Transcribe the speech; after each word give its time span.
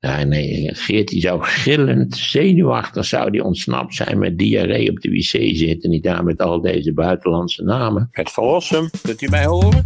Nee, 0.00 0.74
Geert 0.74 1.08
die 1.08 1.20
zou 1.20 1.42
gillend, 1.42 2.16
zenuwachtig 2.16 3.04
zou 3.04 3.30
die 3.30 3.44
ontsnapt 3.44 3.94
zijn 3.94 4.18
met 4.18 4.38
diarree 4.38 4.90
op 4.90 5.00
de 5.00 5.10
wc 5.10 5.56
zitten. 5.56 5.90
Niet 5.90 6.02
daar 6.02 6.24
met 6.24 6.40
al 6.40 6.60
deze 6.60 6.92
buitenlandse 6.92 7.62
namen. 7.62 8.08
Het 8.10 8.30
verlossen, 8.30 8.90
kunt 9.02 9.22
u 9.22 9.28
mij 9.28 9.44
horen? 9.44 9.84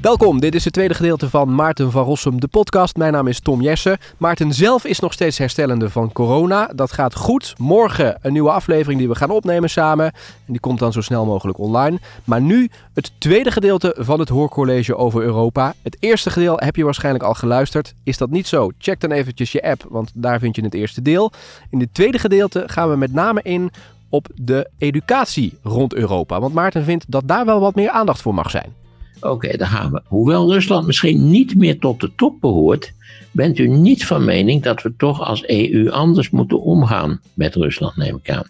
Welkom, 0.00 0.40
dit 0.40 0.54
is 0.54 0.64
het 0.64 0.72
tweede 0.72 0.94
gedeelte 0.94 1.30
van 1.30 1.54
Maarten 1.54 1.90
van 1.90 2.04
Rossum, 2.04 2.40
de 2.40 2.48
podcast. 2.48 2.96
Mijn 2.96 3.12
naam 3.12 3.26
is 3.26 3.40
Tom 3.40 3.60
Jessen. 3.60 3.98
Maarten 4.16 4.52
zelf 4.52 4.84
is 4.84 5.00
nog 5.00 5.12
steeds 5.12 5.38
herstellende 5.38 5.90
van 5.90 6.12
corona. 6.12 6.70
Dat 6.74 6.92
gaat 6.92 7.14
goed. 7.14 7.54
Morgen 7.58 8.18
een 8.22 8.32
nieuwe 8.32 8.50
aflevering 8.50 8.98
die 8.98 9.08
we 9.08 9.14
gaan 9.14 9.30
opnemen 9.30 9.70
samen. 9.70 10.04
En 10.04 10.12
die 10.46 10.60
komt 10.60 10.78
dan 10.78 10.92
zo 10.92 11.00
snel 11.00 11.24
mogelijk 11.24 11.58
online. 11.58 11.98
Maar 12.24 12.40
nu 12.40 12.70
het 12.94 13.12
tweede 13.18 13.50
gedeelte 13.50 13.96
van 13.98 14.20
het 14.20 14.28
Hoorcollege 14.28 14.96
over 14.96 15.22
Europa. 15.22 15.74
Het 15.82 15.96
eerste 16.00 16.30
gedeelte 16.30 16.64
heb 16.64 16.76
je 16.76 16.84
waarschijnlijk 16.84 17.24
al 17.24 17.34
geluisterd. 17.34 17.94
Is 18.04 18.18
dat 18.18 18.30
niet 18.30 18.46
zo? 18.46 18.70
Check 18.78 19.00
dan 19.00 19.10
eventjes 19.10 19.52
je 19.52 19.62
app, 19.62 19.86
want 19.88 20.10
daar 20.14 20.38
vind 20.38 20.56
je 20.56 20.62
het 20.62 20.74
eerste 20.74 21.02
deel. 21.02 21.32
In 21.70 21.80
het 21.80 21.94
tweede 21.94 22.18
gedeelte 22.18 22.62
gaan 22.66 22.90
we 22.90 22.96
met 22.96 23.12
name 23.12 23.42
in 23.42 23.70
op 24.08 24.26
de 24.34 24.70
educatie 24.78 25.58
rond 25.62 25.94
Europa. 25.94 26.40
Want 26.40 26.54
Maarten 26.54 26.84
vindt 26.84 27.04
dat 27.08 27.28
daar 27.28 27.44
wel 27.44 27.60
wat 27.60 27.74
meer 27.74 27.90
aandacht 27.90 28.22
voor 28.22 28.34
mag 28.34 28.50
zijn. 28.50 28.80
Oké, 29.20 29.56
daar 29.56 29.68
gaan 29.68 29.92
we. 29.92 30.02
Hoewel 30.04 30.52
Rusland 30.52 30.86
misschien 30.86 31.30
niet 31.30 31.56
meer 31.56 31.78
tot 31.78 32.00
de 32.00 32.14
top 32.14 32.40
behoort, 32.40 32.92
bent 33.32 33.58
u 33.58 33.68
niet 33.68 34.06
van 34.06 34.24
mening 34.24 34.62
dat 34.62 34.82
we 34.82 34.96
toch 34.96 35.20
als 35.20 35.46
EU 35.46 35.90
anders 35.90 36.30
moeten 36.30 36.60
omgaan 36.60 37.20
met 37.34 37.54
Rusland, 37.54 37.96
neem 37.96 38.16
ik 38.16 38.30
aan. 38.30 38.46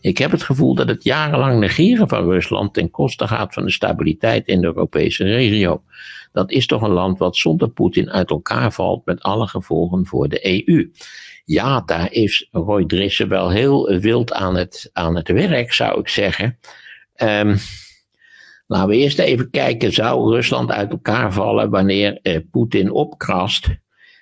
Ik 0.00 0.18
heb 0.18 0.30
het 0.30 0.42
gevoel 0.42 0.74
dat 0.74 0.88
het 0.88 1.04
jarenlang 1.04 1.60
negeren 1.60 2.08
van 2.08 2.24
Rusland 2.24 2.74
ten 2.74 2.90
koste 2.90 3.26
gaat 3.26 3.54
van 3.54 3.64
de 3.64 3.70
stabiliteit 3.70 4.46
in 4.46 4.60
de 4.60 4.66
Europese 4.66 5.24
regio. 5.24 5.82
Dat 6.32 6.50
is 6.50 6.66
toch 6.66 6.82
een 6.82 6.90
land 6.90 7.18
wat 7.18 7.36
zonder 7.36 7.68
Poetin 7.68 8.10
uit 8.10 8.30
elkaar 8.30 8.72
valt 8.72 9.06
met 9.06 9.22
alle 9.22 9.46
gevolgen 9.46 10.06
voor 10.06 10.28
de 10.28 10.66
EU. 10.66 10.90
Ja, 11.44 11.82
daar 11.86 12.12
is 12.12 12.48
Roy 12.50 12.86
Drissen 12.86 13.28
wel 13.28 13.50
heel 13.50 13.98
wild 13.98 14.32
aan 14.32 14.56
het, 14.56 14.90
aan 14.92 15.16
het 15.16 15.28
werk, 15.28 15.72
zou 15.72 16.00
ik 16.00 16.08
zeggen. 16.08 16.58
Um, 17.16 17.56
Laten 18.72 18.88
we 18.88 18.96
eerst 18.96 19.18
even 19.18 19.50
kijken, 19.50 19.92
zou 19.92 20.34
Rusland 20.34 20.70
uit 20.70 20.90
elkaar 20.90 21.32
vallen 21.32 21.70
wanneer 21.70 22.18
eh, 22.22 22.40
Poetin 22.50 22.90
opkrast? 22.90 23.68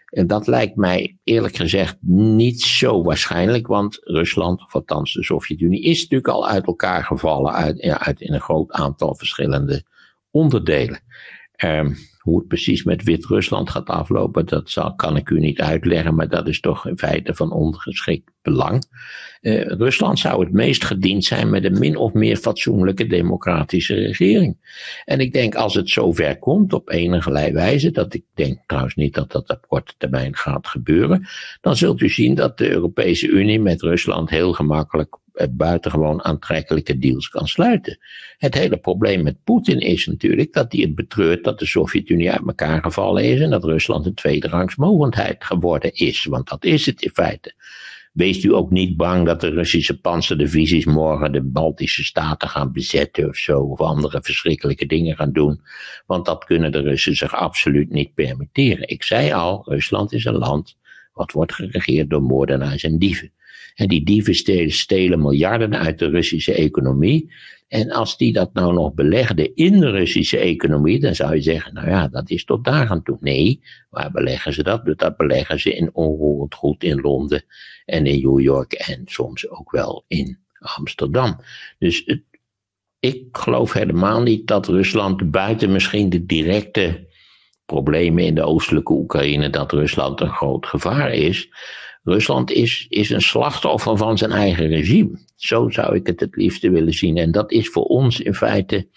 En 0.07 0.27
dat 0.27 0.47
lijkt 0.47 0.77
mij 0.77 1.19
eerlijk 1.25 1.57
gezegd 1.57 1.97
niet 2.01 2.61
zo 2.61 3.03
waarschijnlijk, 3.03 3.67
want 3.67 3.99
Rusland, 4.03 4.63
of 4.63 4.75
althans 4.75 5.13
de 5.13 5.25
Sovjet-Unie, 5.25 5.83
is 5.83 6.01
natuurlijk 6.01 6.29
al 6.29 6.49
uit 6.49 6.67
elkaar 6.67 7.05
gevallen 7.05 7.53
uit, 7.53 7.83
ja, 7.83 8.01
uit 8.01 8.21
in 8.21 8.33
een 8.33 8.41
groot 8.41 8.73
aantal 8.73 9.15
verschillende 9.15 9.85
onderdelen. 10.31 11.01
Um, 11.65 11.97
hoe 12.21 12.39
het 12.39 12.49
precies 12.49 12.85
met 12.85 13.03
Wit-Rusland 13.03 13.71
gaat 13.71 13.89
aflopen, 13.89 14.47
dat 14.47 14.71
zal, 14.71 14.95
kan 14.95 15.17
ik 15.17 15.31
u 15.31 15.39
niet 15.39 15.61
uitleggen, 15.61 16.15
maar 16.15 16.29
dat 16.29 16.49
is 16.49 16.61
toch 16.61 16.87
in 16.87 16.99
feite 16.99 17.35
van 17.35 17.53
ongeschikt 17.53 18.31
belang. 18.43 18.85
Uh, 19.41 19.67
Rusland 19.67 20.19
zou 20.19 20.45
het 20.45 20.53
meest 20.53 20.85
gediend 20.85 21.25
zijn 21.25 21.51
met 21.51 21.65
een 21.65 21.79
min 21.79 21.97
of 21.97 22.13
meer 22.13 22.37
fatsoenlijke 22.37 23.07
democratische 23.07 23.95
regering. 23.95 24.57
En 25.05 25.21
ik 25.21 25.33
denk 25.33 25.55
als 25.55 25.75
het 25.75 25.91
zover 25.91 26.39
komt, 26.39 26.73
op 26.73 26.91
enige 26.91 27.53
wijze, 27.53 27.91
dat 27.91 28.15
ik 28.15 28.25
denk 28.35 28.59
trouwens 28.67 28.95
niet 28.95 29.15
dat 29.15 29.33
dat 29.33 29.51
op 29.51 29.65
korte 29.69 29.95
termijn 29.99 30.37
gaat 30.37 30.67
gebeuren, 30.67 31.27
dan 31.61 31.77
zult 31.77 32.01
u 32.01 32.09
zien 32.09 32.35
dat 32.35 32.59
de 32.59 32.71
Europese 32.71 33.29
Unie 33.29 33.61
met 33.61 33.83
Rusland 33.83 34.31
heel 34.31 34.53
gemakkelijk 34.53 35.19
buitengewoon 35.49 36.25
aantrekkelijke 36.25 36.99
deals 36.99 37.29
kan 37.29 37.49
sluiten. 37.49 37.99
Het 38.39 38.55
hele 38.55 38.77
probleem 38.77 39.23
met 39.23 39.45
Poetin 39.45 39.79
is 39.79 40.07
natuurlijk 40.07 40.53
dat 40.53 40.73
hij 40.73 40.81
het 40.81 40.95
betreurt 40.95 41.45
dat 41.45 41.59
de 41.59 41.67
Sovjet-Unie 41.67 42.31
uit 42.31 42.47
elkaar 42.47 42.83
gevallen 42.83 43.25
is 43.25 43.41
en 43.41 43.51
dat 43.51 43.65
Rusland 43.65 44.07
een 44.07 44.15
tweederangs 44.15 44.77
mogendheid 44.77 45.45
geworden 45.45 45.93
is. 45.95 46.25
Want 46.25 46.49
dat 46.49 46.65
is 46.65 46.87
het 46.87 47.03
in 47.03 47.11
feite. 47.11 47.55
Wees 48.13 48.45
u 48.45 48.55
ook 48.55 48.71
niet 48.71 48.97
bang 48.97 49.27
dat 49.27 49.41
de 49.41 49.49
Russische 49.49 50.01
panzerdivisies 50.01 50.85
morgen 50.85 51.33
de 51.33 51.43
Baltische 51.43 52.05
staten 52.05 52.49
gaan 52.49 52.73
bezetten 52.73 53.29
of 53.29 53.37
zo, 53.37 53.61
of 53.61 53.81
andere 53.81 54.23
verschrikkelijke 54.23 54.87
dingen 54.87 55.17
gaan 55.17 55.33
doen. 55.33 55.61
Want 56.07 56.27
dat 56.27 56.45
kunnen 56.45 56.73
de 56.73 56.81
Russen 56.81 57.17
zich 57.17 57.35
absoluut 57.35 57.91
niet 57.91 58.15
permitteren. 58.15 58.89
Ik 58.89 59.03
zei 59.03 59.33
al, 59.33 59.63
Rusland 59.65 60.13
is 60.13 60.25
een 60.25 60.39
land 60.39 60.79
wat 61.13 61.33
wordt 61.33 61.55
geregeerd 61.55 62.11
door 62.11 62.23
moordenaars 62.23 62.83
en 62.83 62.99
dieven. 62.99 63.33
En 63.81 63.89
die 63.89 64.05
dieven 64.05 64.35
stelen, 64.73 65.21
miljarden 65.21 65.79
uit 65.79 65.99
de 65.99 66.09
Russische 66.09 66.55
economie. 66.55 67.33
En 67.69 67.91
als 67.91 68.17
die 68.17 68.33
dat 68.33 68.53
nou 68.53 68.73
nog 68.73 68.95
belegden 68.95 69.55
in 69.55 69.81
de 69.81 69.91
Russische 69.91 70.39
economie, 70.39 71.01
dan 71.01 71.15
zou 71.15 71.35
je 71.35 71.43
zeggen, 71.43 71.75
nou 71.75 71.89
ja, 71.89 72.09
dat 72.09 72.31
is 72.31 72.45
tot 72.45 72.65
daar 72.65 72.89
aan 72.89 73.03
toe. 73.03 73.17
Nee, 73.21 73.61
waar 73.91 74.11
beleggen 74.11 74.53
ze 74.53 74.63
dat? 74.63 74.93
Dat 74.97 75.17
beleggen 75.17 75.61
ze 75.61 75.75
in 75.75 75.91
onroerend 75.93 76.55
goed 76.55 76.83
in 76.83 77.01
Londen 77.01 77.45
en 77.85 78.07
in 78.07 78.21
New 78.23 78.41
York 78.41 78.73
en 78.73 79.03
soms 79.05 79.49
ook 79.49 79.71
wel 79.71 80.05
in 80.09 80.39
Amsterdam. 80.77 81.41
Dus 81.79 82.19
ik 82.99 83.27
geloof 83.33 83.73
helemaal 83.73 84.23
niet 84.23 84.47
dat 84.47 84.67
Rusland 84.67 85.31
buiten 85.31 85.73
misschien 85.73 86.09
de 86.09 86.27
directe 86.27 87.09
problemen 87.65 88.25
in 88.25 88.35
de 88.35 88.43
oostelijke 88.43 88.93
Oekraïne, 88.93 89.51
dat 89.51 89.73
Rusland 89.73 90.21
een 90.21 90.33
groot 90.33 90.67
gevaar 90.67 91.13
is. 91.13 91.49
Rusland 92.11 92.51
is, 92.51 92.87
is 92.89 93.11
een 93.11 93.21
slachtoffer 93.21 93.97
van 93.97 94.19
zijn 94.19 94.31
eigen 94.31 94.67
regime. 94.67 95.19
Zo 95.37 95.69
zou 95.69 95.95
ik 95.95 96.07
het 96.07 96.21
het 96.21 96.37
liefste 96.37 96.71
willen 96.71 96.93
zien. 96.93 97.17
En 97.17 97.33
dat 97.33 97.53
is 97.53 97.69
voor 97.69 97.85
ons 97.85 98.21
in 98.21 98.35
feite, 98.35 98.89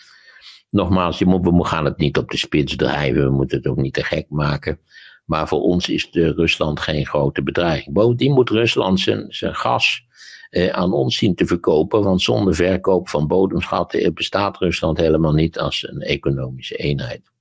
nogmaals, 0.69 1.19
we 1.19 1.65
gaan 1.65 1.85
het 1.85 1.97
niet 1.97 2.17
op 2.17 2.29
de 2.29 2.37
spits 2.37 2.75
drijven, 2.75 3.23
we 3.23 3.29
moeten 3.29 3.57
het 3.57 3.67
ook 3.67 3.77
niet 3.77 3.93
te 3.93 4.03
gek 4.03 4.25
maken. 4.29 4.79
Maar 5.25 5.47
voor 5.47 5.61
ons 5.61 5.89
is 5.89 6.11
de 6.11 6.33
Rusland 6.33 6.79
geen 6.79 7.05
grote 7.05 7.43
bedreiging. 7.43 7.95
Bovendien 7.95 8.33
moet 8.33 8.49
Rusland 8.49 8.99
zijn, 8.99 9.25
zijn 9.29 9.55
gas 9.55 10.05
eh, 10.49 10.69
aan 10.69 10.93
ons 10.93 11.17
zien 11.17 11.35
te 11.35 11.45
verkopen, 11.45 12.03
want 12.03 12.21
zonder 12.21 12.55
verkoop 12.55 13.09
van 13.09 13.27
bodemschatten 13.27 14.13
bestaat 14.13 14.57
Rusland 14.57 14.97
helemaal 14.97 15.33
niet 15.33 15.59
als 15.59 15.87
een 15.89 16.01
economische 16.01 16.75
eenheid. 16.75 17.32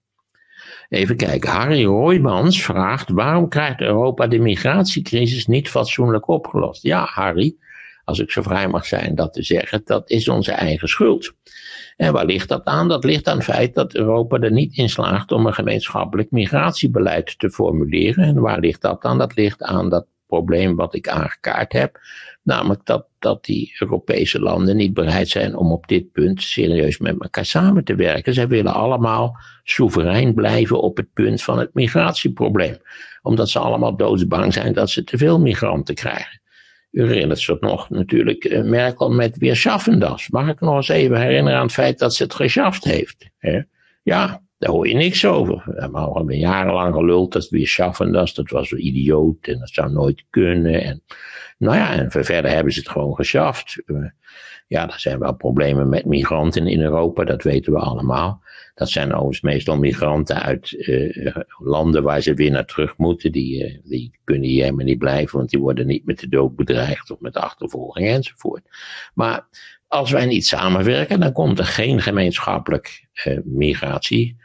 Even 0.93 1.17
kijken. 1.17 1.51
Harry 1.51 1.85
Roymans 1.85 2.63
vraagt: 2.63 3.11
waarom 3.11 3.49
krijgt 3.49 3.81
Europa 3.81 4.27
de 4.27 4.39
migratiecrisis 4.39 5.47
niet 5.47 5.69
fatsoenlijk 5.69 6.29
opgelost? 6.29 6.83
Ja, 6.83 7.05
Harry, 7.05 7.57
als 8.05 8.19
ik 8.19 8.31
zo 8.31 8.43
vrij 8.43 8.69
mag 8.69 8.87
zijn 8.87 9.15
dat 9.15 9.33
te 9.33 9.43
zeggen, 9.43 9.83
dat 9.85 10.11
is 10.11 10.29
onze 10.29 10.53
eigen 10.53 10.89
schuld. 10.89 11.33
En 11.97 12.13
waar 12.13 12.25
ligt 12.25 12.49
dat 12.49 12.65
aan? 12.65 12.89
Dat 12.89 13.05
ligt 13.05 13.29
aan 13.29 13.37
het 13.37 13.45
feit 13.45 13.75
dat 13.75 13.95
Europa 13.95 14.39
er 14.39 14.53
niet 14.53 14.77
in 14.77 14.89
slaagt 14.89 15.33
om 15.33 15.47
een 15.47 15.55
gemeenschappelijk 15.55 16.31
migratiebeleid 16.31 17.39
te 17.39 17.51
formuleren. 17.51 18.25
En 18.25 18.41
waar 18.41 18.61
ligt 18.61 18.83
dat 18.83 19.05
aan? 19.05 19.19
Dat 19.19 19.37
ligt 19.37 19.63
aan 19.63 19.91
dat 19.91 20.07
probleem 20.37 20.77
wat 20.77 20.95
ik 20.95 21.09
aangekaart 21.09 21.73
heb. 21.73 22.01
Namelijk 22.43 22.85
dat, 22.85 23.07
dat 23.19 23.45
die 23.45 23.77
Europese 23.79 24.41
landen 24.41 24.77
niet 24.77 24.95
bereid 24.95 25.29
zijn 25.29 25.57
om 25.57 25.73
op 25.73 25.87
dit 25.87 26.13
punt 26.13 26.43
serieus 26.43 26.99
met 26.99 27.17
elkaar 27.19 27.45
samen 27.45 27.85
te 27.85 27.95
werken. 27.95 28.35
Zij 28.35 28.49
willen 28.49 28.75
allemaal 28.75 29.37
soeverein 29.65 30.35
blijven 30.35 30.81
op 30.81 30.97
het 30.97 31.13
punt 31.13 31.43
van 31.43 31.59
het 31.59 31.75
migratieprobleem. 31.75 32.77
Omdat 33.23 33.49
ze 33.49 33.59
allemaal 33.59 33.97
doodsbang 33.97 34.53
zijn 34.53 34.73
dat 34.73 34.91
ze 34.91 35.05
te 35.05 35.19
veel 35.19 35.41
migranten 35.41 35.95
krijgen. 35.95 36.41
U 36.91 37.07
herinnert 37.07 37.41
zich 37.41 37.61
nog 37.61 37.91
natuurlijk 37.91 38.45
eh, 38.45 38.63
Merkel 38.63 39.11
met 39.11 39.39
weer 39.39 39.57
Schaffendas. 39.57 40.29
Mag 40.29 40.49
ik 40.49 40.61
nog 40.61 40.77
eens 40.77 40.89
even 40.89 41.21
herinneren 41.21 41.59
aan 41.59 41.65
het 41.65 41.75
feit 41.75 41.99
dat 41.99 42.15
ze 42.15 42.23
het 42.23 42.35
geschaft 42.35 42.85
heeft? 42.85 43.31
Hè? 43.39 43.61
Ja, 44.03 44.43
daar 44.63 44.71
hoor 44.71 44.89
je 44.89 44.95
niks 44.95 45.25
over. 45.25 45.63
We 45.65 45.81
hebben 46.15 46.39
jarenlang 46.39 46.95
geluld 46.95 47.33
dat 47.33 47.49
weer 47.49 47.67
Schaffendas, 47.67 48.35
dat 48.35 48.51
was 48.51 48.71
een 48.71 48.87
idioot 48.87 49.47
en 49.47 49.59
dat 49.59 49.69
zou 49.69 49.93
nooit 49.93 50.25
kunnen. 50.31 50.83
En, 50.83 51.03
nou 51.59 51.77
ja, 51.77 51.93
en 51.93 52.11
verder 52.11 52.51
hebben 52.51 52.73
ze 52.73 52.79
het 52.79 52.89
gewoon 52.89 53.15
geschaft. 53.15 53.83
Eh, 53.87 53.97
ja, 54.67 54.89
er 54.89 55.01
zijn 55.01 55.19
wel 55.19 55.35
problemen 55.35 55.89
met 55.89 56.05
migranten 56.05 56.67
in 56.67 56.81
Europa, 56.81 57.25
dat 57.25 57.43
weten 57.43 57.73
we 57.73 57.79
allemaal. 57.79 58.43
Dat 58.75 58.91
zijn 58.91 59.13
overigens 59.13 59.41
meestal 59.41 59.79
migranten 59.79 60.43
uit 60.43 60.73
uh, 60.73 61.37
landen 61.59 62.03
waar 62.03 62.21
ze 62.21 62.35
weer 62.35 62.51
naar 62.51 62.67
terug 62.67 62.97
moeten. 62.97 63.33
Die, 63.33 63.65
uh, 63.65 63.79
die 63.85 64.19
kunnen 64.25 64.49
hier 64.49 64.63
helemaal 64.63 64.85
niet 64.85 64.99
blijven, 64.99 65.39
want 65.39 65.51
die 65.51 65.61
worden 65.61 65.87
niet 65.87 66.07
met 66.07 66.19
de 66.19 66.29
dood 66.29 66.57
bedreigd 66.57 67.11
of 67.11 67.21
met 67.21 67.37
achtervolging 67.37 68.09
enzovoort. 68.09 68.63
Maar 69.15 69.49
als 69.89 70.11
wij 70.11 70.27
niet 70.27 70.47
samenwerken, 70.47 71.21
dan 71.21 71.33
komt 71.33 71.59
er 71.59 71.65
geen 71.65 72.01
gemeenschappelijk 72.01 73.09
uh, 73.25 73.39
migratie 73.45 74.41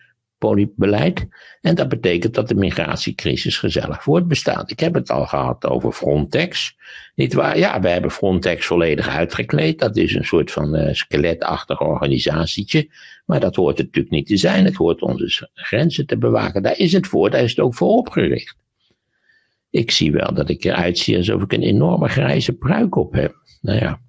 beleid. 0.76 1.28
En 1.62 1.76
dat 1.76 1.90
betekent 1.90 2.34
dat 2.34 2.48
de 2.48 2.56
migratiecrisis 2.56 3.58
gezellig 3.58 4.04
voortbestaat. 4.04 4.72
Ik 4.72 4.80
heb 4.80 4.94
het 4.94 5.10
al 5.10 5.26
gehad 5.26 5.66
over 5.66 5.92
Frontex. 5.92 6.76
Niet 7.16 7.34
waar? 7.34 7.58
Ja, 7.58 7.80
we 7.80 7.90
hebben 7.90 8.12
Frontex 8.12 8.66
volledig 8.66 9.08
uitgekleed. 9.10 9.80
Dat 9.80 9.98
is 9.98 10.16
een 10.16 10.26
soort 10.26 10.52
van 10.52 10.76
uh, 10.76 10.94
skeletachtig 10.94 11.82
organisatietje. 11.82 12.90
Maar 13.26 13.40
dat 13.40 13.56
hoort 13.56 13.78
natuurlijk 13.78 14.10
niet 14.10 14.28
te 14.28 14.38
zijn. 14.38 14.66
Het 14.66 14.76
hoort 14.76 15.02
onze 15.02 15.50
grenzen 15.54 16.06
te 16.06 16.18
bewaken. 16.18 16.64
Daar 16.64 16.78
is 16.78 16.94
het 16.94 17.08
voor, 17.08 17.30
daar 17.30 17.44
is 17.44 17.50
het 17.50 17.60
ook 17.60 17.76
voor 17.76 17.90
opgericht. 17.90 18.56
Ik 19.70 19.92
zie 19.92 20.12
wel 20.12 20.34
dat 20.34 20.50
ik 20.50 20.64
eruit 20.64 20.98
zie 20.98 21.18
alsof 21.18 21.42
ik 21.42 21.54
een 21.54 21.64
enorme 21.64 22.08
grijze 22.08 22.54
pruik 22.54 22.96
op 22.96 23.14
heb. 23.14 23.36
Nou 23.62 23.80
ja. 23.80 24.00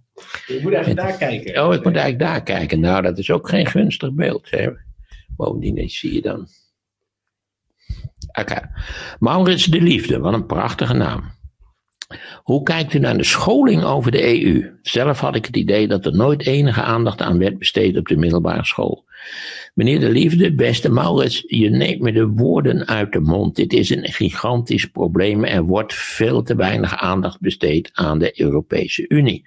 Je 0.47 0.59
moet 0.63 0.73
even 0.73 0.97
daar 0.97 1.17
kijken. 1.17 1.67
Oh, 1.67 1.75
ik 1.75 1.85
moet 1.85 1.97
eigenlijk 1.97 2.19
daar 2.19 2.43
kijken. 2.43 2.81
Nou, 2.81 3.03
dat 3.03 3.19
is 3.19 3.31
ook 3.31 3.49
geen 3.49 3.67
gunstig 3.67 4.13
beeld. 4.13 4.51
Hè? 4.51 4.69
Bovendien 5.39 5.91
zie 5.91 6.15
je 6.15 6.21
dan. 6.21 6.47
Oké. 8.41 8.71
Maurits 9.19 9.65
de 9.65 9.81
Liefde, 9.81 10.19
wat 10.19 10.35
een 10.35 10.47
prachtige 10.47 10.95
naam. 10.95 11.38
Hoe 12.43 12.63
kijkt 12.63 12.95
u 12.95 12.99
naar 12.99 13.17
de 13.17 13.25
scholing 13.25 13.85
over 13.85 14.11
de 14.11 14.43
EU? 14.43 14.79
Zelf 14.83 15.21
had 15.21 15.35
ik 15.35 15.47
het 15.47 15.57
idee 15.57 15.89
dat 15.89 16.07
er 16.07 16.17
nooit 16.17 16.47
enige 16.47 16.83
aandacht 16.83 17.21
aan 17.21 17.39
werd 17.39 17.59
besteed 17.59 17.97
op 17.97 18.09
de 18.09 18.17
middelbare 18.17 18.65
school. 18.65 19.05
Meneer 19.75 20.01
de 20.01 20.09
Liefde, 20.11 20.55
beste 20.55 20.91
Maurits, 20.91 21.45
je 21.47 21.71
neemt 21.71 22.01
me 22.01 22.13
de 22.13 22.27
woorden 22.27 22.87
uit 22.87 23.13
de 23.13 23.21
mond. 23.21 23.57
Dit 23.57 23.73
is 23.73 23.91
een 23.91 24.13
gigantisch 24.13 24.87
probleem. 24.87 25.45
Er 25.45 25.63
wordt 25.63 25.95
veel 25.95 26.43
te 26.43 26.57
weinig 26.57 26.97
aandacht 26.97 27.41
besteed 27.41 27.91
aan 27.93 28.19
de 28.19 28.41
Europese 28.41 29.09
Unie. 29.09 29.45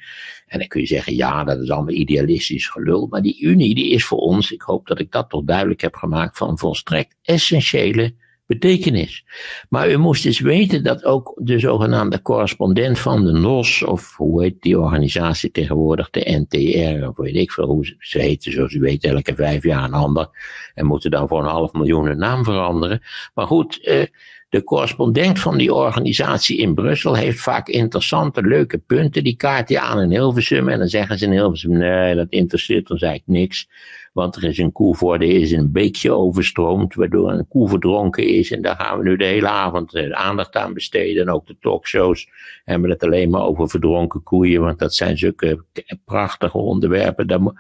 En 0.48 0.60
dan 0.60 0.68
kun 0.68 0.82
je 0.82 0.88
zeggen, 0.88 1.16
ja, 1.16 1.44
dat 1.44 1.60
is 1.60 1.70
allemaal 1.70 1.94
idealistisch 1.94 2.68
gelul. 2.68 3.08
Maar 3.08 3.22
die 3.22 3.42
Unie, 3.42 3.76
die 3.76 3.90
is 3.90 4.06
voor 4.06 4.20
ons, 4.20 4.52
ik 4.52 4.62
hoop 4.62 4.88
dat 4.88 5.00
ik 5.00 5.12
dat 5.12 5.30
toch 5.30 5.44
duidelijk 5.44 5.82
heb 5.82 5.96
gemaakt, 5.96 6.38
van 6.38 6.58
volstrekt 6.58 7.16
essentiële 7.22 8.14
betekenis. 8.52 9.26
Maar 9.70 9.92
u 9.92 9.98
moest 9.98 10.26
eens 10.26 10.40
weten 10.40 10.84
dat 10.84 11.04
ook 11.04 11.34
de 11.36 11.60
zogenaamde 11.60 12.22
correspondent 12.22 13.00
van 13.00 13.26
de 13.26 13.32
NOS, 13.32 13.84
of 13.84 14.16
hoe 14.16 14.42
heet 14.42 14.62
die 14.62 14.80
organisatie 14.80 15.52
tegenwoordig, 15.52 16.10
de 16.10 16.46
NTR, 16.50 17.08
of 17.08 17.18
weet 17.18 17.36
ik 17.36 17.52
veel 17.52 17.68
hoe 17.68 17.96
ze 18.00 18.20
heten, 18.20 18.52
zoals 18.52 18.74
u 18.74 18.80
weet, 18.80 19.04
elke 19.04 19.36
vijf 19.36 19.64
jaar 19.64 19.84
een 19.84 19.94
ander. 19.94 20.30
En 20.74 20.86
moeten 20.86 21.12
dan 21.12 21.28
voor 21.28 21.40
een 21.40 21.50
half 21.50 21.74
miljoen 21.74 22.06
een 22.06 22.18
naam 22.18 22.44
veranderen. 22.44 23.02
Maar 23.34 23.48
goed, 23.48 23.84
eh, 23.84 24.04
de 24.52 24.64
correspondent 24.64 25.40
van 25.40 25.58
die 25.58 25.74
organisatie 25.74 26.58
in 26.58 26.74
Brussel 26.74 27.16
heeft 27.16 27.40
vaak 27.40 27.68
interessante, 27.68 28.42
leuke 28.42 28.78
punten. 28.78 29.24
Die 29.24 29.36
kaart 29.36 29.70
je 29.70 29.80
aan 29.80 30.02
in 30.02 30.10
Hilversum 30.10 30.70
en 30.70 30.80
dan 30.80 30.88
zeggen 30.88 31.18
ze 31.18 31.26
in 31.26 31.32
Hilversum, 31.32 31.78
nee, 31.78 32.16
dat 32.16 32.30
interesseert 32.30 32.90
ons 32.90 33.02
eigenlijk 33.02 33.40
niks. 33.40 33.70
Want 34.14 34.36
er 34.36 34.44
is 34.44 34.58
een 34.58 34.72
koe 34.72 34.96
voor, 34.96 35.14
er 35.14 35.22
is 35.22 35.52
een 35.52 35.72
beekje 35.72 36.12
overstroomd, 36.12 36.96
waardoor 36.96 37.32
een 37.32 37.48
koe 37.48 37.70
verdronken 37.70 38.28
is. 38.28 38.52
En 38.52 38.62
daar 38.62 38.76
gaan 38.76 38.98
we 38.98 39.04
nu 39.04 39.16
de 39.16 39.26
hele 39.26 39.48
avond 39.48 39.94
eh, 39.94 40.12
aandacht 40.12 40.56
aan 40.56 40.74
besteden. 40.74 41.22
En 41.22 41.34
ook 41.34 41.48
de 41.48 41.56
talkshows 41.60 42.28
hebben 42.66 42.90
het 42.90 43.04
alleen 43.04 43.30
maar 43.30 43.44
over 43.44 43.70
verdronken 43.70 44.24
koeien, 44.24 44.62
want 44.62 44.80
dat 44.80 44.96
zijn 44.96 45.18
zulke 45.18 45.64
prachtige 46.06 46.58
onderwerpen. 46.58 47.56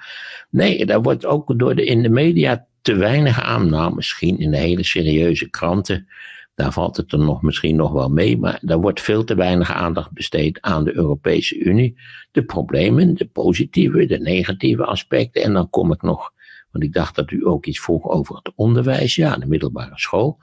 nee, 0.49 0.85
daar 0.85 1.01
wordt 1.01 1.25
ook 1.25 1.59
door 1.59 1.75
de, 1.75 1.85
in 1.85 2.03
de 2.03 2.09
media 2.09 2.67
te 2.81 2.95
weinig 2.95 3.41
aan. 3.41 3.95
Misschien 3.95 4.39
in 4.39 4.51
de 4.51 4.57
hele 4.57 4.83
serieuze 4.83 5.49
kranten. 5.49 6.07
Daar 6.55 6.73
valt 6.73 6.97
het 6.97 7.11
er 7.11 7.19
nog, 7.19 7.41
misschien 7.41 7.75
nog 7.75 7.91
wel 7.91 8.09
mee, 8.09 8.37
maar 8.37 8.59
daar 8.61 8.79
wordt 8.79 9.01
veel 9.01 9.23
te 9.23 9.35
weinig 9.35 9.71
aandacht 9.71 10.11
besteed 10.11 10.61
aan 10.61 10.83
de 10.83 10.95
Europese 10.95 11.59
Unie. 11.59 11.99
De 12.31 12.43
problemen, 12.43 13.15
de 13.15 13.25
positieve, 13.25 14.05
de 14.05 14.19
negatieve 14.19 14.85
aspecten. 14.85 15.43
En 15.43 15.53
dan 15.53 15.69
kom 15.69 15.91
ik 15.91 16.01
nog 16.01 16.31
want 16.71 16.83
ik 16.83 16.93
dacht 16.93 17.15
dat 17.15 17.31
u 17.31 17.47
ook 17.47 17.65
iets 17.65 17.79
vroeg 17.79 18.09
over 18.09 18.35
het 18.35 18.51
onderwijs, 18.55 19.15
ja, 19.15 19.35
de 19.35 19.45
middelbare 19.45 19.99
school. 19.99 20.37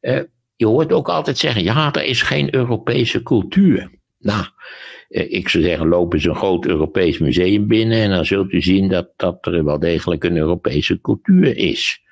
Uh, 0.00 0.20
je 0.56 0.66
hoort 0.66 0.92
ook 0.92 1.08
altijd 1.08 1.38
zeggen, 1.38 1.62
ja, 1.62 1.92
er 1.92 2.04
is 2.04 2.22
geen 2.22 2.54
Europese 2.54 3.22
cultuur. 3.22 3.90
Nou, 4.18 4.44
uh, 5.08 5.32
ik 5.32 5.48
zou 5.48 5.64
zeggen, 5.64 5.88
lopen 5.88 6.18
eens 6.18 6.26
een 6.26 6.34
groot 6.34 6.66
Europees 6.66 7.18
museum 7.18 7.66
binnen 7.66 7.98
en 7.98 8.10
dan 8.10 8.24
zult 8.24 8.52
u 8.52 8.62
zien 8.62 8.88
dat, 8.88 9.08
dat 9.16 9.46
er 9.46 9.64
wel 9.64 9.78
degelijk 9.78 10.24
een 10.24 10.36
Europese 10.36 11.00
cultuur 11.00 11.56
is. 11.56 12.02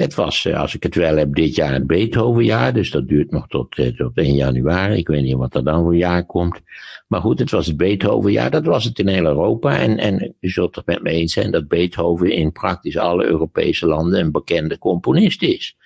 Het 0.00 0.14
was, 0.14 0.44
eh, 0.44 0.60
als 0.60 0.74
ik 0.74 0.82
het 0.82 0.94
wel 0.94 1.16
heb, 1.16 1.34
dit 1.34 1.54
jaar 1.54 1.72
het 1.72 1.86
Beethovenjaar. 1.86 2.72
Dus 2.72 2.90
dat 2.90 3.08
duurt 3.08 3.30
nog 3.30 3.48
tot, 3.48 3.78
eh, 3.78 3.86
tot 3.86 4.18
1 4.18 4.34
januari. 4.34 4.96
Ik 4.98 5.08
weet 5.08 5.22
niet 5.22 5.36
wat 5.36 5.54
er 5.54 5.64
dan 5.64 5.82
voor 5.82 5.96
jaar 5.96 6.26
komt. 6.26 6.60
Maar 7.08 7.20
goed, 7.20 7.38
het 7.38 7.50
was 7.50 7.66
het 7.66 7.76
Beethovenjaar. 7.76 8.50
Dat 8.50 8.64
was 8.64 8.84
het 8.84 8.98
in 8.98 9.08
heel 9.08 9.24
Europa. 9.24 9.78
En, 9.78 9.98
en 9.98 10.34
u 10.40 10.48
zult 10.48 10.76
het 10.76 10.86
met 10.86 11.02
me 11.02 11.10
eens 11.10 11.32
zijn 11.32 11.50
dat 11.50 11.68
Beethoven 11.68 12.32
in 12.32 12.52
praktisch 12.52 12.96
alle 12.96 13.24
Europese 13.24 13.86
landen 13.86 14.20
een 14.20 14.32
bekende 14.32 14.78
componist 14.78 15.42
is. 15.42 15.76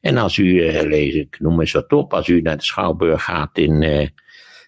En 0.00 0.16
als 0.16 0.36
u, 0.36 0.44
uh, 0.44 0.82
lees 0.82 1.14
ik 1.14 1.40
noem 1.40 1.60
eens 1.60 1.72
wat 1.72 1.92
op, 1.92 2.14
als 2.14 2.28
u 2.28 2.40
naar 2.40 2.56
de 2.56 2.64
Schouwburg 2.64 3.24
gaat 3.24 3.58
in, 3.58 3.82
uh, 3.82 4.06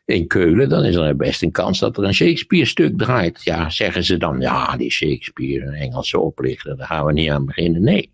in 0.05 0.27
Keulen, 0.27 0.69
dan 0.69 0.85
is 0.85 0.95
er 0.95 1.17
best 1.17 1.43
een 1.43 1.51
kans 1.51 1.79
dat 1.79 1.97
er 1.97 2.05
een 2.05 2.15
Shakespeare-stuk 2.15 2.99
draait. 2.99 3.43
Ja, 3.45 3.71
zeggen 3.71 4.05
ze 4.05 4.17
dan, 4.17 4.41
ja, 4.41 4.77
die 4.77 4.91
Shakespeare, 4.91 5.67
een 5.67 5.75
Engelse 5.75 6.19
oplichter, 6.19 6.77
daar 6.77 6.87
gaan 6.87 7.07
we 7.07 7.13
niet 7.13 7.31
aan 7.31 7.47
beginnen. 7.47 7.83
Nee. 7.83 8.11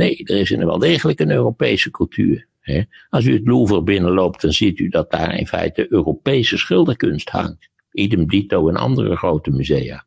Nee, 0.00 0.24
er 0.24 0.36
is 0.36 0.50
wel 0.50 0.78
degelijk 0.78 1.20
een 1.20 1.30
Europese 1.30 1.90
cultuur. 1.90 2.46
Hè. 2.60 2.82
Als 3.08 3.24
u 3.24 3.32
het 3.32 3.46
Louvre 3.46 3.82
binnenloopt, 3.82 4.40
dan 4.40 4.52
ziet 4.52 4.78
u 4.78 4.88
dat 4.88 5.10
daar 5.10 5.34
in 5.34 5.46
feite 5.46 5.92
Europese 5.92 6.58
schilderkunst 6.58 7.28
hangt. 7.28 7.68
Idem 7.92 8.28
dito 8.28 8.68
in 8.68 8.76
andere 8.76 9.16
grote 9.16 9.50
musea. 9.50 10.06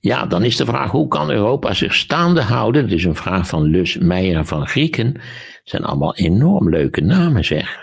Ja, 0.00 0.26
dan 0.26 0.44
is 0.44 0.56
de 0.56 0.64
vraag, 0.64 0.90
hoe 0.90 1.08
kan 1.08 1.30
Europa 1.30 1.74
zich 1.74 1.94
staande 1.94 2.42
houden? 2.42 2.82
Dat 2.82 2.98
is 2.98 3.04
een 3.04 3.16
vraag 3.16 3.48
van 3.48 3.62
Lus 3.62 3.98
Meijer 3.98 4.44
van 4.44 4.68
Grieken. 4.68 5.06
Het 5.06 5.60
zijn 5.64 5.84
allemaal 5.84 6.16
enorm 6.16 6.70
leuke 6.70 7.00
namen, 7.00 7.44
zeg. 7.44 7.78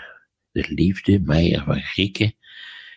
De 0.52 0.64
liefde, 0.68 1.20
Meijer 1.20 1.62
van 1.64 1.80
Grieken. 1.80 2.34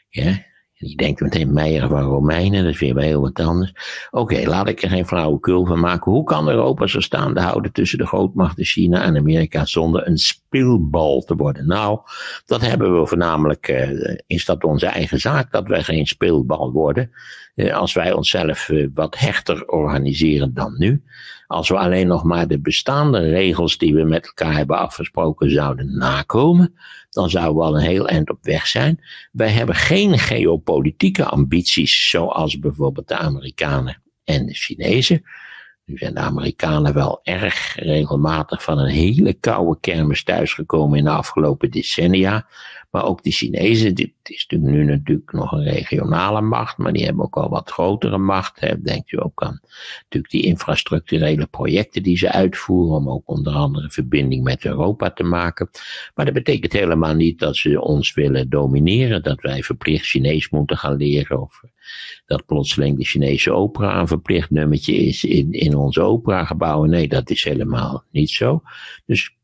Ja, 0.10 0.46
je 0.78 0.96
denkt 0.96 1.22
meteen 1.22 1.54
Meijer 1.54 1.88
van 1.88 2.02
Romeinen, 2.02 2.64
dat 2.64 2.74
is 2.74 2.80
weer 2.80 2.98
heel 2.98 3.22
wat 3.22 3.40
anders. 3.40 3.74
Oké, 4.12 4.48
laat 4.48 4.68
ik 4.68 4.82
er 4.82 4.90
geen 4.90 5.06
flauwekul 5.06 5.66
van 5.66 5.80
maken. 5.80 6.12
Hoe 6.12 6.24
kan 6.24 6.50
Europa 6.50 6.88
zo 6.88 7.00
staande 7.00 7.42
houden 7.42 7.72
tussen 7.72 7.98
de 7.98 8.08
grootmachten 8.08 8.66
China 8.66 9.04
en 9.04 9.18
Amerika 9.18 9.66
zonder 9.66 10.08
een 10.08 10.18
speelbal 10.18 11.22
te 11.22 11.36
worden? 11.36 11.68
Nou, 11.68 12.00
dat 12.46 12.62
hebben 12.62 13.00
we 13.00 13.08
voornamelijk, 13.08 13.68
uh, 13.68 14.18
is 14.28 14.46
dat 14.46 14.64
onze 14.64 14.86
eigen 14.86 15.20
zaak 15.20 15.52
dat 15.52 15.68
wij 15.68 15.84
geen 15.84 16.06
speelbal 16.06 16.72
worden. 16.72 17.12
Uh, 17.56 17.76
als 17.76 17.94
wij 17.94 18.14
onszelf 18.14 18.70
uh, 18.70 18.88
wat 18.94 19.18
hechter 19.18 19.68
organiseren 19.68 20.54
dan 20.54 20.76
nu. 20.78 21.04
Als 21.48 21.70
we 21.70 21.78
alleen 21.78 22.08
nog 22.08 22.24
maar 22.24 22.48
de 22.48 22.60
bestaande 22.60 23.20
regels 23.20 23.78
die 23.78 23.96
we 23.96 24.04
met 24.04 24.26
elkaar 24.26 24.54
hebben 24.54 24.78
afgesproken 24.78 25.52
zouden 25.52 25.98
nakomen, 25.98 26.76
dan 27.10 27.30
zouden 27.30 27.56
we 27.56 27.62
al 27.62 27.76
een 27.76 27.88
heel 27.88 28.08
eind 28.08 28.30
op 28.30 28.38
weg 28.42 28.68
zijn. 28.68 29.04
Wij 29.32 29.50
hebben 29.50 29.76
geen 29.76 30.20
geopolitieke 30.20 31.26
ambities 31.26 32.10
zoals 32.10 32.60
bijvoorbeeld 32.60 33.08
de 33.08 33.18
Amerikanen 33.18 34.02
en 34.24 34.46
de 34.46 34.54
Chinezen. 34.54 35.24
Nu 35.86 35.98
zijn 35.98 36.14
de 36.14 36.20
Amerikanen 36.20 36.94
wel 36.94 37.20
erg 37.24 37.76
regelmatig 37.76 38.64
van 38.64 38.78
een 38.78 38.90
hele 38.90 39.34
koude 39.34 39.80
kermis 39.80 40.24
thuisgekomen 40.24 40.98
in 40.98 41.04
de 41.04 41.10
afgelopen 41.10 41.72
decennia. 41.72 42.48
Maar 42.98 43.06
ook 43.06 43.24
de 43.24 43.32
Chinezen, 43.32 43.96
dit 43.96 44.12
is 44.24 44.48
natuurlijk 44.48 44.78
nu 44.78 44.86
natuurlijk 44.86 45.32
nog 45.32 45.52
een 45.52 45.64
regionale 45.64 46.42
macht, 46.42 46.78
maar 46.78 46.94
die 46.94 47.06
hebben 47.06 47.26
ook 47.26 47.38
al 47.38 47.50
wat 47.50 47.70
grotere 47.70 48.18
macht. 48.18 48.60
Hè. 48.60 48.82
Denkt 48.82 49.12
u 49.12 49.24
ook 49.24 49.44
aan 49.44 49.60
natuurlijk 50.02 50.32
die 50.34 50.44
infrastructurele 50.44 51.46
projecten 51.46 52.04
die 52.04 52.18
ze 52.18 52.32
uitvoeren, 52.32 52.96
om 52.96 53.10
ook 53.10 53.30
onder 53.30 53.54
andere 53.54 53.90
verbinding 53.90 54.44
met 54.44 54.66
Europa 54.66 55.12
te 55.12 55.24
maken. 55.24 55.70
Maar 56.16 56.26
dat 56.26 56.34
betekent 56.34 56.74
helemaal 56.74 57.14
niet 57.14 57.40
dat 57.40 57.56
ze 57.56 57.82
ons 57.82 58.14
willen 58.14 58.50
domineren, 58.50 59.24
dat 59.24 59.42
wij 59.42 59.64
verplicht 59.64 60.06
Chinees 60.06 60.50
moeten 60.50 60.78
gaan 60.78 60.96
leren 60.96 61.42
of 61.42 61.62
dat 62.26 62.46
plotseling 62.46 62.98
de 62.98 63.06
Chinese 63.06 63.52
opera 63.52 64.00
een 64.00 64.08
verplicht 64.08 64.50
nummertje 64.50 64.96
is 64.96 65.24
in, 65.24 65.52
in 65.52 65.76
onze 65.76 66.02
operagebouwen. 66.02 66.90
Nee, 66.90 67.08
dat 67.08 67.30
is 67.30 67.44
helemaal 67.44 68.04
niet 68.12 68.30
zo. 68.30 68.62
Dus 69.06 69.37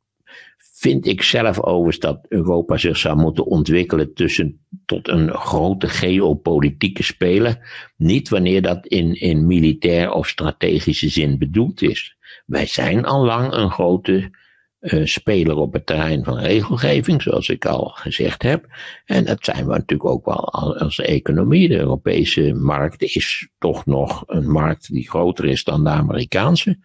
vind 0.83 1.07
ik 1.07 1.23
zelf 1.23 1.59
overigens 1.59 1.99
dat 1.99 2.25
Europa 2.29 2.77
zich 2.77 2.97
zou 2.97 3.17
moeten 3.17 3.45
ontwikkelen 3.45 4.13
tussen, 4.13 4.65
tot 4.85 5.07
een 5.07 5.33
grote 5.33 5.87
geopolitieke 5.87 7.03
speler. 7.03 7.57
Niet 7.97 8.29
wanneer 8.29 8.61
dat 8.61 8.87
in, 8.87 9.13
in 9.13 9.47
militair 9.47 10.11
of 10.11 10.27
strategische 10.27 11.09
zin 11.09 11.37
bedoeld 11.37 11.81
is. 11.81 12.17
Wij 12.45 12.65
zijn 12.65 13.05
al 13.05 13.25
lang 13.25 13.53
een 13.53 13.71
grote 13.71 14.31
uh, 14.79 15.05
speler 15.05 15.55
op 15.55 15.73
het 15.73 15.85
terrein 15.85 16.23
van 16.23 16.39
regelgeving, 16.39 17.21
zoals 17.21 17.49
ik 17.49 17.65
al 17.65 17.87
gezegd 17.87 18.43
heb. 18.43 18.65
En 19.05 19.25
dat 19.25 19.45
zijn 19.45 19.65
we 19.65 19.71
natuurlijk 19.71 20.09
ook 20.09 20.25
wel 20.25 20.53
als 20.53 20.99
economie. 20.99 21.67
De 21.67 21.79
Europese 21.79 22.53
markt 22.53 23.01
is 23.01 23.49
toch 23.57 23.85
nog 23.85 24.23
een 24.27 24.51
markt 24.51 24.93
die 24.93 25.09
groter 25.09 25.45
is 25.45 25.63
dan 25.63 25.83
de 25.83 25.89
Amerikaanse. 25.89 26.77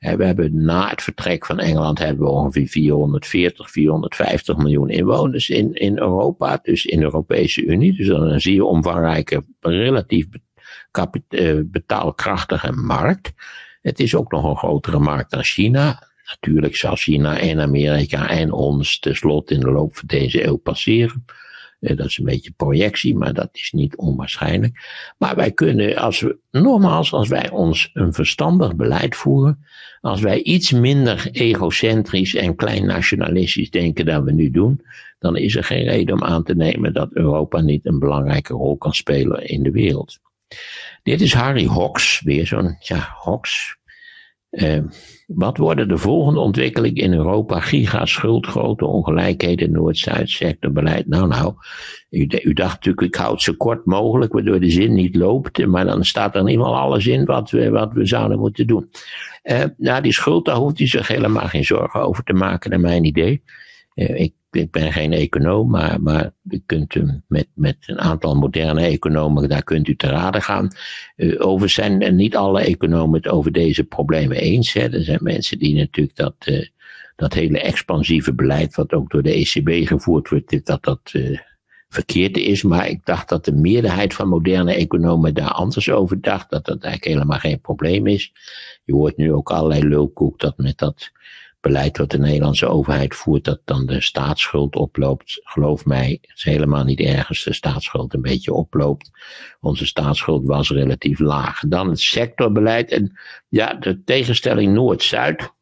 We 0.00 0.24
hebben 0.24 0.64
na 0.64 0.88
het 0.88 1.02
vertrek 1.02 1.46
van 1.46 1.58
Engeland 1.58 1.98
hebben 1.98 2.24
we 2.24 2.30
ongeveer 2.30 2.66
440, 2.66 3.70
450 3.70 4.56
miljoen 4.56 4.88
inwoners 4.88 5.48
in, 5.48 5.74
in 5.74 5.98
Europa, 5.98 6.58
dus 6.62 6.84
in 6.84 6.98
de 6.98 7.04
Europese 7.04 7.64
Unie. 7.64 7.96
Dus 7.96 8.06
dan 8.06 8.22
een 8.22 8.40
zeer 8.40 8.62
omvangrijke, 8.62 9.44
relatief 9.60 10.26
eh, 11.28 11.54
betaalkrachtige 11.64 12.72
markt. 12.72 13.32
Het 13.82 14.00
is 14.00 14.14
ook 14.14 14.32
nog 14.32 14.44
een 14.44 14.56
grotere 14.56 14.98
markt 14.98 15.30
dan 15.30 15.44
China. 15.44 16.08
Natuurlijk 16.24 16.76
zal 16.76 16.96
China 16.96 17.38
en 17.38 17.60
Amerika 17.60 18.28
en 18.28 18.52
ons 18.52 18.98
tenslotte 18.98 19.54
in 19.54 19.60
de 19.60 19.70
loop 19.70 19.96
van 19.96 20.06
deze 20.06 20.44
eeuw 20.46 20.56
passeren. 20.56 21.24
Eh, 21.80 21.96
dat 21.96 22.06
is 22.06 22.18
een 22.18 22.24
beetje 22.24 22.52
projectie, 22.56 23.16
maar 23.16 23.34
dat 23.34 23.48
is 23.52 23.72
niet 23.72 23.96
onwaarschijnlijk. 23.96 24.78
Maar 25.18 25.36
wij 25.36 25.52
kunnen, 25.52 25.96
als 25.96 26.20
we, 26.20 26.38
nogmaals, 26.50 27.12
als 27.12 27.28
wij 27.28 27.50
ons 27.50 27.90
een 27.92 28.12
verstandig 28.12 28.76
beleid 28.76 29.16
voeren, 29.16 29.64
als 30.00 30.20
wij 30.20 30.42
iets 30.42 30.72
minder 30.72 31.28
egocentrisch 31.32 32.34
en 32.34 32.56
klein 32.56 32.86
nationalistisch 32.86 33.70
denken 33.70 34.04
dan 34.04 34.24
we 34.24 34.32
nu 34.32 34.50
doen, 34.50 34.86
dan 35.18 35.36
is 35.36 35.56
er 35.56 35.64
geen 35.64 35.84
reden 35.84 36.14
om 36.14 36.24
aan 36.24 36.44
te 36.44 36.54
nemen 36.54 36.92
dat 36.92 37.12
Europa 37.12 37.60
niet 37.60 37.86
een 37.86 37.98
belangrijke 37.98 38.52
rol 38.52 38.76
kan 38.76 38.94
spelen 38.94 39.46
in 39.46 39.62
de 39.62 39.70
wereld. 39.70 40.18
Dit 41.02 41.20
is 41.20 41.34
Harry 41.34 41.66
Hawks, 41.66 42.20
weer 42.20 42.46
zo'n, 42.46 42.76
ja, 42.78 43.16
Hawks, 43.22 43.76
Uh, 44.50 44.78
wat 45.26 45.56
worden 45.56 45.88
de 45.88 45.96
volgende 45.96 46.40
ontwikkelingen 46.40 47.02
in 47.02 47.12
Europa? 47.12 47.60
Gigaschuld, 47.60 48.46
grote 48.46 48.86
ongelijkheden, 48.86 49.72
Noord-Zuid 49.72 50.28
sectorbeleid. 50.28 51.06
Nou, 51.06 51.28
nou, 51.28 51.54
u, 52.10 52.52
dacht 52.52 52.74
natuurlijk, 52.74 53.06
ik 53.06 53.14
houd 53.14 53.42
zo 53.42 53.52
kort 53.56 53.84
mogelijk, 53.84 54.32
waardoor 54.32 54.60
de 54.60 54.70
zin 54.70 54.94
niet 54.94 55.16
loopt. 55.16 55.66
Maar 55.66 55.84
dan 55.84 56.04
staat 56.04 56.34
er 56.34 56.40
in 56.40 56.48
ieder 56.48 56.64
geval 56.64 56.80
alles 56.80 57.06
in 57.06 57.24
wat 57.24 57.50
we, 57.50 57.70
wat 57.70 57.92
we 57.92 58.06
zouden 58.06 58.38
moeten 58.38 58.66
doen. 58.66 58.90
Uh, 59.44 59.64
nou, 59.76 60.02
die 60.02 60.12
schuld, 60.12 60.44
daar 60.44 60.56
hoeft 60.56 60.80
u 60.80 60.86
zich 60.86 61.08
helemaal 61.08 61.48
geen 61.48 61.64
zorgen 61.64 62.00
over 62.00 62.24
te 62.24 62.32
maken, 62.32 62.70
naar 62.70 62.80
mijn 62.80 63.04
idee. 63.04 63.42
Uh, 63.94 64.20
ik 64.20 64.34
ik 64.50 64.70
ben 64.70 64.92
geen 64.92 65.12
econoom, 65.12 65.70
maar, 65.70 66.02
maar 66.02 66.32
u 66.48 66.62
kunt 66.66 66.94
met, 67.28 67.48
met 67.54 67.76
een 67.80 68.00
aantal 68.00 68.34
moderne 68.34 68.84
economen, 68.84 69.48
daar 69.48 69.64
kunt 69.64 69.88
u 69.88 69.96
te 69.96 70.06
raden 70.06 70.42
gaan. 70.42 70.70
Uh, 71.16 71.46
over 71.46 71.68
zijn 71.68 72.16
niet 72.16 72.36
alle 72.36 72.60
economen 72.60 73.20
het 73.22 73.28
over 73.28 73.52
deze 73.52 73.84
problemen 73.84 74.36
eens. 74.36 74.72
Hè. 74.72 74.92
Er 74.92 75.04
zijn 75.04 75.18
mensen 75.22 75.58
die 75.58 75.74
natuurlijk 75.76 76.16
dat, 76.16 76.34
uh, 76.44 76.66
dat 77.16 77.34
hele 77.34 77.60
expansieve 77.60 78.34
beleid, 78.34 78.74
wat 78.74 78.92
ook 78.92 79.10
door 79.10 79.22
de 79.22 79.32
ECB 79.32 79.86
gevoerd 79.86 80.28
wordt, 80.28 80.66
dat 80.66 80.82
dat 80.84 81.10
uh, 81.12 81.38
verkeerd 81.88 82.36
is. 82.36 82.62
Maar 82.62 82.88
ik 82.88 83.04
dacht 83.04 83.28
dat 83.28 83.44
de 83.44 83.54
meerderheid 83.54 84.14
van 84.14 84.28
moderne 84.28 84.74
economen 84.74 85.34
daar 85.34 85.52
anders 85.52 85.90
over 85.90 86.20
dacht, 86.20 86.50
dat 86.50 86.64
dat 86.64 86.82
eigenlijk 86.82 87.14
helemaal 87.14 87.38
geen 87.38 87.60
probleem 87.60 88.06
is. 88.06 88.32
Je 88.84 88.92
hoort 88.92 89.16
nu 89.16 89.32
ook 89.32 89.50
allerlei 89.50 89.88
lulkoek 89.88 90.40
dat 90.40 90.56
met 90.56 90.78
dat 90.78 91.10
beleid 91.60 91.98
wat 91.98 92.10
de 92.10 92.18
Nederlandse 92.18 92.66
overheid 92.66 93.14
voert, 93.14 93.44
dat 93.44 93.60
dan 93.64 93.86
de 93.86 94.00
staatsschuld 94.00 94.76
oploopt. 94.76 95.40
Geloof 95.44 95.84
mij, 95.84 96.18
het 96.20 96.36
is 96.36 96.44
helemaal 96.44 96.84
niet 96.84 97.00
ergens 97.00 97.44
de 97.44 97.54
staatsschuld 97.54 98.14
een 98.14 98.22
beetje 98.22 98.52
oploopt. 98.52 99.10
Onze 99.60 99.86
staatsschuld 99.86 100.46
was 100.46 100.70
relatief 100.70 101.18
laag. 101.18 101.60
Dan 101.68 101.88
het 101.88 102.00
sectorbeleid 102.00 102.90
en 102.90 103.18
ja, 103.48 103.74
de 103.74 104.04
tegenstelling 104.04 104.72
Noord-Zuid. 104.72 105.58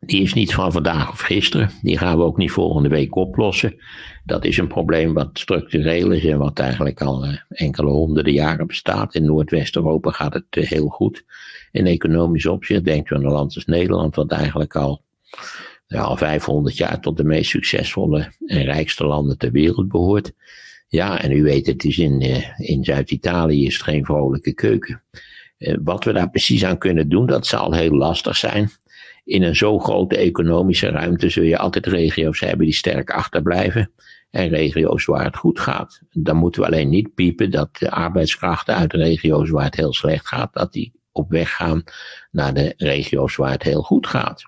Die 0.00 0.22
is 0.22 0.34
niet 0.34 0.54
van 0.54 0.72
vandaag 0.72 1.10
of 1.10 1.20
gisteren. 1.20 1.70
Die 1.82 1.98
gaan 1.98 2.16
we 2.16 2.24
ook 2.24 2.36
niet 2.36 2.50
volgende 2.50 2.88
week 2.88 3.14
oplossen. 3.14 3.76
Dat 4.24 4.44
is 4.44 4.56
een 4.56 4.66
probleem 4.66 5.14
wat 5.14 5.30
structureel 5.32 6.10
is 6.10 6.24
en 6.24 6.38
wat 6.38 6.58
eigenlijk 6.58 7.02
al 7.02 7.24
eh, 7.24 7.38
enkele 7.48 7.90
honderden 7.90 8.32
jaren 8.32 8.66
bestaat. 8.66 9.14
In 9.14 9.24
Noordwest-Europa 9.24 10.10
gaat 10.10 10.34
het 10.34 10.44
eh, 10.50 10.68
heel 10.68 10.88
goed. 10.88 11.24
In 11.72 11.86
economisch 11.86 12.46
opzicht 12.46 12.84
denkt 12.84 13.10
u 13.10 13.14
aan 13.14 13.24
een 13.24 13.32
land 13.32 13.54
als 13.54 13.64
Nederland, 13.64 14.14
wat 14.14 14.30
eigenlijk 14.30 14.76
al, 14.76 15.02
ja, 15.86 16.00
al 16.00 16.16
500 16.16 16.76
jaar 16.76 17.00
tot 17.00 17.16
de 17.16 17.24
meest 17.24 17.50
succesvolle 17.50 18.32
en 18.46 18.64
rijkste 18.64 19.06
landen 19.06 19.38
ter 19.38 19.50
wereld 19.50 19.88
behoort. 19.88 20.32
Ja, 20.88 21.22
en 21.22 21.32
u 21.32 21.42
weet, 21.42 21.66
het 21.66 21.84
is 21.84 21.98
in, 21.98 22.20
eh, 22.20 22.68
in 22.70 22.84
Zuid-Italië 22.84 23.66
is 23.66 23.74
het 23.74 23.82
geen 23.82 24.04
vrolijke 24.04 24.52
keuken. 24.54 25.02
Wat 25.82 26.04
we 26.04 26.12
daar 26.12 26.30
precies 26.30 26.64
aan 26.64 26.78
kunnen 26.78 27.08
doen, 27.08 27.26
dat 27.26 27.46
zal 27.46 27.72
heel 27.72 27.94
lastig 27.94 28.36
zijn 28.36 28.70
in 29.28 29.42
een 29.42 29.56
zo 29.56 29.78
grote 29.78 30.16
economische 30.16 30.88
ruimte 30.88 31.28
zul 31.28 31.42
je 31.42 31.58
altijd 31.58 31.86
regio's 31.86 32.40
hebben 32.40 32.66
die 32.66 32.74
sterk 32.74 33.10
achterblijven 33.10 33.90
en 34.30 34.48
regio's 34.48 35.04
waar 35.04 35.24
het 35.24 35.36
goed 35.36 35.60
gaat. 35.60 36.00
Dan 36.10 36.36
moeten 36.36 36.60
we 36.60 36.66
alleen 36.66 36.88
niet 36.88 37.14
piepen 37.14 37.50
dat 37.50 37.76
de 37.78 37.90
arbeidskrachten 37.90 38.74
uit 38.74 38.92
regio's 38.92 39.50
waar 39.50 39.64
het 39.64 39.76
heel 39.76 39.92
slecht 39.92 40.26
gaat, 40.26 40.52
dat 40.52 40.72
die 40.72 40.92
op 41.12 41.30
weg 41.30 41.54
gaan 41.54 41.84
naar 42.30 42.54
de 42.54 42.74
regio's 42.76 43.36
waar 43.36 43.52
het 43.52 43.62
heel 43.62 43.82
goed 43.82 44.06
gaat. 44.06 44.44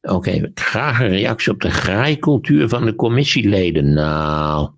Oké, 0.00 0.50
graag 0.54 1.00
een 1.00 1.08
reactie 1.08 1.52
op 1.52 1.60
de 1.60 1.70
graaikultuur 1.70 2.68
van 2.68 2.84
de 2.84 2.94
commissieleden. 2.94 3.92
Nou, 3.92 4.70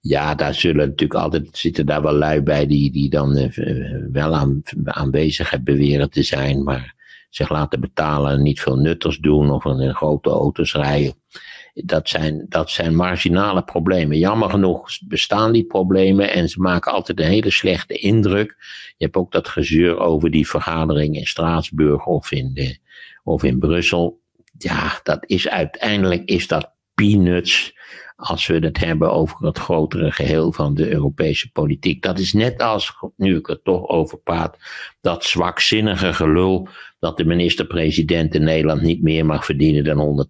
ja, 0.00 0.34
daar 0.34 0.54
zullen 0.54 0.88
natuurlijk 0.88 1.20
altijd, 1.20 1.48
zitten 1.52 1.86
daar 1.86 2.02
wel 2.02 2.14
lui 2.14 2.42
bij 2.42 2.66
die, 2.66 2.92
die 2.92 3.10
dan 3.10 3.38
uh, 3.38 3.50
wel 4.12 4.34
aan, 4.34 4.62
aanwezig 4.84 5.62
beweren 5.62 6.10
te 6.10 6.22
zijn, 6.22 6.62
maar 6.62 6.96
zich 7.28 7.48
laten 7.48 7.80
betalen 7.80 8.32
en 8.32 8.42
niet 8.42 8.60
veel 8.60 8.76
nutters 8.76 9.18
doen 9.18 9.50
of 9.50 9.64
in 9.64 9.94
grote 9.94 10.30
auto's 10.30 10.74
rijden. 10.74 11.14
Dat 11.74 12.08
zijn, 12.08 12.46
dat 12.48 12.70
zijn 12.70 12.96
marginale 12.96 13.62
problemen. 13.62 14.18
Jammer 14.18 14.50
genoeg 14.50 14.88
bestaan 15.08 15.52
die 15.52 15.64
problemen 15.64 16.32
en 16.32 16.48
ze 16.48 16.60
maken 16.60 16.92
altijd 16.92 17.20
een 17.20 17.26
hele 17.26 17.50
slechte 17.50 17.94
indruk. 17.94 18.56
Je 18.96 19.04
hebt 19.04 19.16
ook 19.16 19.32
dat 19.32 19.48
gezeur 19.48 19.98
over 19.98 20.30
die 20.30 20.48
vergadering 20.48 21.16
in 21.16 21.26
Straatsburg 21.26 22.06
of 22.06 22.32
in, 22.32 22.78
of 23.24 23.42
in 23.42 23.58
Brussel. 23.58 24.20
Ja, 24.58 25.00
dat 25.02 25.24
is 25.26 25.48
uiteindelijk 25.48 26.24
is 26.24 26.46
dat 26.46 26.72
peanuts 26.94 27.76
als 28.18 28.46
we 28.46 28.58
het 28.58 28.78
hebben 28.78 29.12
over 29.12 29.46
het 29.46 29.58
grotere 29.58 30.12
geheel 30.12 30.52
van 30.52 30.74
de 30.74 30.90
Europese 30.90 31.50
politiek. 31.52 32.02
Dat 32.02 32.18
is 32.18 32.32
net 32.32 32.62
als, 32.62 32.96
nu 33.16 33.36
ik 33.36 33.48
er 33.48 33.62
toch 33.62 33.88
over 33.88 34.18
praat, 34.18 34.58
dat 35.00 35.24
zwakzinnige 35.24 36.12
gelul 36.12 36.68
dat 36.98 37.16
de 37.16 37.24
minister-president 37.24 38.34
in 38.34 38.44
Nederland 38.44 38.82
niet 38.82 39.02
meer 39.02 39.26
mag 39.26 39.44
verdienen 39.44 39.84
dan 39.84 40.26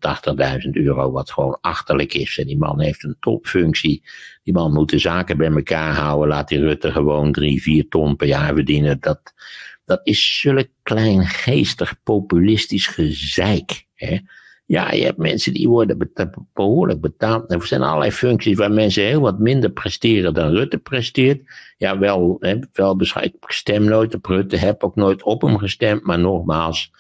180.000 0.65 0.71
euro, 0.71 1.11
wat 1.11 1.31
gewoon 1.31 1.59
achterlijk 1.61 2.15
is. 2.15 2.39
En 2.39 2.47
die 2.47 2.59
man 2.59 2.81
heeft 2.81 3.05
een 3.05 3.17
topfunctie. 3.21 4.03
Die 4.43 4.55
man 4.55 4.73
moet 4.73 4.91
de 4.91 4.99
zaken 4.99 5.37
bij 5.37 5.51
elkaar 5.51 5.95
houden. 5.95 6.29
Laat 6.29 6.49
die 6.49 6.59
Rutte 6.61 6.93
gewoon 6.93 7.33
drie, 7.33 7.63
vier 7.63 7.89
ton 7.89 8.17
per 8.17 8.27
jaar 8.27 8.55
verdienen. 8.55 9.01
Dat, 9.01 9.21
dat 9.85 10.01
is 10.03 10.41
zulk 10.41 10.69
kleingeestig, 10.83 12.03
populistisch 12.03 12.87
gezeik. 12.87 13.87
Hè? 13.95 14.19
Ja, 14.69 14.93
je 14.93 15.05
hebt 15.05 15.19
mensen 15.19 15.53
die 15.53 15.69
worden 15.69 16.11
behoorlijk 16.53 17.01
betaald. 17.01 17.53
Er 17.53 17.67
zijn 17.67 17.83
allerlei 17.83 18.13
functies 18.13 18.57
waar 18.57 18.73
mensen 18.73 19.03
heel 19.03 19.21
wat 19.21 19.39
minder 19.39 19.71
presteren 19.71 20.35
dan 20.35 20.51
Rutte 20.51 20.79
presteert. 20.79 21.41
Ja, 21.77 21.99
wel, 21.99 22.37
hè, 22.41 22.59
wel 22.73 22.97
bescheid. 22.97 23.35
Ik 23.35 23.51
stem 23.51 23.85
nooit 23.85 24.15
op 24.15 24.27
Rutte, 24.27 24.57
heb 24.57 24.83
ook 24.85 24.95
nooit 24.95 25.23
op 25.23 25.43
hem 25.43 25.59
gestemd. 25.59 26.03
Maar 26.03 26.19
nogmaals, 26.19 26.91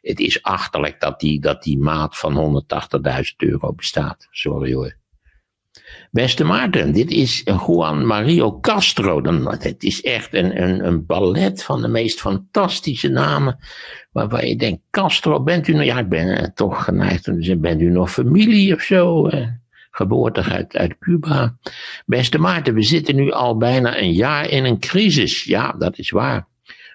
het 0.00 0.20
is 0.20 0.42
achterlijk 0.42 1.00
dat 1.00 1.20
die, 1.20 1.40
dat 1.40 1.62
die 1.62 1.78
maat 1.78 2.18
van 2.18 2.64
180.000 3.04 3.36
euro 3.36 3.72
bestaat. 3.72 4.28
Sorry 4.30 4.72
hoor. 4.74 4.97
Beste 6.10 6.44
Maarten, 6.44 6.92
dit 6.92 7.10
is 7.10 7.42
Juan 7.66 8.06
Mario 8.06 8.60
Castro. 8.60 9.22
Het 9.58 9.82
is 9.82 10.02
echt 10.02 10.34
een, 10.34 10.62
een, 10.62 10.86
een 10.86 11.06
ballet 11.06 11.64
van 11.64 11.82
de 11.82 11.88
meest 11.88 12.20
fantastische 12.20 13.08
namen. 13.08 13.58
Waarvan 14.12 14.48
je 14.48 14.56
denkt, 14.56 14.82
Castro, 14.90 15.42
bent 15.42 15.68
u 15.68 15.72
nog... 15.72 15.84
Ja, 15.84 15.98
ik 15.98 16.08
ben 16.08 16.38
eh, 16.38 16.48
toch 16.54 16.84
geneigd 16.84 17.60
bent 17.60 17.80
u 17.80 17.90
nog 17.90 18.10
familie 18.10 18.74
of 18.74 18.80
zo? 18.80 19.26
Eh, 19.26 19.46
geboortig 19.90 20.50
uit, 20.50 20.76
uit 20.76 20.98
Cuba. 20.98 21.56
Beste 22.06 22.38
Maarten, 22.38 22.74
we 22.74 22.82
zitten 22.82 23.16
nu 23.16 23.30
al 23.30 23.56
bijna 23.56 23.98
een 23.98 24.12
jaar 24.12 24.48
in 24.48 24.64
een 24.64 24.78
crisis. 24.78 25.44
Ja, 25.44 25.72
dat 25.72 25.98
is 25.98 26.10
waar. 26.10 26.46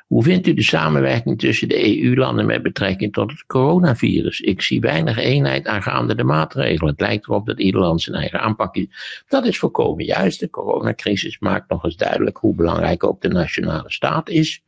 Hoe 0.08 0.24
vindt 0.24 0.48
u 0.48 0.54
de 0.54 0.64
samenwerking 0.64 1.40
tussen 1.40 1.68
de 1.68 2.04
EU-landen 2.04 2.46
met 2.46 2.64
betrekking 2.64 3.14
tot 3.14 3.32
het 3.32 3.46
coronavirus? 3.46 4.40
Ik 4.42 4.62
zie 4.62 4.80
weinig 4.80 5.18
eenheid 5.18 5.68
aangaande 5.68 6.16
de 6.16 6.24
maatregelen. 6.24 6.92
Het 6.92 7.02
lijkt 7.02 7.28
erop 7.28 7.46
dat 7.46 7.60
ieder 7.60 7.82
land 7.82 8.02
zijn 8.02 8.16
eigen 8.16 8.40
aanpak 8.40 8.76
is. 8.76 8.86
Dat 9.28 9.46
is 9.46 9.60
volkomen 9.60 10.06
juist. 10.06 10.40
De 10.40 10.50
coronacrisis 10.50 11.40
maakt 11.40 11.70
nog 11.70 11.84
eens 11.84 11.96
duidelijk 11.96 12.38
hoe 12.38 12.56
belangrijk 12.56 13.04
ook 13.04 13.22
de 13.22 13.28
nationale 13.28 13.92
staat 13.92 14.30
is. 14.30 14.64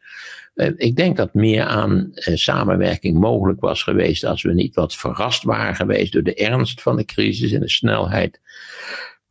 Eh, 0.55 0.71
ik 0.75 0.95
denk 0.95 1.17
dat 1.17 1.33
meer 1.33 1.63
aan 1.63 2.11
eh, 2.13 2.35
samenwerking 2.35 3.19
mogelijk 3.19 3.59
was 3.59 3.83
geweest 3.83 4.25
als 4.25 4.41
we 4.41 4.53
niet 4.53 4.75
wat 4.75 4.95
verrast 4.95 5.43
waren 5.43 5.75
geweest 5.75 6.13
door 6.13 6.23
de 6.23 6.35
ernst 6.35 6.81
van 6.81 6.95
de 6.95 7.05
crisis 7.05 7.51
en 7.51 7.59
de 7.59 7.69
snelheid 7.69 8.39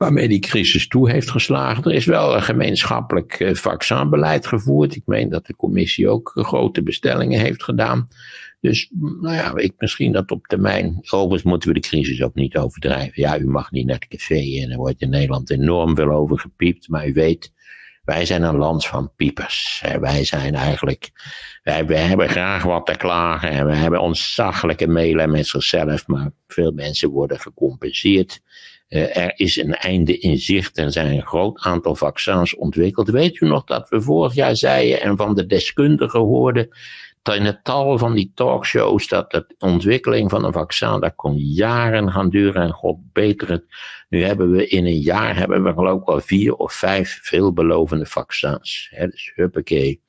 waarmee 0.04 0.28
die 0.28 0.38
crisis 0.38 0.88
toe 0.88 1.10
heeft 1.10 1.30
geslagen. 1.30 1.84
Er 1.84 1.92
is 1.92 2.04
wel 2.04 2.34
een 2.34 2.42
gemeenschappelijk 2.42 3.40
uh, 3.40 3.54
vaccinbeleid 3.54 4.46
gevoerd. 4.46 4.94
Ik 4.94 5.02
meen 5.06 5.28
dat 5.28 5.46
de 5.46 5.56
commissie 5.56 6.08
ook 6.08 6.32
grote 6.34 6.82
bestellingen 6.82 7.40
heeft 7.40 7.62
gedaan. 7.62 8.08
Dus 8.60 8.90
nou 9.20 9.34
ja, 9.34 9.56
ik 9.56 9.72
misschien 9.78 10.12
dat 10.12 10.30
op 10.30 10.46
termijn. 10.46 10.98
Overigens 11.10 11.42
moeten 11.42 11.68
we 11.68 11.74
de 11.74 11.88
crisis 11.88 12.22
ook 12.22 12.34
niet 12.34 12.56
overdrijven. 12.56 13.12
Ja, 13.22 13.38
u 13.38 13.46
mag 13.46 13.70
niet 13.70 13.86
naar 13.86 13.98
het 13.98 14.08
café 14.08 14.60
en 14.62 14.70
er 14.70 14.76
wordt 14.76 15.00
in 15.00 15.10
Nederland 15.10 15.50
enorm 15.50 15.96
veel 15.96 16.10
over 16.10 16.38
gepiept. 16.38 16.88
Maar 16.88 17.08
u 17.08 17.12
weet, 17.12 17.52
wij 18.04 18.24
zijn 18.24 18.42
een 18.42 18.56
land 18.56 18.86
van 18.86 19.12
piepers. 19.16 19.84
Wij 20.00 20.24
zijn 20.24 20.54
eigenlijk, 20.54 21.10
wij, 21.62 21.86
wij 21.86 22.02
hebben 22.02 22.28
graag 22.28 22.62
wat 22.62 22.86
te 22.86 22.96
klagen 22.96 23.50
en 23.50 23.66
we 23.66 23.74
hebben 23.74 24.00
ontzaglijke 24.00 24.86
mailen 24.86 25.30
met 25.30 25.46
zichzelf, 25.46 26.06
maar 26.06 26.30
veel 26.46 26.72
mensen 26.72 27.10
worden 27.10 27.40
gecompenseerd. 27.40 28.40
Uh, 28.94 29.16
er 29.16 29.32
is 29.36 29.56
een 29.56 29.74
einde 29.74 30.18
in 30.18 30.38
zicht. 30.38 30.78
Er 30.78 30.92
zijn 30.92 31.14
een 31.14 31.26
groot 31.26 31.60
aantal 31.60 31.94
vaccins 31.94 32.54
ontwikkeld. 32.54 33.10
Weet 33.10 33.40
u 33.40 33.46
nog 33.46 33.64
dat 33.64 33.88
we 33.88 34.00
vorig 34.00 34.34
jaar 34.34 34.56
zeiden 34.56 35.00
en 35.00 35.16
van 35.16 35.34
de 35.34 35.46
deskundigen 35.46 36.20
hoorden 36.20 36.68
in 37.32 37.44
het 37.44 37.64
tal 37.64 37.98
van 37.98 38.14
die 38.14 38.32
talkshows 38.34 39.08
dat 39.08 39.30
de 39.30 39.54
ontwikkeling 39.58 40.30
van 40.30 40.44
een 40.44 40.52
vaccin, 40.52 41.00
dat 41.00 41.14
kon 41.14 41.36
jaren 41.36 42.10
gaan 42.10 42.30
duren 42.30 42.62
en 42.62 42.72
god 42.72 43.12
beter 43.12 43.50
het. 43.50 43.64
Nu 44.08 44.22
hebben 44.22 44.50
we 44.50 44.66
in 44.66 44.86
een 44.86 45.00
jaar, 45.00 45.36
hebben 45.36 45.62
we 45.62 45.72
geloof 45.72 46.00
ik 46.00 46.06
wel 46.06 46.20
vier 46.20 46.54
of 46.54 46.72
vijf 46.72 47.18
veelbelovende 47.22 48.06
vaccins. 48.06 48.88
Hè, 48.90 49.08
dus 49.08 49.32
huppakee. 49.34 50.00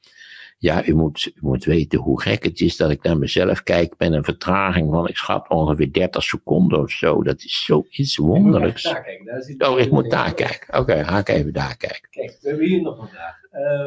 Ja, 0.57 0.87
u 0.87 0.93
moet, 0.95 1.31
u 1.35 1.39
moet 1.39 1.65
weten 1.65 1.99
hoe 1.99 2.21
gek 2.21 2.43
het 2.43 2.59
is 2.59 2.77
dat 2.77 2.89
ik 2.89 3.03
naar 3.03 3.17
mezelf 3.17 3.63
kijk 3.63 3.93
met 3.97 4.11
een 4.11 4.23
vertraging 4.23 4.91
van, 4.91 5.07
ik 5.07 5.17
schat 5.17 5.49
ongeveer 5.49 5.93
30 5.93 6.23
seconden 6.23 6.79
of 6.79 6.91
zo. 6.91 7.23
Dat 7.23 7.43
is 7.43 7.63
zoiets 7.65 8.17
wonderlijks. 8.17 8.81
Kijken, 8.83 9.69
oh, 9.69 9.79
ik 9.79 9.91
moet 9.91 10.11
daar 10.11 10.33
kijken. 10.33 10.79
Oké, 10.79 11.03
ga 11.03 11.17
ik 11.17 11.29
even 11.29 11.53
daar 11.53 11.77
kijken. 11.77 12.09
Kijk, 12.09 12.37
we 12.41 12.49
hebben 12.49 12.67
hier 12.67 12.81
nog 12.81 13.01
een 13.01 13.07
vraag. 13.07 13.43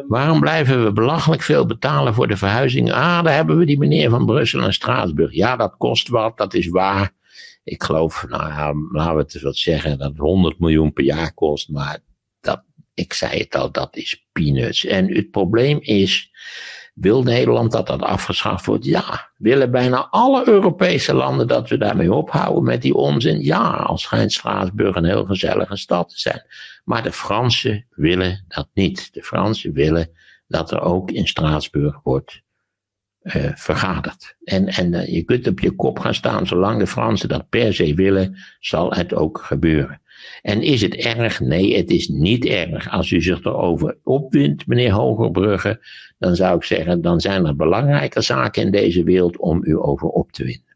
Waarom 0.08 0.40
blijven 0.40 0.84
we 0.84 0.92
belachelijk 0.92 1.42
veel 1.42 1.66
betalen 1.66 2.14
voor 2.14 2.28
de 2.28 2.36
verhuizing? 2.36 2.92
Ah, 2.92 3.22
daar 3.22 3.34
hebben 3.34 3.58
we 3.58 3.64
die 3.64 3.78
meneer 3.78 4.10
van 4.10 4.26
Brussel 4.26 4.62
en 4.62 4.72
Straatsburg. 4.72 5.32
Ja, 5.32 5.56
dat 5.56 5.76
kost 5.76 6.08
wat, 6.08 6.36
dat 6.36 6.54
is 6.54 6.68
waar. 6.68 7.12
Ik 7.64 7.82
geloof, 7.82 8.24
nou 8.28 8.48
ja, 8.48 8.72
laten 8.92 9.14
we 9.14 9.20
het 9.20 9.42
wat 9.42 9.56
zeggen, 9.56 9.98
dat 9.98 10.08
het 10.08 10.18
100 10.18 10.58
miljoen 10.58 10.92
per 10.92 11.04
jaar 11.04 11.34
kost. 11.34 11.68
Maar 11.68 11.98
ik 12.98 13.12
zei 13.12 13.38
het 13.38 13.54
al, 13.54 13.72
dat 13.72 13.96
is 13.96 14.26
peanuts. 14.32 14.84
En 14.84 15.14
het 15.14 15.30
probleem 15.30 15.78
is, 15.80 16.30
wil 16.94 17.22
Nederland 17.22 17.72
dat 17.72 17.86
dat 17.86 18.02
afgeschaft 18.02 18.66
wordt? 18.66 18.84
Ja. 18.84 19.30
Willen 19.36 19.70
bijna 19.70 20.08
alle 20.10 20.48
Europese 20.48 21.14
landen 21.14 21.48
dat 21.48 21.68
we 21.68 21.78
daarmee 21.78 22.12
ophouden 22.12 22.62
met 22.62 22.82
die 22.82 22.94
onzin? 22.94 23.40
Ja, 23.40 23.70
al 23.70 23.98
schijnt 23.98 24.32
Straatsburg 24.32 24.96
een 24.96 25.04
heel 25.04 25.24
gezellige 25.24 25.76
stad 25.76 26.08
te 26.08 26.18
zijn. 26.18 26.42
Maar 26.84 27.02
de 27.02 27.12
Fransen 27.12 27.86
willen 27.90 28.44
dat 28.48 28.68
niet. 28.74 29.14
De 29.14 29.22
Fransen 29.22 29.72
willen 29.72 30.10
dat 30.46 30.70
er 30.70 30.80
ook 30.80 31.10
in 31.10 31.26
Straatsburg 31.26 32.00
wordt 32.02 32.42
uh, 33.22 33.50
vergaderd. 33.54 34.36
En, 34.44 34.66
en 34.66 34.92
uh, 34.92 35.06
je 35.06 35.22
kunt 35.22 35.46
op 35.46 35.60
je 35.60 35.70
kop 35.70 35.98
gaan 35.98 36.14
staan, 36.14 36.46
zolang 36.46 36.78
de 36.78 36.86
Fransen 36.86 37.28
dat 37.28 37.48
per 37.48 37.74
se 37.74 37.94
willen, 37.94 38.36
zal 38.60 38.92
het 38.92 39.14
ook 39.14 39.42
gebeuren. 39.44 40.00
En 40.42 40.62
is 40.62 40.82
het 40.82 40.94
erg? 40.94 41.40
Nee, 41.40 41.76
het 41.76 41.90
is 41.90 42.08
niet 42.08 42.44
erg. 42.44 42.90
Als 42.90 43.10
u 43.10 43.22
zich 43.22 43.44
erover 43.44 43.98
opwint, 44.02 44.66
meneer 44.66 44.92
Hogerbrugge, 44.92 45.86
dan 46.18 46.36
zou 46.36 46.56
ik 46.56 46.64
zeggen, 46.64 47.02
dan 47.02 47.20
zijn 47.20 47.46
er 47.46 47.56
belangrijke 47.56 48.20
zaken 48.20 48.62
in 48.62 48.70
deze 48.70 49.02
wereld 49.02 49.36
om 49.36 49.60
u 49.64 49.76
over 49.76 50.08
op 50.08 50.32
te 50.32 50.44
winnen. 50.44 50.66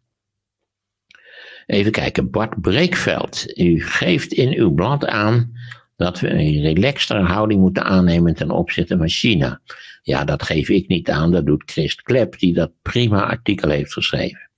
Even 1.66 1.92
kijken, 1.92 2.30
Bart 2.30 2.60
Breekveld. 2.60 3.58
U 3.58 3.82
geeft 3.82 4.32
in 4.32 4.58
uw 4.58 4.74
blad 4.74 5.06
aan 5.06 5.52
dat 5.96 6.20
we 6.20 6.30
een 6.30 6.62
relaxtere 6.62 7.22
houding 7.22 7.60
moeten 7.60 7.84
aannemen 7.84 8.34
ten 8.34 8.50
opzichte 8.50 8.96
van 8.96 9.08
China. 9.08 9.60
Ja, 10.02 10.24
dat 10.24 10.42
geef 10.42 10.68
ik 10.68 10.88
niet 10.88 11.10
aan, 11.10 11.30
dat 11.30 11.46
doet 11.46 11.70
Christ 11.70 12.02
Klep, 12.02 12.38
die 12.38 12.54
dat 12.54 12.72
prima 12.82 13.26
artikel 13.26 13.70
heeft 13.70 13.92
geschreven. 13.92 14.50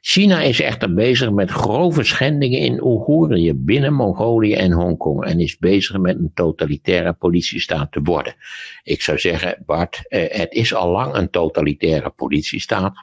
China 0.00 0.40
is 0.40 0.60
echter 0.60 0.94
bezig 0.94 1.30
met 1.30 1.50
grove 1.50 2.04
schendingen 2.04 2.58
in 2.58 2.84
Oeigoerië, 2.84 3.54
binnen 3.54 3.94
Mongolië 3.94 4.54
en 4.54 4.72
Hongkong 4.72 5.24
en 5.24 5.40
is 5.40 5.58
bezig 5.58 5.98
met 5.98 6.18
een 6.18 6.30
totalitaire 6.34 7.12
politiestaat 7.12 7.92
te 7.92 8.00
worden. 8.02 8.34
Ik 8.82 9.02
zou 9.02 9.18
zeggen, 9.18 9.62
Bart, 9.66 10.04
eh, 10.08 10.38
het 10.38 10.52
is 10.52 10.74
al 10.74 10.90
lang 10.90 11.14
een 11.14 11.30
totalitaire 11.30 12.10
politiestaat. 12.10 12.94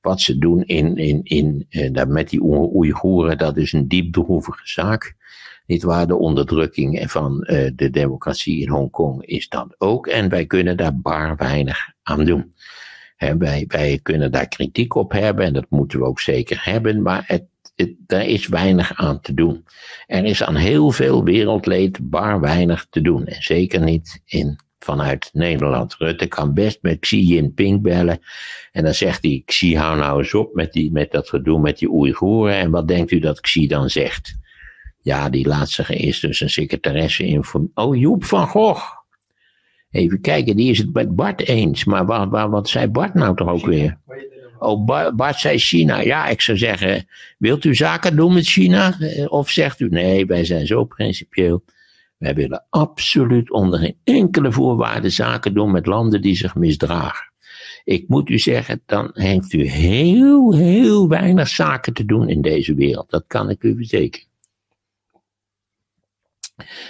Wat 0.00 0.20
ze 0.20 0.38
doen 0.38 0.64
in, 0.64 0.96
in, 0.96 1.20
in, 1.22 1.66
eh, 1.68 2.04
met 2.04 2.28
die 2.28 2.42
Oeigoeren, 2.42 3.38
dat 3.38 3.56
is 3.56 3.72
een 3.72 3.88
diep 3.88 4.12
droevige 4.12 4.60
zaak. 4.64 5.16
Niet 5.66 5.82
waar, 5.82 6.06
de 6.06 6.16
onderdrukking 6.16 7.10
van 7.10 7.46
uh, 7.50 7.70
de 7.74 7.90
democratie 7.90 8.60
in 8.60 8.68
Hongkong 8.68 9.24
is 9.24 9.48
dat 9.48 9.74
ook. 9.78 10.06
En 10.06 10.28
wij 10.28 10.46
kunnen 10.46 10.76
daar 10.76 11.00
bar 11.00 11.36
weinig 11.36 11.92
aan 12.02 12.24
doen. 12.24 12.52
Wij, 13.18 13.98
kunnen 14.02 14.32
daar 14.32 14.48
kritiek 14.48 14.94
op 14.94 15.12
hebben 15.12 15.44
en 15.44 15.52
dat 15.52 15.66
moeten 15.68 15.98
we 15.98 16.04
ook 16.04 16.20
zeker 16.20 16.60
hebben, 16.64 17.02
maar 17.02 17.24
het, 17.26 17.44
het, 17.74 17.94
er 18.06 18.22
is 18.22 18.46
weinig 18.46 18.94
aan 18.94 19.20
te 19.20 19.34
doen. 19.34 19.64
Er 20.06 20.24
is 20.24 20.42
aan 20.42 20.56
heel 20.56 20.90
veel 20.90 21.24
wereldleed 21.24 22.10
bar 22.10 22.40
weinig 22.40 22.86
te 22.90 23.00
doen. 23.00 23.26
En 23.26 23.42
zeker 23.42 23.80
niet 23.80 24.22
in, 24.24 24.58
vanuit 24.78 25.30
Nederland. 25.32 25.94
Rutte 25.94 26.26
kan 26.26 26.54
best 26.54 26.78
met 26.82 26.98
Xi 26.98 27.24
Jinping 27.24 27.82
bellen. 27.82 28.20
En 28.72 28.84
dan 28.84 28.94
zegt 28.94 29.22
hij, 29.22 29.42
Xi 29.44 29.76
hou 29.76 29.98
nou 29.98 30.18
eens 30.18 30.34
op 30.34 30.54
met, 30.54 30.72
die, 30.72 30.92
met 30.92 31.10
dat 31.10 31.28
gedoe 31.28 31.60
met 31.60 31.78
die 31.78 31.90
Oeigoeren. 31.90 32.56
En 32.56 32.70
wat 32.70 32.88
denkt 32.88 33.10
u 33.10 33.18
dat 33.18 33.40
Xi 33.40 33.66
dan 33.66 33.90
zegt? 33.90 34.36
Ja, 35.02 35.28
die 35.28 35.46
laat 35.46 35.70
zich 35.70 35.90
eerst 35.90 36.20
dus 36.20 36.40
een 36.40 36.50
secretaresse 36.50 37.24
informeren. 37.24 37.76
Oh, 37.76 37.96
Joep 37.96 38.24
van 38.24 38.46
Gogh. 38.46 38.97
Even 39.90 40.20
kijken, 40.20 40.56
die 40.56 40.70
is 40.70 40.78
het 40.78 40.92
met 40.92 41.16
Bart 41.16 41.48
eens. 41.48 41.84
Maar 41.84 42.06
wat, 42.06 42.28
wat, 42.28 42.50
wat 42.50 42.68
zei 42.68 42.86
Bart 42.86 43.14
nou 43.14 43.36
toch 43.36 43.48
ook 43.48 43.66
weer? 43.66 43.98
Oh, 44.58 45.14
Bart 45.14 45.38
zei 45.38 45.58
China. 45.58 46.00
Ja, 46.00 46.26
ik 46.26 46.40
zou 46.40 46.58
zeggen, 46.58 47.08
wilt 47.38 47.64
u 47.64 47.74
zaken 47.74 48.16
doen 48.16 48.32
met 48.32 48.46
China? 48.46 48.98
Eh, 49.00 49.32
of 49.32 49.50
zegt 49.50 49.80
u, 49.80 49.88
nee, 49.88 50.26
wij 50.26 50.44
zijn 50.44 50.66
zo 50.66 50.84
principieel. 50.84 51.64
Wij 52.16 52.34
willen 52.34 52.64
absoluut 52.70 53.50
onder 53.50 53.78
geen 53.78 53.96
enkele 54.04 54.52
voorwaarde 54.52 55.10
zaken 55.10 55.54
doen 55.54 55.70
met 55.70 55.86
landen 55.86 56.22
die 56.22 56.36
zich 56.36 56.54
misdragen. 56.54 57.32
Ik 57.84 58.08
moet 58.08 58.28
u 58.28 58.38
zeggen, 58.38 58.82
dan 58.86 59.10
heeft 59.12 59.52
u 59.52 59.68
heel, 59.68 60.54
heel 60.54 61.08
weinig 61.08 61.48
zaken 61.48 61.92
te 61.92 62.04
doen 62.04 62.28
in 62.28 62.42
deze 62.42 62.74
wereld. 62.74 63.10
Dat 63.10 63.24
kan 63.26 63.50
ik 63.50 63.62
u 63.62 63.76
verzekeren. 63.76 64.27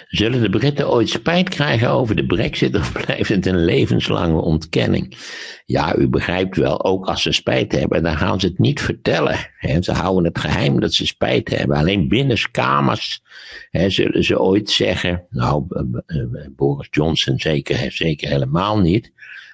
Zullen 0.08 0.40
de 0.40 0.50
Britten 0.50 0.90
ooit 0.90 1.08
spijt 1.08 1.48
krijgen 1.48 1.90
over 1.90 2.16
de 2.16 2.26
brexit 2.26 2.76
of 2.76 2.92
blijft 3.04 3.28
het 3.28 3.46
een 3.46 3.64
levenslange 3.64 4.40
ontkenning? 4.40 5.16
Ja, 5.64 5.96
u 5.96 6.08
begrijpt 6.08 6.56
wel, 6.56 6.84
ook 6.84 7.06
als 7.06 7.22
ze 7.22 7.32
spijt 7.32 7.72
hebben, 7.72 8.02
dan 8.02 8.16
gaan 8.16 8.40
ze 8.40 8.46
het 8.46 8.58
niet 8.58 8.80
vertellen. 8.80 9.38
Ze 9.80 9.92
houden 9.92 10.24
het 10.24 10.38
geheim 10.38 10.80
dat 10.80 10.92
ze 10.92 11.06
spijt 11.06 11.58
hebben. 11.58 11.76
Alleen 11.76 12.08
binnenskamers 12.08 13.22
zullen 13.70 14.24
ze 14.24 14.40
ooit 14.40 14.70
zeggen, 14.70 15.26
nou, 15.30 15.66
eh, 16.06 16.20
eh, 16.20 16.26
Boris 16.56 16.88
Johnson 16.90 17.38
zeker, 17.38 17.92
zeker 17.92 18.28
helemaal 18.28 18.78
niet. 18.78 19.12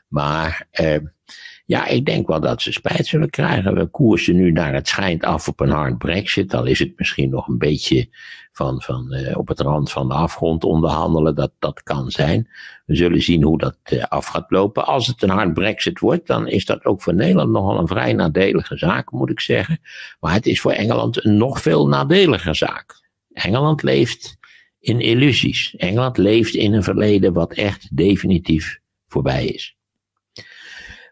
Maar 0.08 0.66
eh, 0.70 0.96
ja, 1.66 1.86
ik 1.86 2.06
denk 2.06 2.26
wel 2.26 2.40
dat 2.40 2.62
ze 2.62 2.72
spijt 2.72 3.06
zullen 3.06 3.30
krijgen. 3.30 3.74
We 3.74 3.86
koersen 3.86 4.36
nu 4.36 4.52
naar 4.52 4.74
het 4.74 4.88
schijnt 4.88 5.24
af 5.24 5.48
op 5.48 5.60
een 5.60 5.70
hard 5.70 5.98
brexit. 5.98 6.54
Al 6.54 6.64
is 6.64 6.78
het 6.78 6.92
misschien 6.96 7.30
nog 7.30 7.48
een 7.48 7.58
beetje 7.58 8.08
van, 8.52 8.82
van 8.82 9.14
uh, 9.14 9.38
op 9.38 9.48
het 9.48 9.60
rand 9.60 9.92
van 9.92 10.08
de 10.08 10.14
afgrond 10.14 10.64
onderhandelen. 10.64 11.34
Dat, 11.34 11.52
dat 11.58 11.82
kan 11.82 12.10
zijn. 12.10 12.48
We 12.86 12.96
zullen 12.96 13.22
zien 13.22 13.42
hoe 13.42 13.58
dat 13.58 13.76
uh, 13.92 14.02
af 14.02 14.26
gaat 14.26 14.50
lopen. 14.50 14.86
Als 14.86 15.06
het 15.06 15.22
een 15.22 15.30
hard 15.30 15.54
brexit 15.54 15.98
wordt, 15.98 16.26
dan 16.26 16.48
is 16.48 16.64
dat 16.64 16.84
ook 16.84 17.02
voor 17.02 17.14
Nederland 17.14 17.50
nogal 17.50 17.78
een 17.78 17.88
vrij 17.88 18.12
nadelige 18.12 18.76
zaak, 18.76 19.10
moet 19.10 19.30
ik 19.30 19.40
zeggen. 19.40 19.80
Maar 20.20 20.32
het 20.32 20.46
is 20.46 20.60
voor 20.60 20.72
Engeland 20.72 21.24
een 21.24 21.36
nog 21.36 21.60
veel 21.60 21.88
nadeliger 21.88 22.54
zaak. 22.54 23.02
Engeland 23.32 23.82
leeft 23.82 24.36
in 24.80 25.00
illusies. 25.00 25.74
Engeland 25.76 26.16
leeft 26.16 26.54
in 26.54 26.72
een 26.72 26.82
verleden 26.82 27.32
wat 27.32 27.52
echt 27.52 27.96
definitief 27.96 28.80
voorbij 29.06 29.46
is. 29.46 29.76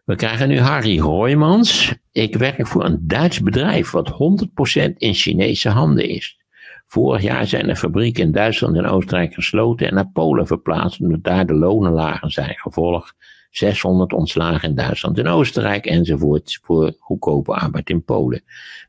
We 0.03 0.15
krijgen 0.15 0.47
nu 0.47 0.59
Harry 0.59 0.99
Roymans. 0.99 1.95
Ik 2.11 2.35
werk 2.35 2.67
voor 2.67 2.85
een 2.85 2.99
Duits 3.01 3.41
bedrijf 3.41 3.91
wat 3.91 4.11
100% 4.11 4.93
in 4.97 5.13
Chinese 5.13 5.69
handen 5.69 6.09
is. 6.09 6.37
Vorig 6.85 7.21
jaar 7.21 7.47
zijn 7.47 7.67
de 7.67 7.75
fabrieken 7.75 8.23
in 8.23 8.31
Duitsland 8.31 8.77
en 8.77 8.85
Oostenrijk 8.85 9.33
gesloten 9.33 9.87
en 9.87 9.93
naar 9.93 10.09
Polen 10.13 10.47
verplaatst 10.47 10.99
omdat 10.99 11.23
daar 11.23 11.45
de 11.45 11.53
lonen 11.53 11.91
lager 11.91 12.31
zijn. 12.31 12.55
Gevolg 12.55 13.13
600 13.53 14.13
ontslagen 14.13 14.69
in 14.69 14.75
Duitsland 14.75 15.17
en 15.17 15.27
Oostenrijk 15.27 15.85
enzovoort 15.85 16.59
voor 16.61 16.95
goedkope 16.99 17.53
arbeid 17.53 17.89
in 17.89 18.03
Polen. 18.03 18.43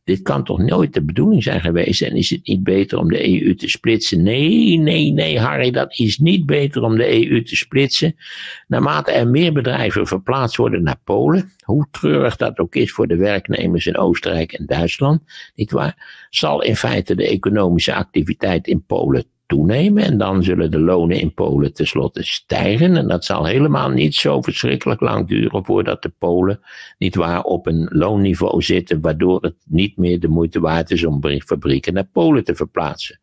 Dit 0.05 0.23
kan 0.23 0.45
toch 0.45 0.59
nooit 0.59 0.95
de 0.95 1.03
bedoeling 1.03 1.43
zijn 1.43 1.61
geweest 1.61 2.03
en 2.03 2.17
is 2.17 2.31
het 2.31 2.47
niet 2.47 2.63
beter 2.63 2.99
om 2.99 3.09
de 3.09 3.43
EU 3.43 3.55
te 3.55 3.69
splitsen? 3.69 4.23
Nee, 4.23 4.79
nee, 4.79 5.13
nee 5.13 5.39
Harry, 5.39 5.71
dat 5.71 5.99
is 5.99 6.19
niet 6.19 6.47
beter 6.47 6.83
om 6.83 6.97
de 6.97 7.29
EU 7.29 7.43
te 7.43 7.57
splitsen. 7.57 8.17
Naarmate 8.67 9.11
er 9.11 9.29
meer 9.29 9.53
bedrijven 9.53 10.07
verplaatst 10.07 10.57
worden 10.57 10.83
naar 10.83 11.01
Polen, 11.05 11.53
hoe 11.65 11.87
treurig 11.91 12.37
dat 12.37 12.59
ook 12.59 12.75
is 12.75 12.93
voor 12.93 13.07
de 13.07 13.17
werknemers 13.17 13.87
in 13.87 13.97
Oostenrijk 13.97 14.53
en 14.53 14.67
Duitsland, 14.67 15.21
nietwaar, 15.55 16.27
zal 16.31 16.63
in 16.63 16.77
feite 16.77 17.15
de 17.15 17.29
economische 17.29 17.95
activiteit 17.95 18.67
in 18.67 18.85
Polen 18.85 19.25
toenemen 19.47 20.05
en 20.05 20.19
dan 20.19 20.43
zullen 20.43 20.71
de 20.71 20.79
lonen 20.79 21.21
in 21.21 21.35
Polen 21.35 21.75
tenslotte 21.75 22.23
stijgen. 22.23 22.97
En 22.97 23.09
dat 23.09 23.25
zal 23.25 23.45
helemaal 23.45 23.89
niet 23.91 24.15
zo 24.15 24.43
verschrikkelijk 24.43 25.01
lang 25.01 25.29
duren 25.29 25.65
voordat 25.65 26.03
de 26.03 26.13
Polen 26.19 26.61
niet 26.99 27.15
waar 27.15 27.43
op 27.43 27.67
een 27.67 27.89
loonniveau 27.93 28.63
zitten, 28.63 29.01
waardoor 29.01 29.43
het 29.43 29.57
niet 29.65 29.97
meer 29.97 30.21
de 30.21 30.29
moeite 30.29 30.61
waard 30.61 30.91
is 30.91 31.05
om 31.05 31.23
fabrieken 31.45 31.95
naar 31.95 32.09
Polen 32.13 32.45
te 32.45 32.55
verplaatsen. 32.55 33.21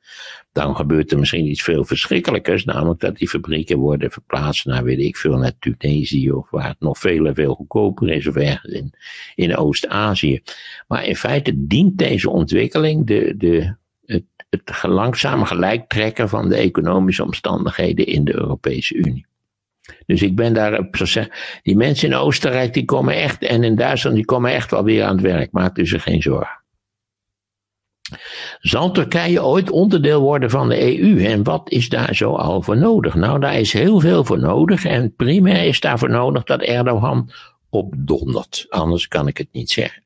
Dan 0.51 0.75
gebeurt 0.75 1.11
er 1.11 1.19
misschien 1.19 1.45
iets 1.45 1.63
veel 1.63 1.85
verschrikkelijkers, 1.85 2.65
namelijk 2.65 2.99
dat 2.99 3.17
die 3.17 3.29
fabrieken 3.29 3.77
worden 3.77 4.11
verplaatst 4.11 4.65
naar, 4.65 4.83
weet 4.83 4.99
ik 4.99 5.17
veel, 5.17 5.37
naar 5.37 5.57
Tunesië 5.59 6.31
of 6.31 6.49
waar 6.49 6.67
het 6.67 6.79
nog 6.79 6.97
veel 6.97 7.25
en 7.25 7.35
veel 7.35 7.53
goedkoper 7.53 8.09
is 8.09 8.27
of 8.27 8.35
ergens 8.35 8.73
in, 8.73 8.93
in 9.35 9.57
Oost-Azië. 9.57 10.41
Maar 10.87 11.05
in 11.05 11.15
feite 11.15 11.67
dient 11.67 11.97
deze 11.97 12.29
ontwikkeling 12.29 13.07
de, 13.07 13.33
de 13.37 13.75
het 14.51 14.83
langzaam 14.83 15.45
gelijk 15.45 15.89
trekken 15.89 16.29
van 16.29 16.49
de 16.49 16.55
economische 16.55 17.23
omstandigheden 17.23 18.05
in 18.05 18.23
de 18.23 18.33
Europese 18.33 18.95
Unie. 18.95 19.25
Dus 20.05 20.21
ik 20.21 20.35
ben 20.35 20.53
daar, 20.53 20.89
die 21.61 21.75
mensen 21.75 22.09
in 22.09 22.15
Oostenrijk 22.15 22.73
die 22.73 22.85
komen 22.85 23.15
echt, 23.15 23.43
en 23.43 23.63
in 23.63 23.75
Duitsland 23.75 24.15
die 24.15 24.25
komen 24.25 24.51
echt 24.51 24.71
wel 24.71 24.83
weer 24.83 25.03
aan 25.03 25.15
het 25.15 25.21
werk, 25.21 25.51
maak 25.51 25.77
u 25.77 25.85
zich 25.85 26.03
geen 26.03 26.21
zorgen. 26.21 26.59
Zal 28.59 28.91
Turkije 28.91 29.43
ooit 29.43 29.69
onderdeel 29.69 30.21
worden 30.21 30.49
van 30.49 30.69
de 30.69 30.99
EU 30.99 31.25
en 31.25 31.43
wat 31.43 31.69
is 31.69 31.89
daar 31.89 32.15
zo 32.15 32.35
al 32.35 32.61
voor 32.61 32.77
nodig? 32.77 33.15
Nou, 33.15 33.39
daar 33.39 33.59
is 33.59 33.73
heel 33.73 33.99
veel 33.99 34.23
voor 34.23 34.39
nodig 34.39 34.85
en 34.85 35.15
primair 35.15 35.65
is 35.65 35.79
daarvoor 35.79 36.09
nodig 36.09 36.43
dat 36.43 36.61
Erdogan 36.61 37.29
opdondert. 37.71 38.65
Anders 38.69 39.07
kan 39.07 39.27
ik 39.27 39.37
het 39.37 39.47
niet 39.51 39.69
zeggen. 39.69 40.03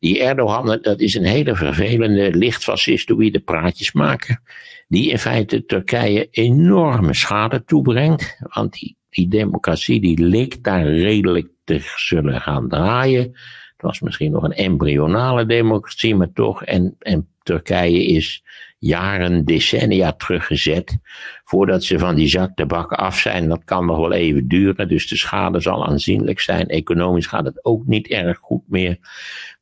Die 0.00 0.22
Erdogan, 0.22 0.78
dat 0.82 1.00
is 1.00 1.14
een 1.14 1.24
hele 1.24 1.56
vervelende, 1.56 2.34
licht 2.34 2.64
fascistoïde 2.64 3.40
praatjes 3.40 3.92
maken. 3.92 4.42
Die 4.88 5.10
in 5.10 5.18
feite 5.18 5.64
Turkije 5.64 6.28
enorme 6.30 7.14
schade 7.14 7.64
toebrengt. 7.64 8.36
Want 8.40 8.72
die 8.72 8.96
die 9.14 9.28
democratie 9.28 10.00
die 10.00 10.18
leek 10.18 10.62
daar 10.62 10.86
redelijk 10.86 11.48
te 11.64 11.80
zullen 11.96 12.40
gaan 12.40 12.68
draaien. 12.68 13.22
Het 13.22 13.82
was 13.82 14.00
misschien 14.00 14.32
nog 14.32 14.42
een 14.42 14.52
embryonale 14.52 15.46
democratie, 15.46 16.14
maar 16.14 16.32
toch. 16.32 16.64
En, 16.64 16.96
en 16.98 17.28
Turkije 17.42 18.06
is 18.06 18.44
jaren, 18.84 19.44
decennia 19.44 20.12
teruggezet. 20.12 20.98
Voordat 21.44 21.84
ze 21.84 21.98
van 21.98 22.14
die 22.14 22.28
zaktabak 22.28 22.92
af 22.92 23.18
zijn, 23.18 23.48
dat 23.48 23.64
kan 23.64 23.86
nog 23.86 23.96
wel 23.96 24.12
even 24.12 24.48
duren. 24.48 24.88
Dus 24.88 25.08
de 25.08 25.16
schade 25.16 25.60
zal 25.60 25.86
aanzienlijk 25.86 26.40
zijn. 26.40 26.66
Economisch 26.66 27.26
gaat 27.26 27.44
het 27.44 27.64
ook 27.64 27.86
niet 27.86 28.08
erg 28.08 28.38
goed 28.38 28.62
meer. 28.68 28.98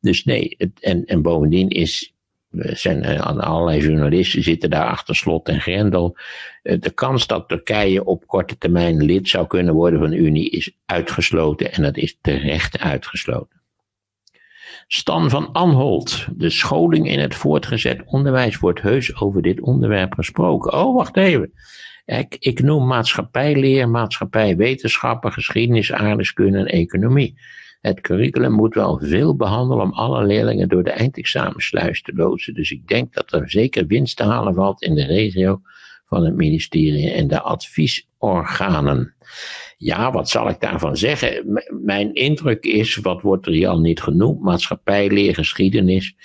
Dus 0.01 0.25
nee, 0.25 0.57
en, 0.81 1.05
en 1.05 1.23
bovendien 1.23 1.69
is, 1.69 2.15
zijn 2.51 3.03
eh, 3.03 3.21
allerlei 3.21 3.81
journalisten 3.81 4.43
zitten 4.43 4.71
daar 4.71 4.87
achter 4.87 5.17
slot 5.17 5.49
en 5.49 5.61
grendel. 5.61 6.17
Eh, 6.63 6.81
de 6.81 6.91
kans 6.91 7.27
dat 7.27 7.49
Turkije 7.49 8.05
op 8.05 8.27
korte 8.27 8.59
termijn 8.59 9.05
lid 9.05 9.29
zou 9.29 9.47
kunnen 9.47 9.75
worden 9.75 10.01
van 10.01 10.11
de 10.11 10.17
Unie 10.17 10.51
is 10.51 10.77
uitgesloten 10.87 11.73
en 11.73 11.83
dat 11.83 11.97
is 11.97 12.19
terecht 12.21 12.79
uitgesloten. 12.79 13.62
Stan 14.95 15.31
van 15.31 15.53
Anholt. 15.53 16.27
De 16.37 16.51
scholing 16.51 17.09
in 17.09 17.19
het 17.19 17.35
voortgezet 17.35 18.03
onderwijs 18.07 18.59
wordt 18.59 18.81
heus 18.81 19.21
over 19.21 19.43
dit 19.43 19.61
onderwerp 19.61 20.15
gesproken. 20.15 20.73
Oh, 20.73 20.95
wacht 20.95 21.17
even. 21.17 21.53
Ik, 22.05 22.37
ik 22.39 22.63
noem 22.63 22.87
maatschappijleer, 22.87 23.89
maatschappijwetenschappen, 23.89 25.33
geschiedenis, 25.33 25.93
aardrijkskunde 25.93 26.59
en 26.59 26.67
economie. 26.67 27.39
Het 27.81 28.01
curriculum 28.01 28.53
moet 28.53 28.75
wel 28.75 28.99
veel 28.99 29.37
behandelen 29.37 29.85
om 29.85 29.93
alle 29.93 30.25
leerlingen 30.25 30.69
door 30.69 30.85
de 30.85 30.91
eindexamensluis 30.91 32.03
te 32.03 32.13
loodsen. 32.15 32.55
Dus 32.55 32.71
ik 32.71 32.89
denk 32.89 33.15
dat 33.15 33.33
er 33.33 33.51
zeker 33.51 33.87
winst 33.87 34.17
te 34.17 34.25
halen 34.25 34.55
valt 34.55 34.83
in 34.83 34.95
de 34.95 35.07
regio 35.07 35.61
van 36.05 36.25
het 36.25 36.35
ministerie 36.35 37.11
en 37.11 37.29
de 37.29 37.41
adviesorganen. 37.41 39.15
Ja, 39.83 40.13
wat 40.13 40.29
zal 40.29 40.49
ik 40.49 40.61
daarvan 40.61 40.97
zeggen? 40.97 41.61
Mijn 41.85 42.15
indruk 42.15 42.65
is, 42.65 42.97
wat 42.97 43.23
wordt 43.23 43.47
er 43.47 43.53
hier 43.53 43.69
al 43.69 43.81
niet 43.81 44.01
genoemd, 44.03 44.41
maatschappijleer, 44.41 45.35
geschiedenis. 45.35 46.17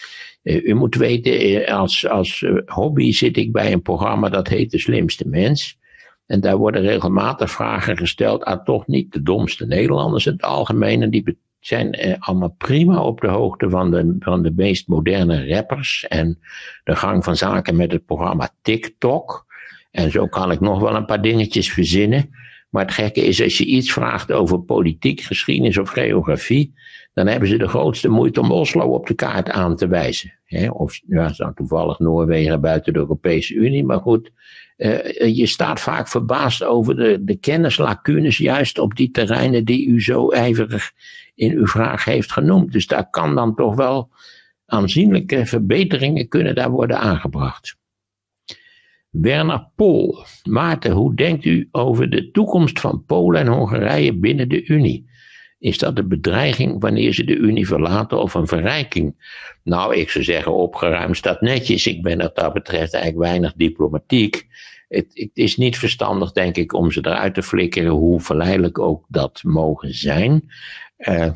Uh, 0.43 0.63
u 0.63 0.74
moet 0.74 0.96
weten, 0.96 1.32
eh, 1.39 1.78
als, 1.78 2.08
als 2.08 2.41
uh, 2.41 2.62
hobby 2.65 3.12
zit 3.12 3.38
ik 3.38 3.52
bij 3.52 3.72
een 3.72 3.82
programma 3.82 4.30
dat 4.30 4.48
heet 4.48 4.72
De 4.72 4.80
Slimste 4.80 5.28
Mens. 5.28 5.78
En 6.26 6.41
daar 6.41 6.58
worden 6.58 6.82
regelmatig 6.82 7.52
vragen 7.52 7.98
gesteld 7.98 8.43
aan 8.43 8.63
toch 8.63 8.88
niet 8.88 9.13
de 9.13 9.22
domste 9.22 9.65
Nederlanders 9.65 10.26
in 10.26 10.32
het 10.32 10.41
algemeen. 10.41 11.02
En 11.02 11.10
die 11.10 11.38
zijn 11.60 11.91
eh, 11.91 12.15
allemaal 12.20 12.56
prima 12.58 13.04
op 13.04 13.22
de 13.22 13.28
hoogte 13.28 13.70
van 13.70 13.91
de, 13.91 14.15
van 14.20 14.43
de 14.43 14.54
meest 14.56 14.88
moderne 14.88 15.48
rappers 15.48 16.06
en 16.08 16.39
de 16.84 16.96
gang 16.96 17.24
van 17.24 17.36
zaken 17.36 17.76
met 17.76 17.91
het 17.91 18.06
programma 18.06 18.50
TikTok. 18.62 19.46
En 19.91 20.12
zo 20.12 20.28
kan 20.28 20.52
ik 20.52 20.60
nog 20.60 20.80
wel 20.80 20.96
een 20.96 21.06
paar 21.06 21.22
dingetjes 21.22 21.72
verzinnen. 21.72 22.30
Maar 22.69 22.86
het 22.86 22.93
gekke 22.93 23.25
is, 23.25 23.43
als 23.43 23.58
je 23.58 23.65
iets 23.65 23.93
vraagt 23.93 24.32
over 24.32 24.60
politiek, 24.60 25.21
geschiedenis 25.21 25.77
of 25.77 25.89
geografie, 25.89 26.73
dan 27.13 27.27
hebben 27.27 27.49
ze 27.49 27.58
de 27.58 27.67
grootste 27.67 28.10
moeite 28.10 28.39
om 28.39 28.51
Oslo 28.51 28.86
op 28.86 29.08
de 29.08 29.13
kaart 29.13 29.49
aan 29.49 29.75
te 29.75 29.88
wijzen. 29.88 30.34
of 30.69 30.99
ja, 31.08 31.34
dan 31.38 31.53
toevallig 31.53 31.99
Noorwegen 31.99 32.62
buiten 32.62 32.93
de 32.93 32.99
Europese 32.99 33.53
Unie, 33.53 33.84
maar 33.84 33.99
goed. 33.99 34.32
Uh, 34.77 35.36
je 35.36 35.45
staat 35.45 35.80
vaak 35.80 36.08
verbaasd 36.08 36.63
over 36.63 36.95
de, 36.95 37.23
de 37.23 37.36
kennislacunes, 37.36 38.38
juist 38.38 38.80
op 38.80 38.95
die 38.95 39.12
terreinen 39.12 39.65
die 39.65 39.88
u 39.88 40.01
zo 40.01 40.30
ijverig 40.30 40.91
in 41.36 41.51
uw 41.51 41.67
vraag 41.67 42.06
heeft 42.06 42.32
genoemd. 42.32 42.71
Dus 42.71 42.88
daar 42.88 43.10
kan 43.10 43.36
dan 43.36 43.56
toch 43.56 43.75
wel 43.75 44.10
aanzienlijke 44.65 45.45
verbeteringen 45.45 46.27
kunnen 46.27 46.56
daar 46.56 46.69
worden 46.69 46.99
aangebracht. 46.99 47.75
Werner 49.10 49.70
Pol. 49.76 50.26
Maarten, 50.43 50.91
hoe 50.91 51.15
denkt 51.15 51.46
u 51.46 51.67
over 51.72 52.10
de 52.10 52.32
toekomst 52.32 52.80
van 52.80 53.04
Polen 53.06 53.41
en 53.41 53.48
Hongarije 53.48 54.13
binnen 54.13 54.50
de 54.50 54.65
Unie? 54.65 55.10
Is 55.60 55.78
dat 55.78 55.98
een 55.98 56.08
bedreiging 56.08 56.82
wanneer 56.82 57.13
ze 57.13 57.24
de 57.24 57.36
Unie 57.36 57.67
verlaten 57.67 58.22
of 58.22 58.34
een 58.34 58.48
verrijking? 58.48 59.15
Nou, 59.63 59.96
ik 59.96 60.10
zou 60.10 60.24
zeggen, 60.24 60.54
opgeruimd 60.54 61.17
staat 61.17 61.41
netjes. 61.41 61.88
Ik 61.88 62.02
ben 62.02 62.17
wat 62.17 62.36
dat 62.36 62.54
betreft 62.54 62.93
eigenlijk 62.93 63.24
weinig 63.24 63.54
diplomatiek. 63.54 64.48
Het, 64.88 65.06
het, 65.13 65.32
is 65.34 65.58
niet 65.58 65.78
verstandig, 65.78 66.32
denk 66.32 66.58
ik, 66.58 66.74
om 66.74 66.91
ze 66.91 67.00
eruit 67.00 67.34
te 67.34 67.43
flikkeren, 67.43 67.91
hoe 67.91 68.22
verleidelijk 68.22 68.80
ook 68.80 69.06
dat 69.08 69.43
mogen 69.43 69.96
zijn. 69.96 70.52
Uh, 70.98 71.32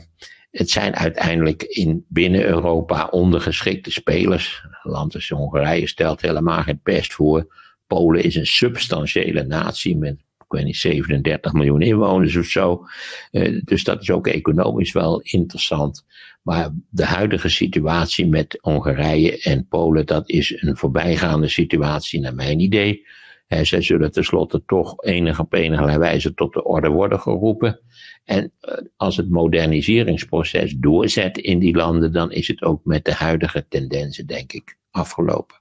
het 0.51 0.69
zijn 0.69 0.95
uiteindelijk 0.95 1.63
in 1.63 2.05
binnen 2.07 2.45
Europa 2.45 3.07
ondergeschikte 3.07 3.91
spelers. 3.91 4.65
Land 4.83 5.13
als 5.15 5.29
Hongarije 5.29 5.87
stelt 5.87 6.21
helemaal 6.21 6.61
geen 6.61 6.81
pest 6.81 7.13
voor. 7.13 7.60
Polen 7.91 8.23
is 8.23 8.35
een 8.35 8.45
substantiële 8.45 9.43
natie 9.43 9.97
met, 9.97 10.13
ik 10.13 10.45
weet 10.47 10.63
niet, 10.63 10.75
37 10.75 11.53
miljoen 11.53 11.81
inwoners 11.81 12.35
of 12.35 12.45
zo. 12.45 12.85
Uh, 13.31 13.61
dus 13.63 13.83
dat 13.83 14.01
is 14.01 14.11
ook 14.11 14.27
economisch 14.27 14.91
wel 14.91 15.21
interessant. 15.21 16.05
Maar 16.41 16.69
de 16.89 17.05
huidige 17.05 17.49
situatie 17.49 18.27
met 18.27 18.57
Hongarije 18.61 19.41
en 19.41 19.67
Polen, 19.67 20.05
dat 20.05 20.29
is 20.29 20.61
een 20.61 20.77
voorbijgaande 20.77 21.47
situatie 21.47 22.19
naar 22.19 22.35
mijn 22.35 22.59
idee. 22.59 23.07
Zij 23.47 23.81
zullen 23.81 24.11
tenslotte 24.11 24.63
toch 24.65 25.03
enig 25.03 25.39
op 25.39 25.53
enige 25.53 25.99
wijze 25.99 26.33
tot 26.33 26.53
de 26.53 26.63
orde 26.63 26.89
worden 26.89 27.19
geroepen. 27.19 27.79
En 28.23 28.51
uh, 28.61 28.73
als 28.97 29.17
het 29.17 29.29
moderniseringsproces 29.29 30.75
doorzet 30.77 31.37
in 31.37 31.59
die 31.59 31.75
landen, 31.75 32.11
dan 32.11 32.31
is 32.31 32.47
het 32.47 32.61
ook 32.61 32.85
met 32.85 33.05
de 33.05 33.13
huidige 33.13 33.65
tendensen, 33.67 34.27
denk 34.27 34.53
ik, 34.53 34.77
afgelopen. 34.91 35.60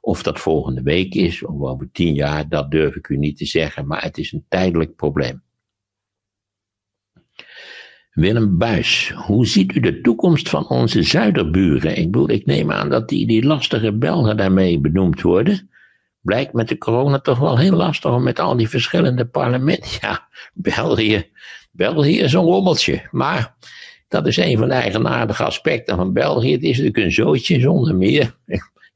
Of 0.00 0.22
dat 0.22 0.40
volgende 0.40 0.82
week 0.82 1.14
is, 1.14 1.44
of 1.44 1.60
over 1.60 1.88
tien 1.92 2.14
jaar, 2.14 2.48
dat 2.48 2.70
durf 2.70 2.94
ik 2.94 3.08
u 3.08 3.16
niet 3.16 3.36
te 3.36 3.46
zeggen, 3.46 3.86
maar 3.86 4.02
het 4.02 4.18
is 4.18 4.32
een 4.32 4.44
tijdelijk 4.48 4.96
probleem. 4.96 5.42
Willem 8.10 8.58
Buis, 8.58 9.12
hoe 9.16 9.46
ziet 9.46 9.74
u 9.74 9.80
de 9.80 10.00
toekomst 10.00 10.48
van 10.48 10.68
onze 10.68 11.02
zuiderburen? 11.02 11.96
Ik 11.96 12.10
bedoel, 12.10 12.30
ik 12.30 12.46
neem 12.46 12.72
aan 12.72 12.88
dat 12.88 13.08
die, 13.08 13.26
die 13.26 13.44
lastige 13.44 13.92
Belgen 13.92 14.36
daarmee 14.36 14.80
benoemd 14.80 15.20
worden. 15.20 15.70
Blijkt 16.20 16.52
met 16.52 16.68
de 16.68 16.78
corona 16.78 17.20
toch 17.20 17.38
wel 17.38 17.58
heel 17.58 17.76
lastig 17.76 18.12
om 18.12 18.22
met 18.22 18.38
al 18.38 18.56
die 18.56 18.68
verschillende 18.68 19.26
parlementen. 19.26 19.90
Ja, 20.00 20.28
België, 20.54 21.30
België 21.70 22.18
is 22.18 22.32
een 22.32 22.40
rommeltje. 22.40 23.08
Maar 23.10 23.54
dat 24.08 24.26
is 24.26 24.36
een 24.36 24.58
van 24.58 24.68
de 24.68 24.74
eigenaardige 24.74 25.44
aspecten 25.44 25.96
van 25.96 26.12
België. 26.12 26.52
Het 26.52 26.62
is 26.62 26.68
natuurlijk 26.68 27.04
een 27.04 27.12
zootje 27.12 27.60
zonder 27.60 27.96
meer. 27.96 28.36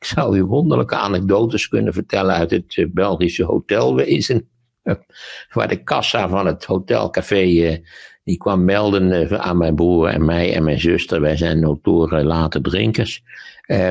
Zou 0.05 0.37
u 0.37 0.45
wonderlijke 0.45 0.97
anekdotes 0.97 1.69
kunnen 1.69 1.93
vertellen 1.93 2.35
uit 2.35 2.51
het 2.51 2.77
eh, 2.77 2.87
Belgische 2.89 3.45
hotelwezen. 3.45 4.49
Waar 5.55 5.69
de 5.69 5.83
kassa 5.83 6.29
van 6.29 6.47
het 6.47 6.65
hotelcafé, 6.65 7.43
eh, 7.43 7.79
die 8.25 8.37
kwam 8.37 8.65
melden 8.65 9.13
eh, 9.13 9.39
aan 9.39 9.57
mijn 9.57 9.75
broer 9.75 10.09
en 10.09 10.25
mij 10.25 10.55
en 10.55 10.65
mijn 10.65 10.81
zuster, 10.81 11.21
wij 11.21 11.37
zijn 11.37 11.61
notoren 11.61 12.25
late 12.25 12.61
drinkers, 12.61 13.23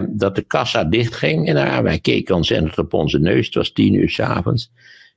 dat 0.09 0.35
de 0.35 0.41
kassa 0.41 0.83
dichtging. 0.83 1.47
En 1.47 1.83
wij 1.83 1.99
keken 1.99 2.35
ontzettend 2.35 2.77
op 2.77 2.93
onze 2.93 3.19
neus, 3.19 3.45
het 3.45 3.55
was 3.55 3.71
tien 3.71 3.93
uur 3.93 4.09
s'avonds. 4.09 4.71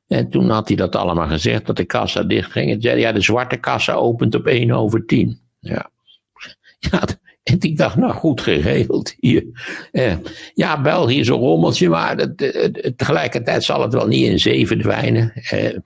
En 0.08 0.30
toen 0.30 0.50
had 0.50 0.68
hij 0.68 0.76
dat 0.76 0.96
allemaal 0.96 1.28
gezegd, 1.28 1.66
dat 1.66 1.76
de 1.76 1.84
kassa 1.84 2.22
dichtging. 2.22 2.70
En 2.70 2.80
zei 2.80 3.00
ja, 3.00 3.12
de 3.12 3.20
zwarte 3.20 3.56
kassa 3.56 3.92
opent 3.92 4.34
op 4.34 4.46
1 4.46 4.70
over 4.70 5.06
10. 5.06 5.40
Ja, 5.60 5.90
ja 6.90 7.00
en 7.46 7.56
ik 7.60 7.76
dacht, 7.76 7.96
nou 7.96 8.12
goed 8.12 8.40
geregeld 8.40 9.14
hier. 9.18 9.44
Eh, 9.92 10.16
ja, 10.54 10.80
België 10.80 11.18
is 11.18 11.28
een 11.28 11.34
rommeltje, 11.34 11.88
maar 11.88 12.34
tegelijkertijd 12.96 13.64
zal 13.64 13.82
het 13.82 13.92
wel 13.92 14.06
niet 14.06 14.26
in 14.26 14.38
zee 14.38 14.66
verdwijnen. 14.66 15.32
Eh, 15.32 15.76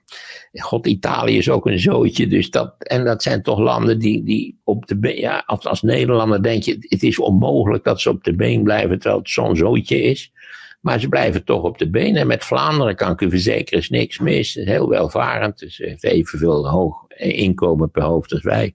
God, 0.53 0.87
Italië 0.87 1.37
is 1.37 1.51
ook 1.51 1.67
een 1.67 1.79
zootje. 1.79 2.27
Dus 2.27 2.51
dat, 2.51 2.75
en 2.79 3.05
dat 3.05 3.23
zijn 3.23 3.43
toch 3.43 3.59
landen 3.59 3.99
die, 3.99 4.23
die 4.23 4.61
op 4.65 4.87
de 4.87 4.99
been, 4.99 5.17
ja, 5.17 5.43
als, 5.47 5.67
als 5.67 5.83
Nederlander 5.83 6.43
denk 6.43 6.63
je, 6.63 6.77
het 6.81 7.03
is 7.03 7.19
onmogelijk 7.19 7.85
dat 7.85 8.01
ze 8.01 8.11
op 8.11 8.25
de 8.25 8.35
been 8.35 8.63
blijven 8.63 8.99
terwijl 8.99 9.21
het 9.21 9.31
zo'n 9.31 9.57
zootje 9.57 10.03
is. 10.03 10.33
Maar 10.81 11.01
ze 11.01 11.09
blijven 11.09 11.45
toch 11.45 11.63
op 11.63 11.79
de 11.79 11.91
been. 11.91 12.17
En 12.17 12.27
met 12.27 12.45
Vlaanderen 12.45 12.97
kan 12.97 13.13
ik 13.13 13.21
u 13.21 13.31
verzekeren, 13.31 13.81
is 13.81 13.89
niks 13.89 14.19
mis. 14.19 14.55
Heel 14.55 14.89
welvarend. 14.89 15.59
Dus 15.59 15.77
heeft 15.77 16.05
evenveel 16.05 16.69
hoog 16.69 17.05
inkomen 17.17 17.91
per 17.91 18.03
hoofd 18.03 18.33
als 18.33 18.43
wij. 18.43 18.75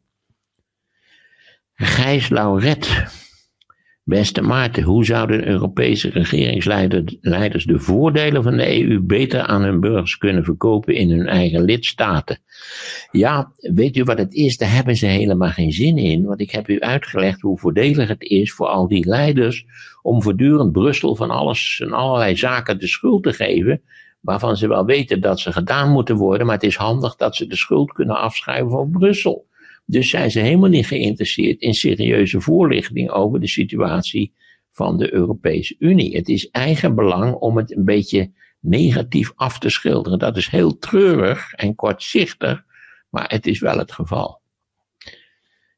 Gijs 1.77 2.29
Lauret. 2.29 3.05
Beste 4.03 4.41
Maarten, 4.41 4.83
hoe 4.83 5.05
zouden 5.05 5.47
Europese 5.47 6.09
regeringsleiders 6.09 7.65
de 7.65 7.79
voordelen 7.79 8.43
van 8.43 8.57
de 8.57 8.81
EU 8.81 8.99
beter 8.99 9.41
aan 9.41 9.61
hun 9.61 9.79
burgers 9.79 10.17
kunnen 10.17 10.43
verkopen 10.43 10.95
in 10.95 11.09
hun 11.09 11.27
eigen 11.27 11.63
lidstaten? 11.63 12.39
Ja, 13.11 13.51
weet 13.57 13.97
u 13.97 14.03
wat 14.03 14.17
het 14.17 14.33
is? 14.33 14.57
Daar 14.57 14.73
hebben 14.73 14.95
ze 14.95 15.05
helemaal 15.05 15.49
geen 15.49 15.71
zin 15.71 15.97
in, 15.97 16.25
want 16.25 16.39
ik 16.39 16.51
heb 16.51 16.69
u 16.69 16.79
uitgelegd 16.79 17.41
hoe 17.41 17.59
voordelig 17.59 18.07
het 18.07 18.23
is 18.23 18.53
voor 18.53 18.67
al 18.67 18.88
die 18.88 19.07
leiders 19.07 19.65
om 20.01 20.21
voortdurend 20.21 20.71
Brussel 20.71 21.15
van 21.15 21.29
alles 21.29 21.81
en 21.83 21.91
allerlei 21.91 22.35
zaken 22.35 22.79
de 22.79 22.88
schuld 22.88 23.23
te 23.23 23.33
geven, 23.33 23.81
waarvan 24.19 24.57
ze 24.57 24.67
wel 24.67 24.85
weten 24.85 25.21
dat 25.21 25.39
ze 25.39 25.51
gedaan 25.51 25.91
moeten 25.91 26.15
worden, 26.15 26.45
maar 26.45 26.55
het 26.55 26.65
is 26.65 26.75
handig 26.75 27.15
dat 27.15 27.35
ze 27.35 27.47
de 27.47 27.55
schuld 27.55 27.91
kunnen 27.91 28.17
afschrijven 28.17 28.69
van 28.69 28.91
Brussel. 28.91 29.45
Dus 29.86 30.10
zijn 30.10 30.32
ze 30.32 30.39
helemaal 30.39 30.69
niet 30.69 30.88
geïnteresseerd 30.88 31.60
in 31.60 31.74
serieuze 31.74 32.41
voorlichting 32.41 33.10
over 33.10 33.39
de 33.39 33.48
situatie 33.48 34.34
van 34.71 34.98
de 34.98 35.13
Europese 35.13 35.76
Unie. 35.80 36.15
Het 36.15 36.30
is 36.30 36.50
eigen 36.50 36.95
belang 36.95 37.34
om 37.34 37.58
het 37.58 37.76
een 37.76 37.86
beetje 37.86 38.32
negatief 38.60 39.32
af 39.36 39.60
te 39.60 39.69
schilderen. 39.69 40.19
Dat 40.19 40.38
is 40.38 40.48
heel 40.48 40.78
treurig 40.78 41.54
en 41.54 41.76
kortzichtig, 41.76 42.63
maar 43.10 43.30
het 43.30 43.48
is 43.48 43.60
wel 43.60 43.78
het 43.78 43.91
geval. 43.91 44.41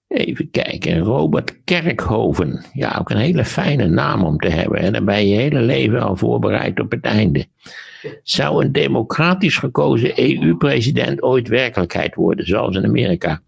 Even 0.08 0.50
kijken, 0.52 1.00
Robert 1.00 1.64
Kerkhoven. 1.64 2.66
Ja, 2.74 2.98
ook 3.00 3.10
een 3.10 3.18
hele 3.18 3.46
fijne 3.46 3.88
naam 3.88 4.24
om 4.24 4.38
te 4.38 4.50
hebben. 4.50 4.80
En 4.80 4.94
dan 4.94 5.06
ben 5.06 5.28
je 5.28 5.34
je 5.34 5.40
hele 5.40 5.62
leven 5.62 6.02
al 6.02 6.16
voorbereid 6.16 6.80
op 6.80 6.92
het 6.92 7.04
einde. 7.04 7.46
Zou 8.24 8.66
een 8.66 8.72
democratisch 8.72 9.58
gekozen 9.58 10.20
EU-president 10.20 11.22
ooit 11.22 11.48
werkelijkheid 11.48 12.16
worden, 12.16 12.46
zoals 12.46 12.76
in 12.76 12.86
Amerika? 12.86 13.42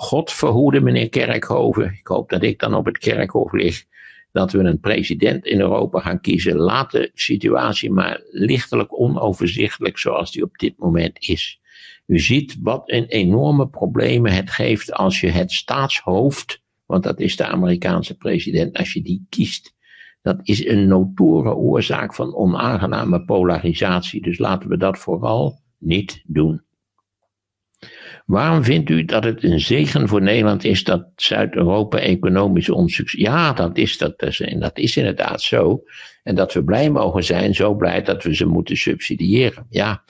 God 0.00 0.32
verhoede, 0.32 0.80
meneer 0.80 1.08
Kerkhoven. 1.08 1.84
Ik 1.84 2.06
hoop 2.06 2.30
dat 2.30 2.42
ik 2.42 2.58
dan 2.58 2.74
op 2.74 2.84
het 2.84 2.98
kerkhof 2.98 3.52
lig. 3.52 3.84
Dat 4.32 4.52
we 4.52 4.58
een 4.58 4.80
president 4.80 5.44
in 5.44 5.60
Europa 5.60 6.00
gaan 6.00 6.20
kiezen. 6.20 6.56
Laat 6.56 6.90
de 6.90 7.10
situatie 7.14 7.90
maar 7.90 8.22
lichtelijk 8.30 9.00
onoverzichtelijk 9.00 9.98
zoals 9.98 10.32
die 10.32 10.42
op 10.42 10.58
dit 10.58 10.78
moment 10.78 11.28
is. 11.28 11.60
U 12.06 12.18
ziet 12.18 12.56
wat 12.62 12.82
een 12.84 13.04
enorme 13.04 13.68
problemen 13.68 14.32
het 14.32 14.50
geeft 14.50 14.92
als 14.92 15.20
je 15.20 15.28
het 15.30 15.52
staatshoofd, 15.52 16.62
want 16.86 17.02
dat 17.02 17.20
is 17.20 17.36
de 17.36 17.46
Amerikaanse 17.46 18.16
president, 18.16 18.76
als 18.76 18.92
je 18.92 19.02
die 19.02 19.26
kiest. 19.28 19.74
Dat 20.22 20.40
is 20.42 20.66
een 20.66 20.86
notoren 20.88 21.56
oorzaak 21.56 22.14
van 22.14 22.34
onaangename 22.34 23.24
polarisatie. 23.24 24.22
Dus 24.22 24.38
laten 24.38 24.68
we 24.68 24.76
dat 24.76 24.98
vooral 24.98 25.60
niet 25.78 26.22
doen. 26.26 26.62
Waarom 28.30 28.64
vindt 28.64 28.90
u 28.90 29.04
dat 29.04 29.24
het 29.24 29.42
een 29.42 29.60
zegen 29.60 30.08
voor 30.08 30.22
Nederland 30.22 30.64
is 30.64 30.84
dat 30.84 31.06
Zuid-Europa 31.16 31.98
economisch 31.98 32.70
onsucces... 32.70 33.20
Ja, 33.20 33.52
dat 33.52 33.76
is, 33.76 33.98
dat, 33.98 34.18
dat 34.58 34.78
is 34.78 34.96
inderdaad 34.96 35.42
zo. 35.42 35.82
En 36.22 36.34
dat 36.34 36.52
we 36.52 36.64
blij 36.64 36.90
mogen 36.90 37.24
zijn, 37.24 37.54
zo 37.54 37.74
blij 37.74 38.02
dat 38.02 38.22
we 38.22 38.34
ze 38.34 38.46
moeten 38.46 38.76
subsidiëren. 38.76 39.66
Ja, 39.70 40.02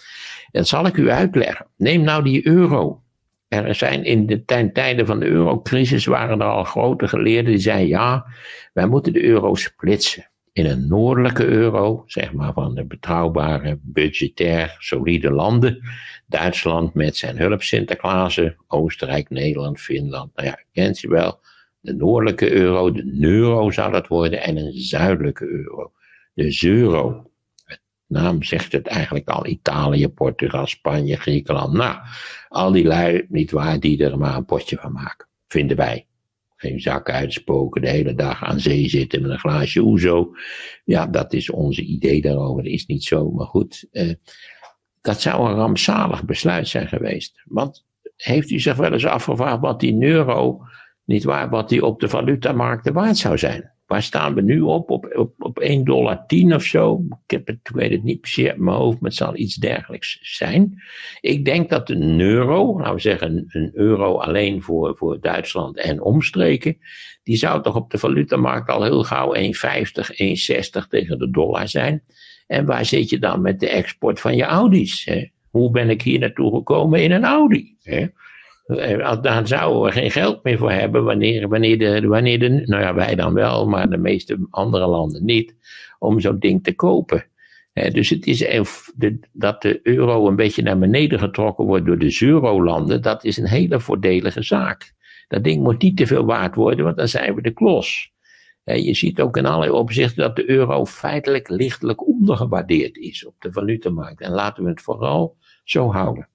dat 0.50 0.68
zal 0.68 0.87
ik 0.87 0.96
u 0.96 1.11
uitleggen. 1.11 1.66
Neem 1.76 2.02
nou 2.02 2.22
die 2.22 2.46
euro. 2.46 3.02
Er 3.48 3.74
zijn 3.74 4.04
in 4.04 4.26
de 4.26 4.44
tijden 4.72 5.06
van 5.06 5.20
de 5.20 5.26
eurocrisis 5.26 6.06
waren 6.06 6.40
er 6.40 6.46
al 6.46 6.64
grote 6.64 7.09
geleerden 7.09 7.52
die 7.52 7.61
zeiden 7.61 7.88
ja, 7.88 8.26
wij 8.72 8.87
moeten 8.87 9.12
de 9.12 9.24
euro 9.24 9.54
splitsen. 9.54 10.30
In 10.53 10.67
een 10.67 10.89
noordelijke 10.89 11.45
euro, 11.45 12.03
zeg 12.07 12.33
maar 12.33 12.53
van 12.53 12.75
de 12.75 12.85
betrouwbare, 12.85 13.79
budgetair, 13.83 14.77
solide 14.79 15.31
landen. 15.31 15.83
Duitsland 16.27 16.95
met 16.95 17.17
zijn 17.17 17.39
hulp 17.39 17.63
Sinterklaasen, 17.63 18.57
Oostenrijk, 18.67 19.31
Nederland, 19.31 19.81
Finland. 19.81 20.37
Nou 20.37 20.49
ja, 20.49 20.59
kent 20.73 21.01
je 21.01 21.09
wel. 21.09 21.41
De 21.81 21.95
noordelijke 21.95 22.53
euro, 22.53 22.93
de 22.93 23.17
euro 23.21 23.71
zou 23.71 23.93
dat 23.93 24.07
worden, 24.07 24.43
en 24.43 24.57
een 24.57 24.73
zuidelijke 24.73 25.47
euro. 25.47 25.93
De 26.35 26.59
euro 26.65 27.31
naam 28.07 28.43
zegt 28.43 28.73
het 28.73 28.87
eigenlijk 28.87 29.29
al. 29.29 29.47
Italië, 29.47 30.09
Portugal, 30.09 30.67
Spanje, 30.67 31.17
Griekenland. 31.17 31.73
Nou, 31.73 31.97
al 32.49 32.73
die 32.73 32.85
lui, 32.85 33.27
niet 33.29 33.51
waar, 33.51 33.81
die 33.81 34.05
er 34.05 34.19
maar 34.19 34.37
een 34.37 34.45
potje 34.45 34.77
van 34.77 34.93
maken. 34.93 35.29
Vinden 35.49 35.77
wij. 35.77 36.07
Geen 36.61 36.81
zak 36.81 37.11
uitspoken, 37.11 37.83
de 37.83 37.88
hele 37.88 38.14
dag 38.14 38.44
aan 38.44 38.61
zee 38.61 38.88
zitten 38.88 39.23
met 39.23 39.31
een 39.31 39.38
glaasje 39.38 39.81
oezo. 39.81 40.35
Ja, 40.85 41.07
dat 41.07 41.33
is 41.33 41.51
onze 41.51 41.83
idee 41.83 42.20
daarover. 42.20 42.62
Dat 42.62 42.73
is 42.73 42.87
niet 42.87 43.05
zo, 43.05 43.31
maar 43.31 43.46
goed. 43.46 43.88
Eh, 43.92 44.12
dat 45.01 45.20
zou 45.20 45.49
een 45.49 45.55
rampzalig 45.55 46.25
besluit 46.25 46.68
zijn 46.68 46.88
geweest. 46.88 47.42
Want 47.44 47.87
heeft 48.16 48.51
u 48.51 48.61
zich 48.61 48.77
wel 48.77 48.92
eens 48.92 49.07
afgevraagd 49.07 49.61
wat 49.61 49.81
die 49.81 50.03
euro, 50.03 50.61
niet 51.05 51.25
waar, 51.25 51.51
wat 51.51 51.68
die 51.68 51.85
op 51.85 52.01
de 52.01 52.09
valutamarkten 52.09 52.92
waard 52.92 53.16
zou 53.16 53.38
zijn? 53.38 53.73
Waar 53.90 54.03
staan 54.03 54.35
we 54.35 54.40
nu 54.40 54.61
op? 54.61 54.90
Op, 54.90 55.14
op, 55.16 55.35
op 55.38 55.62
1,10 55.62 55.83
dollar 55.83 56.24
of 56.55 56.62
zo? 56.62 57.05
Ik, 57.24 57.31
heb 57.31 57.46
het, 57.46 57.59
ik 57.62 57.74
weet 57.74 57.90
het 57.90 58.03
niet 58.03 58.20
precies 58.20 58.46
uit 58.46 58.59
mijn 58.59 58.76
hoofd, 58.76 59.00
maar 59.00 59.11
het 59.11 59.18
zal 59.18 59.37
iets 59.37 59.55
dergelijks 59.55 60.18
zijn. 60.22 60.83
Ik 61.20 61.44
denk 61.44 61.70
dat 61.70 61.90
een 61.90 62.20
euro, 62.20 62.79
nou 62.79 62.94
we 62.94 63.00
zeggen 63.00 63.44
een 63.48 63.70
euro 63.74 64.18
alleen 64.18 64.62
voor, 64.62 64.96
voor 64.96 65.20
Duitsland 65.20 65.76
en 65.76 66.03
omstreken, 66.03 66.79
die 67.22 67.37
zou 67.37 67.62
toch 67.62 67.74
op 67.74 67.90
de 67.90 67.98
valutamarkt 67.98 68.70
al 68.70 68.83
heel 68.83 69.03
gauw 69.03 69.35
1,50, 69.35 69.40
1,60 69.40 70.88
tegen 70.88 71.18
de 71.18 71.31
dollar 71.31 71.68
zijn. 71.68 72.03
En 72.46 72.66
waar 72.66 72.85
zit 72.85 73.11
je 73.11 73.18
dan 73.18 73.40
met 73.40 73.61
de 73.61 73.68
export 73.68 74.20
van 74.20 74.37
je 74.37 74.44
Audi's? 74.44 75.05
Hè? 75.05 75.29
Hoe 75.50 75.70
ben 75.70 75.90
ik 75.90 76.03
hier 76.03 76.18
naartoe 76.18 76.55
gekomen 76.55 77.03
in 77.03 77.11
een 77.11 77.24
Audi? 77.24 77.76
Hè? 77.83 78.07
Eh, 78.78 79.22
daar 79.22 79.46
zouden 79.46 79.83
we 79.83 79.92
geen 79.92 80.11
geld 80.11 80.42
meer 80.44 80.59
voor 80.59 80.70
hebben 80.70 81.04
wanneer, 81.04 81.48
wanneer, 81.48 81.78
de, 81.78 82.06
wanneer 82.06 82.38
de, 82.38 82.48
nou 82.48 82.83
ja, 82.83 82.94
wij 82.94 83.14
dan 83.14 83.35
wel, 83.35 83.66
maar 83.66 83.90
de 83.90 83.98
meeste 83.98 84.46
andere 84.50 84.87
landen 84.87 85.24
niet, 85.24 85.54
om 85.98 86.20
zo'n 86.20 86.38
ding 86.38 86.64
te 86.64 86.74
kopen. 86.74 87.24
dus 87.72 88.09
het 88.09 88.26
is 88.26 88.44
dat 89.33 89.62
de 89.62 89.80
euro 89.83 90.28
een 90.28 90.37
beetje 90.37 90.62
naar 90.62 90.78
beneden 90.78 91.18
getrokken 91.18 91.64
wordt 91.64 91.87
door 91.87 91.98
de 91.98 92.16
eurolanden, 92.20 93.02
dat 93.02 93.24
is 93.24 93.37
een 93.37 93.48
hele 93.48 93.80
voordelige 93.80 94.42
zaak. 94.42 94.92
Dat 95.28 95.44
ding 95.44 95.62
moet 95.62 95.83
niet 95.83 95.96
te 95.96 96.06
veel 96.06 96.24
waard 96.24 96.54
worden, 96.54 96.85
want 96.85 96.96
dan 96.96 97.09
zijn 97.09 97.35
we 97.35 97.42
de 97.42 97.52
klos. 97.52 98.12
je 98.64 98.94
ziet 98.94 99.20
ook 99.20 99.37
in 99.37 99.46
allerlei 99.46 99.70
opzichten 99.70 100.22
dat 100.22 100.37
de 100.37 100.50
euro 100.50 100.85
feitelijk 100.87 101.48
lichtelijk 101.48 102.06
ondergewaardeerd 102.06 102.96
is 102.96 103.26
op 103.26 103.35
de 103.38 103.52
valutamarkt. 103.52 104.20
En 104.20 104.33
laten 104.33 104.64
we 104.64 104.70
het 104.70 104.83
vooral 104.83 105.37
zo 105.64 105.92
houden. 105.92 106.30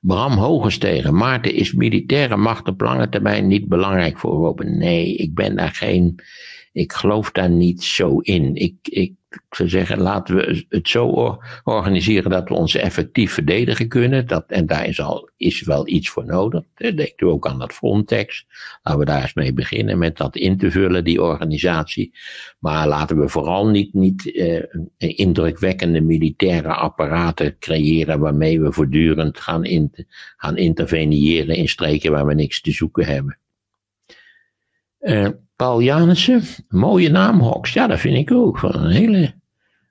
Bram 0.00 0.32
Hogestegen, 0.32 1.14
Maarten, 1.14 1.54
is 1.54 1.72
militaire 1.72 2.36
macht 2.36 2.68
op 2.68 2.80
lange 2.80 3.08
termijn 3.08 3.46
niet 3.46 3.68
belangrijk 3.68 4.18
voor 4.18 4.32
Europa? 4.32 4.64
Nee, 4.64 5.14
ik 5.14 5.34
ben 5.34 5.56
daar 5.56 5.72
geen, 5.72 6.22
ik 6.72 6.92
geloof 6.92 7.30
daar 7.30 7.50
niet 7.50 7.82
zo 7.82 8.18
in. 8.18 8.54
Ik, 8.54 8.74
ik, 8.82 9.12
zou 9.50 9.68
zeggen, 9.68 10.00
laten 10.00 10.36
we 10.36 10.66
het 10.68 10.88
zo 10.88 11.38
organiseren 11.64 12.30
dat 12.30 12.48
we 12.48 12.54
ons 12.54 12.74
effectief 12.74 13.32
verdedigen 13.32 13.88
kunnen. 13.88 14.26
Dat, 14.26 14.44
en 14.48 14.66
daar 14.66 14.86
is, 14.86 15.00
al, 15.00 15.30
is 15.36 15.62
wel 15.62 15.88
iets 15.88 16.08
voor 16.08 16.24
nodig. 16.24 16.62
Denkt 16.74 17.20
u 17.20 17.26
ook 17.26 17.46
aan 17.46 17.58
dat 17.58 17.72
Frontex. 17.72 18.46
Laten 18.82 19.00
we 19.00 19.06
daar 19.06 19.22
eens 19.22 19.34
mee 19.34 19.52
beginnen 19.52 19.98
met 19.98 20.16
dat 20.16 20.36
in 20.36 20.58
te 20.58 20.70
vullen, 20.70 21.04
die 21.04 21.22
organisatie. 21.22 22.12
Maar 22.58 22.88
laten 22.88 23.18
we 23.18 23.28
vooral 23.28 23.68
niet, 23.68 23.94
niet 23.94 24.32
eh, 24.32 24.62
indrukwekkende 24.98 26.00
militaire 26.00 26.74
apparaten 26.74 27.56
creëren 27.58 28.18
waarmee 28.18 28.60
we 28.60 28.72
voortdurend 28.72 29.40
gaan, 29.40 29.64
in, 29.64 29.92
gaan 30.36 30.56
interveneren 30.56 31.56
in 31.56 31.68
streken 31.68 32.12
waar 32.12 32.26
we 32.26 32.34
niks 32.34 32.60
te 32.60 32.70
zoeken 32.70 33.06
hebben. 33.06 33.38
Uh, 35.00 35.28
Paul 35.56 35.80
Janissen, 35.82 36.42
mooie 36.68 37.08
naam 37.08 37.40
Hox. 37.40 37.72
Ja, 37.72 37.86
dat 37.86 38.00
vind 38.00 38.16
ik 38.16 38.32
ook. 38.32 38.58
Van 38.58 38.74
een 38.74 38.90
hele. 38.90 39.34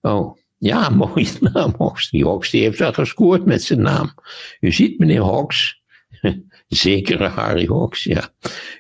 Oh, 0.01 0.38
ja, 0.58 0.89
mooie 1.06 1.32
naam 1.39 1.73
Hox. 1.78 2.10
Die 2.10 2.25
Hox 2.25 2.49
die 2.49 2.62
heeft 2.62 2.80
wel 2.80 2.93
gescoord 2.93 3.45
met 3.45 3.63
zijn 3.63 3.82
naam. 3.82 4.13
U 4.60 4.71
ziet 4.71 4.99
meneer 4.99 5.21
Hox. 5.21 5.82
Zeker 6.67 7.23
Harry 7.23 7.65
Hox, 7.65 8.04
ja. 8.04 8.30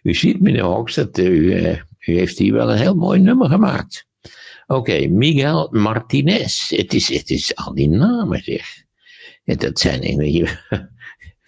U 0.03 0.13
ziet 0.13 0.41
meneer 0.41 0.63
Hox 0.63 0.95
dat 0.95 1.17
u, 1.17 1.61
uh, 1.61 1.79
u 1.99 2.17
heeft 2.17 2.37
hier 2.37 2.53
wel 2.53 2.71
een 2.71 2.77
heel 2.77 2.95
mooi 2.95 3.19
nummer 3.19 3.49
gemaakt. 3.49 4.07
Oké, 4.67 5.07
Miguel 5.07 5.67
Martinez. 5.71 6.69
Het 6.69 6.93
is, 6.93 7.13
het 7.13 7.29
is 7.29 7.55
al 7.55 7.73
die 7.73 7.89
namen, 7.89 8.43
zeg. 8.43 8.67
dat 9.43 9.79
zijn 9.79 10.01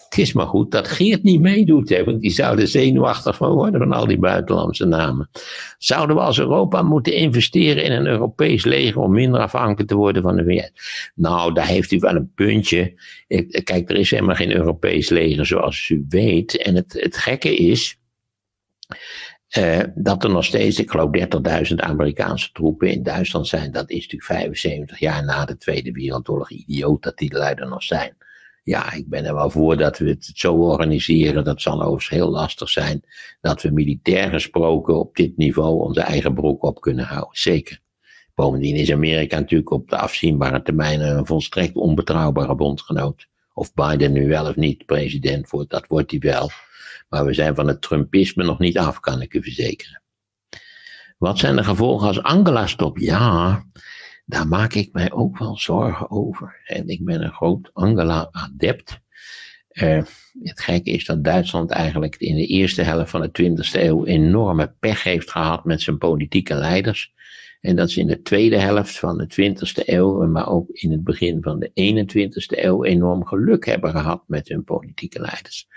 het 0.10 0.18
is 0.18 0.34
maar 0.34 0.48
goed 0.48 0.72
dat 0.72 0.88
Geert 0.88 1.24
niet 1.24 1.42
meedoet, 1.42 1.90
hè, 1.90 2.04
want 2.04 2.22
die 2.22 2.32
zou 2.32 2.62
er 2.62 2.68
zenuwachtig 2.68 3.36
van 3.36 3.52
worden 3.52 3.80
van 3.80 3.92
al 3.92 4.08
die 4.08 4.20
buitenlandse 4.20 4.86
namen. 4.86 5.30
Zouden 5.78 6.16
we 6.16 6.22
als 6.22 6.40
Europa 6.40 6.82
moeten 6.82 7.14
investeren 7.14 7.84
in 7.84 7.92
een 7.92 8.06
Europees 8.06 8.66
leger 8.66 9.02
om 9.02 9.12
minder 9.12 9.40
afhankelijk 9.40 9.90
te 9.90 9.96
worden 9.96 10.22
van 10.22 10.36
de 10.36 10.44
VS? 10.44 10.72
Nou, 11.16 11.54
daar 11.54 11.68
heeft 11.68 11.92
u 11.92 12.00
wel 12.00 12.16
een 12.16 12.32
puntje. 12.36 12.94
Kijk, 13.64 13.90
er 13.90 13.98
is 13.98 14.12
helemaal 14.12 14.36
geen 14.36 14.56
Europees 14.56 15.10
leger 15.10 15.46
zoals 15.46 15.90
u 15.90 16.06
weet. 16.10 16.58
En 16.58 16.76
het, 16.76 16.94
het 17.00 17.18
gekke 17.18 17.56
is, 17.56 18.00
uh, 19.58 19.80
dat 19.96 20.24
er 20.24 20.30
nog 20.30 20.46
steeds, 20.46 20.80
ik 20.80 20.90
geloof, 20.90 21.10
30.000 21.70 21.76
Amerikaanse 21.76 22.52
troepen 22.52 22.92
in 22.92 23.04
Duitsland 23.04 23.48
zijn. 23.48 23.72
Dat 23.72 23.90
is 23.90 24.00
natuurlijk 24.00 24.24
75 24.24 25.00
jaar 25.00 25.26
na 25.26 25.46
de 25.46 25.58
Tweede 25.58 25.92
Wereldoorlog. 25.92 26.52
Idioot 26.52 27.04
dat 27.04 27.18
die 27.18 27.40
er 27.40 27.68
nog 27.68 27.84
zijn. 27.84 28.18
Ja, 28.68 28.94
ik 28.94 29.10
ben 29.10 29.26
er 29.26 29.34
wel 29.34 29.50
voor 29.50 29.78
dat 29.78 29.98
we 29.98 30.10
het 30.10 30.32
zo 30.34 30.54
organiseren. 30.54 31.44
Dat 31.44 31.62
zal 31.62 31.82
overigens 31.82 32.10
heel 32.10 32.30
lastig 32.30 32.70
zijn. 32.70 33.04
Dat 33.42 33.62
we 33.62 33.72
militair 33.72 34.30
gesproken 34.30 35.00
op 35.00 35.16
dit 35.16 35.38
niveau 35.38 35.80
onze 35.80 36.02
eigen 36.02 36.34
broek 36.34 36.64
op 36.64 36.82
kunnen 36.82 37.06
houden. 37.06 37.38
Zeker. 37.38 37.80
Bovendien 38.36 38.76
is 38.76 38.92
Amerika 38.92 39.40
natuurlijk 39.40 39.72
op 39.72 39.90
de 39.90 39.98
afzienbare 39.98 40.62
termijn 40.62 41.02
een 41.02 41.26
volstrekt 41.26 41.76
onbetrouwbare 41.76 42.56
bondgenoot. 42.56 43.28
Of 43.54 43.74
Biden 43.74 44.12
nu 44.12 44.28
wel 44.28 44.48
of 44.48 44.56
niet 44.56 44.86
president 44.86 45.50
wordt, 45.50 45.70
dat 45.70 45.88
wordt 45.88 46.12
hij 46.12 46.20
wel. 46.20 46.50
Maar 47.10 47.26
we 47.26 47.34
zijn 47.34 47.56
van 47.56 47.68
het 47.68 47.82
Trumpisme 47.82 48.44
nog 48.44 48.60
niet 48.60 48.78
af, 48.78 49.00
kan 49.00 49.22
ik 49.22 49.34
u 49.34 49.44
verzekeren. 49.44 50.02
Wat 51.18 51.38
zijn 51.38 51.56
de 51.56 51.64
gevolgen 51.64 52.08
als 52.08 52.24
Angela 52.24 52.68
stopt? 52.68 53.02
Ja, 53.02 53.64
daar 54.30 54.48
maak 54.48 54.74
ik 54.74 54.94
mij 54.94 55.12
ook 55.12 55.38
wel 55.38 55.58
zorgen 55.58 56.12
over. 56.12 56.62
En 56.66 56.88
ik 56.88 57.06
ben 57.06 57.24
een 57.24 57.32
groot 57.32 57.70
Angela-adept. 57.74 59.00
Uh, 59.72 60.04
het 60.44 60.60
gekke 60.60 60.92
is 60.92 61.06
dat 61.06 61.24
Duitsland 61.24 61.72
eigenlijk 61.72 62.16
in 62.16 62.36
de 62.36 62.46
eerste 62.46 62.82
helft 62.82 63.10
van 63.10 63.22
de 63.22 63.42
20e 63.42 63.82
eeuw 63.82 64.06
enorme 64.06 64.74
pech 64.80 65.04
heeft 65.04 65.32
gehad 65.32 65.66
met 65.66 65.82
zijn 65.82 65.98
politieke 65.98 66.56
leiders. 66.56 67.14
En 67.62 67.76
dat 67.76 67.92
ze 67.92 68.00
in 68.00 68.08
de 68.08 68.22
tweede 68.22 68.58
helft 68.60 69.00
van 69.00 69.18
de 69.18 69.52
20e 69.52 69.86
eeuw, 69.86 70.28
maar 70.28 70.50
ook 70.50 70.70
in 70.70 70.92
het 70.92 71.04
begin 71.04 71.42
van 71.42 71.60
de 71.60 71.70
21e 71.70 72.64
eeuw, 72.64 72.84
enorm 72.84 73.26
geluk 73.26 73.66
hebben 73.66 73.92
gehad 73.92 74.24
met 74.28 74.48
hun 74.48 74.64
politieke 74.64 75.20
leiders. 75.20 75.68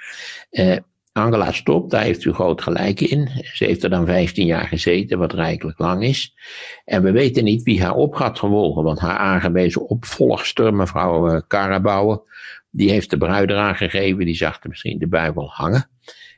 Uh, 0.51 0.77
Angela 1.13 1.53
Stop, 1.53 1.91
daar 1.91 2.03
heeft 2.03 2.25
u 2.25 2.33
groot 2.33 2.63
gelijk 2.63 3.01
in. 3.01 3.29
Ze 3.55 3.65
heeft 3.65 3.83
er 3.83 3.91
dan 3.91 4.07
15 4.07 4.47
jaar 4.47 4.67
gezeten, 4.67 5.19
wat 5.19 5.33
rijkelijk 5.33 5.79
lang 5.79 6.03
is. 6.05 6.35
En 6.85 7.03
we 7.03 7.11
weten 7.11 7.45
niet 7.45 7.63
wie 7.63 7.83
haar 7.83 7.95
op 7.95 8.15
gaat 8.15 8.39
gevolgen, 8.39 8.83
want 8.83 8.99
haar 8.99 9.17
aangewezen 9.17 9.89
opvolgster, 9.89 10.75
mevrouw 10.75 11.41
Karabouwer, 11.47 12.17
eh, 12.17 12.23
die 12.71 12.91
heeft 12.91 13.11
de 13.11 13.19
bruid 13.19 13.51
eraan 13.51 13.77
gegeven, 13.77 14.25
die 14.25 14.35
zag 14.35 14.63
er 14.63 14.69
misschien 14.69 14.99
de 14.99 15.09
bui 15.09 15.33
hangen. 15.35 15.91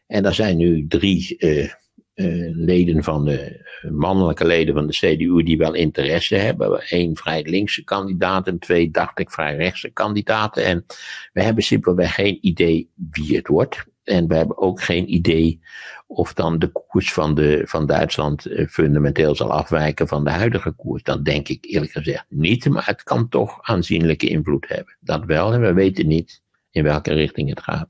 En 0.06 0.24
er 0.24 0.34
zijn 0.34 0.56
nu 0.56 0.86
drie 0.88 1.36
uh, 1.38 1.68
uh, 2.14 2.56
leden 2.56 3.02
van 3.02 3.24
de, 3.24 3.70
mannelijke 3.90 4.46
leden 4.46 4.74
van 4.74 4.86
de 4.86 4.92
CDU 4.92 5.42
die 5.42 5.58
wel 5.58 5.74
interesse 5.74 6.34
hebben. 6.34 6.82
Eén 6.88 7.16
vrij 7.16 7.42
linkse 7.42 7.84
kandidaat 7.84 8.46
en 8.46 8.58
twee, 8.58 8.90
dacht 8.90 9.18
ik, 9.18 9.30
vrij 9.30 9.56
rechtse 9.56 9.90
kandidaten. 9.90 10.64
En 10.64 10.84
we 11.32 11.42
hebben 11.42 11.64
simpelweg 11.64 12.14
geen 12.14 12.38
idee 12.40 12.90
wie 13.10 13.36
het 13.36 13.48
wordt. 13.48 13.84
En 14.04 14.28
we 14.28 14.34
hebben 14.34 14.58
ook 14.58 14.82
geen 14.82 15.14
idee 15.14 15.60
of 16.06 16.34
dan 16.34 16.58
de 16.58 16.68
koers 16.68 17.12
van, 17.12 17.34
de, 17.34 17.62
van 17.64 17.86
Duitsland 17.86 18.46
eh, 18.46 18.66
fundamenteel 18.66 19.34
zal 19.34 19.52
afwijken 19.52 20.08
van 20.08 20.24
de 20.24 20.30
huidige 20.30 20.70
koers. 20.70 21.02
Dan 21.02 21.22
denk 21.22 21.48
ik 21.48 21.64
eerlijk 21.64 21.92
gezegd 21.92 22.24
niet, 22.28 22.68
maar 22.68 22.86
het 22.86 23.02
kan 23.02 23.28
toch 23.28 23.58
aanzienlijke 23.62 24.28
invloed 24.28 24.68
hebben. 24.68 24.96
Dat 25.00 25.24
wel, 25.24 25.52
en 25.52 25.60
we 25.60 25.72
weten 25.72 26.06
niet 26.06 26.42
in 26.70 26.82
welke 26.82 27.12
richting 27.12 27.48
het 27.48 27.62
gaat. 27.62 27.88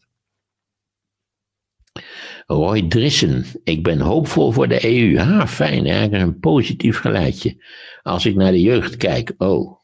Roy 2.46 2.88
Drissen, 2.88 3.44
ik 3.64 3.83
ben 3.83 4.01
hoopvol 4.01 4.53
voor 4.53 4.68
de 4.68 4.87
EU. 4.87 5.18
Ha, 5.18 5.46
fijn, 5.46 5.87
ergens 5.87 6.22
een 6.22 6.38
positief 6.38 6.98
geluidje. 6.98 7.64
Als 8.03 8.27
ik 8.27 8.35
naar 8.35 8.53
de 8.53 8.61
jeugd 8.61 8.96
kijk, 8.96 9.35
oh, 9.38 9.82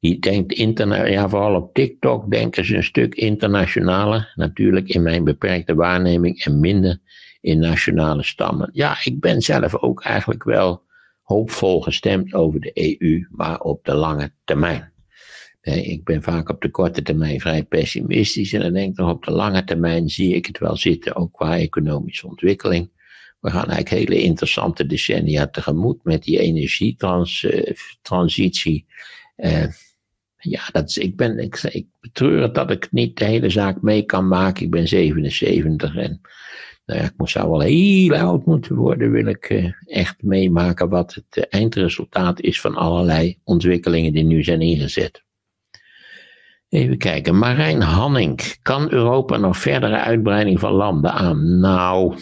die 0.00 0.18
denkt 0.18 0.56
ja, 0.56 1.28
vooral 1.28 1.54
op 1.54 1.74
TikTok 1.74 2.30
denken 2.30 2.64
ze 2.64 2.76
een 2.76 2.84
stuk 2.84 3.14
internationaler. 3.14 4.32
Natuurlijk 4.34 4.88
in 4.88 5.02
mijn 5.02 5.24
beperkte 5.24 5.74
waarneming 5.74 6.44
en 6.44 6.60
minder 6.60 6.98
in 7.40 7.58
nationale 7.58 8.22
stammen. 8.22 8.70
Ja, 8.72 8.98
ik 9.04 9.20
ben 9.20 9.40
zelf 9.40 9.76
ook 9.76 10.02
eigenlijk 10.02 10.44
wel 10.44 10.82
hoopvol 11.22 11.80
gestemd 11.80 12.34
over 12.34 12.60
de 12.60 12.70
EU, 12.74 13.26
maar 13.30 13.60
op 13.60 13.84
de 13.84 13.94
lange 13.94 14.32
termijn. 14.44 14.94
Ik 15.60 16.04
ben 16.04 16.22
vaak 16.22 16.48
op 16.48 16.60
de 16.60 16.70
korte 16.70 17.02
termijn 17.02 17.40
vrij 17.40 17.64
pessimistisch 17.64 18.52
en 18.52 18.60
dan 18.60 18.72
denk 18.72 18.90
ik 18.90 18.96
nog 18.96 19.10
op 19.10 19.24
de 19.24 19.30
lange 19.30 19.64
termijn 19.64 20.08
zie 20.08 20.34
ik 20.34 20.46
het 20.46 20.58
wel 20.58 20.76
zitten, 20.76 21.16
ook 21.16 21.32
qua 21.32 21.58
economische 21.58 22.26
ontwikkeling. 22.26 22.90
We 23.40 23.50
gaan 23.50 23.68
eigenlijk 23.68 24.10
hele 24.10 24.22
interessante 24.22 24.86
decennia 24.86 25.46
tegemoet 25.46 26.04
met 26.04 26.22
die 26.22 26.38
energietransitie. 26.38 28.86
Uh, 29.36 29.66
ja, 30.36 30.60
dat 30.72 30.88
is, 30.88 30.98
ik, 30.98 31.16
ben, 31.16 31.38
ik, 31.38 31.62
ik 31.62 31.86
betreur 32.00 32.42
het 32.42 32.54
dat 32.54 32.70
ik 32.70 32.92
niet 32.92 33.18
de 33.18 33.24
hele 33.24 33.50
zaak 33.50 33.82
mee 33.82 34.02
kan 34.02 34.28
maken. 34.28 34.64
Ik 34.64 34.70
ben 34.70 34.88
77 34.88 35.96
en 35.96 36.20
nou 36.86 37.00
ja, 37.00 37.06
ik 37.16 37.28
zou 37.28 37.50
wel 37.50 37.60
heel 37.60 38.14
oud 38.14 38.46
moeten 38.46 38.76
worden, 38.76 39.10
wil 39.10 39.26
ik 39.26 39.50
uh, 39.50 39.72
echt 39.84 40.22
meemaken 40.22 40.88
wat 40.88 41.14
het 41.14 41.36
uh, 41.36 41.44
eindresultaat 41.48 42.40
is 42.40 42.60
van 42.60 42.74
allerlei 42.74 43.38
ontwikkelingen 43.44 44.12
die 44.12 44.24
nu 44.24 44.42
zijn 44.42 44.60
ingezet. 44.60 45.24
Even 46.68 46.98
kijken, 46.98 47.38
Marijn 47.38 47.82
Hanning, 47.82 48.56
kan 48.62 48.92
Europa 48.92 49.36
nog 49.36 49.58
verdere 49.58 50.00
uitbreiding 50.00 50.60
van 50.60 50.72
landen 50.72 51.12
aan? 51.12 51.60
Nou, 51.60 52.16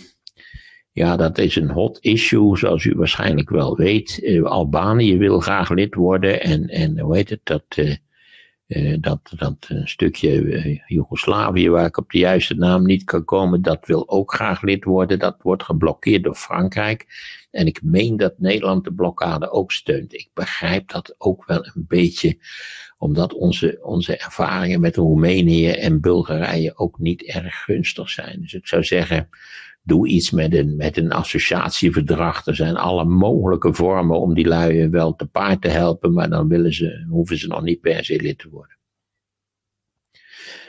ja, 0.94 1.16
dat 1.16 1.38
is 1.38 1.56
een 1.56 1.70
hot 1.70 1.98
issue, 2.00 2.56
zoals 2.56 2.84
u 2.84 2.94
waarschijnlijk 2.96 3.50
wel 3.50 3.76
weet. 3.76 4.18
Uh, 4.22 4.44
Albanië 4.44 5.18
wil 5.18 5.40
graag 5.40 5.70
lid 5.70 5.94
worden 5.94 6.42
en, 6.42 6.68
en 6.68 6.98
hoe 6.98 7.16
heet 7.16 7.30
het, 7.30 7.40
dat 7.44 7.64
uh, 7.76 8.96
dat, 9.00 9.32
dat 9.36 9.66
een 9.68 9.88
stukje 9.88 10.82
Joegoslavië, 10.86 11.70
waar 11.70 11.86
ik 11.86 11.96
op 11.96 12.10
de 12.10 12.18
juiste 12.18 12.54
naam 12.54 12.84
niet 12.84 13.04
kan 13.04 13.24
komen, 13.24 13.62
dat 13.62 13.86
wil 13.86 14.08
ook 14.08 14.34
graag 14.34 14.62
lid 14.62 14.84
worden. 14.84 15.18
Dat 15.18 15.36
wordt 15.42 15.62
geblokkeerd 15.62 16.22
door 16.22 16.34
Frankrijk. 16.34 17.06
En 17.50 17.66
ik 17.66 17.82
meen 17.82 18.16
dat 18.16 18.38
Nederland 18.38 18.84
de 18.84 18.92
blokkade 18.92 19.50
ook 19.50 19.72
steunt. 19.72 20.14
Ik 20.14 20.28
begrijp 20.34 20.90
dat 20.90 21.14
ook 21.18 21.44
wel 21.46 21.64
een 21.64 21.84
beetje, 21.88 22.38
omdat 22.98 23.32
onze, 23.32 23.78
onze 23.82 24.16
ervaringen 24.16 24.80
met 24.80 24.96
Roemenië 24.96 25.68
en 25.68 26.00
Bulgarije 26.00 26.76
ook 26.76 26.98
niet 26.98 27.22
erg 27.22 27.64
gunstig 27.64 28.10
zijn. 28.10 28.40
Dus 28.40 28.54
ik 28.54 28.66
zou 28.66 28.84
zeggen, 28.84 29.28
doe 29.86 30.08
iets 30.08 30.30
met 30.30 30.54
een, 30.54 30.76
met 30.76 30.96
een 30.96 31.12
associatieverdrag. 31.12 32.46
Er 32.46 32.54
zijn 32.54 32.76
alle 32.76 33.04
mogelijke 33.04 33.74
vormen 33.74 34.20
om 34.20 34.34
die 34.34 34.46
lui 34.46 34.88
wel 34.88 35.14
te 35.14 35.26
paard 35.26 35.62
te 35.62 35.68
helpen, 35.68 36.12
maar 36.12 36.30
dan 36.30 36.48
willen 36.48 36.74
ze, 36.74 37.06
hoeven 37.08 37.38
ze 37.38 37.46
nog 37.46 37.62
niet 37.62 37.80
per 37.80 38.04
se 38.04 38.20
lid 38.20 38.38
te 38.38 38.48
worden. 38.50 38.76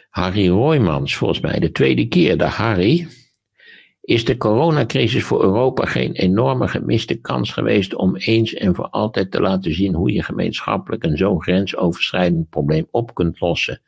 Harry 0.09 0.47
Roymans, 0.47 1.15
volgens 1.15 1.39
mij 1.39 1.59
de 1.59 1.71
tweede 1.71 2.07
keer. 2.07 2.37
De 2.37 2.45
Harry, 2.45 3.07
is 4.01 4.25
de 4.25 4.37
coronacrisis 4.37 5.23
voor 5.23 5.43
Europa 5.43 5.85
geen 5.85 6.11
enorme 6.11 6.67
gemiste 6.67 7.15
kans 7.15 7.51
geweest 7.51 7.95
om 7.95 8.15
eens 8.15 8.53
en 8.53 8.75
voor 8.75 8.89
altijd 8.89 9.31
te 9.31 9.41
laten 9.41 9.73
zien 9.73 9.93
hoe 9.93 10.11
je 10.11 10.23
gemeenschappelijk 10.23 11.03
een 11.03 11.17
zo 11.17 11.39
grensoverschrijdend 11.39 12.49
probleem 12.49 12.87
op 12.91 13.13
kunt 13.13 13.39
lossen? 13.39 13.81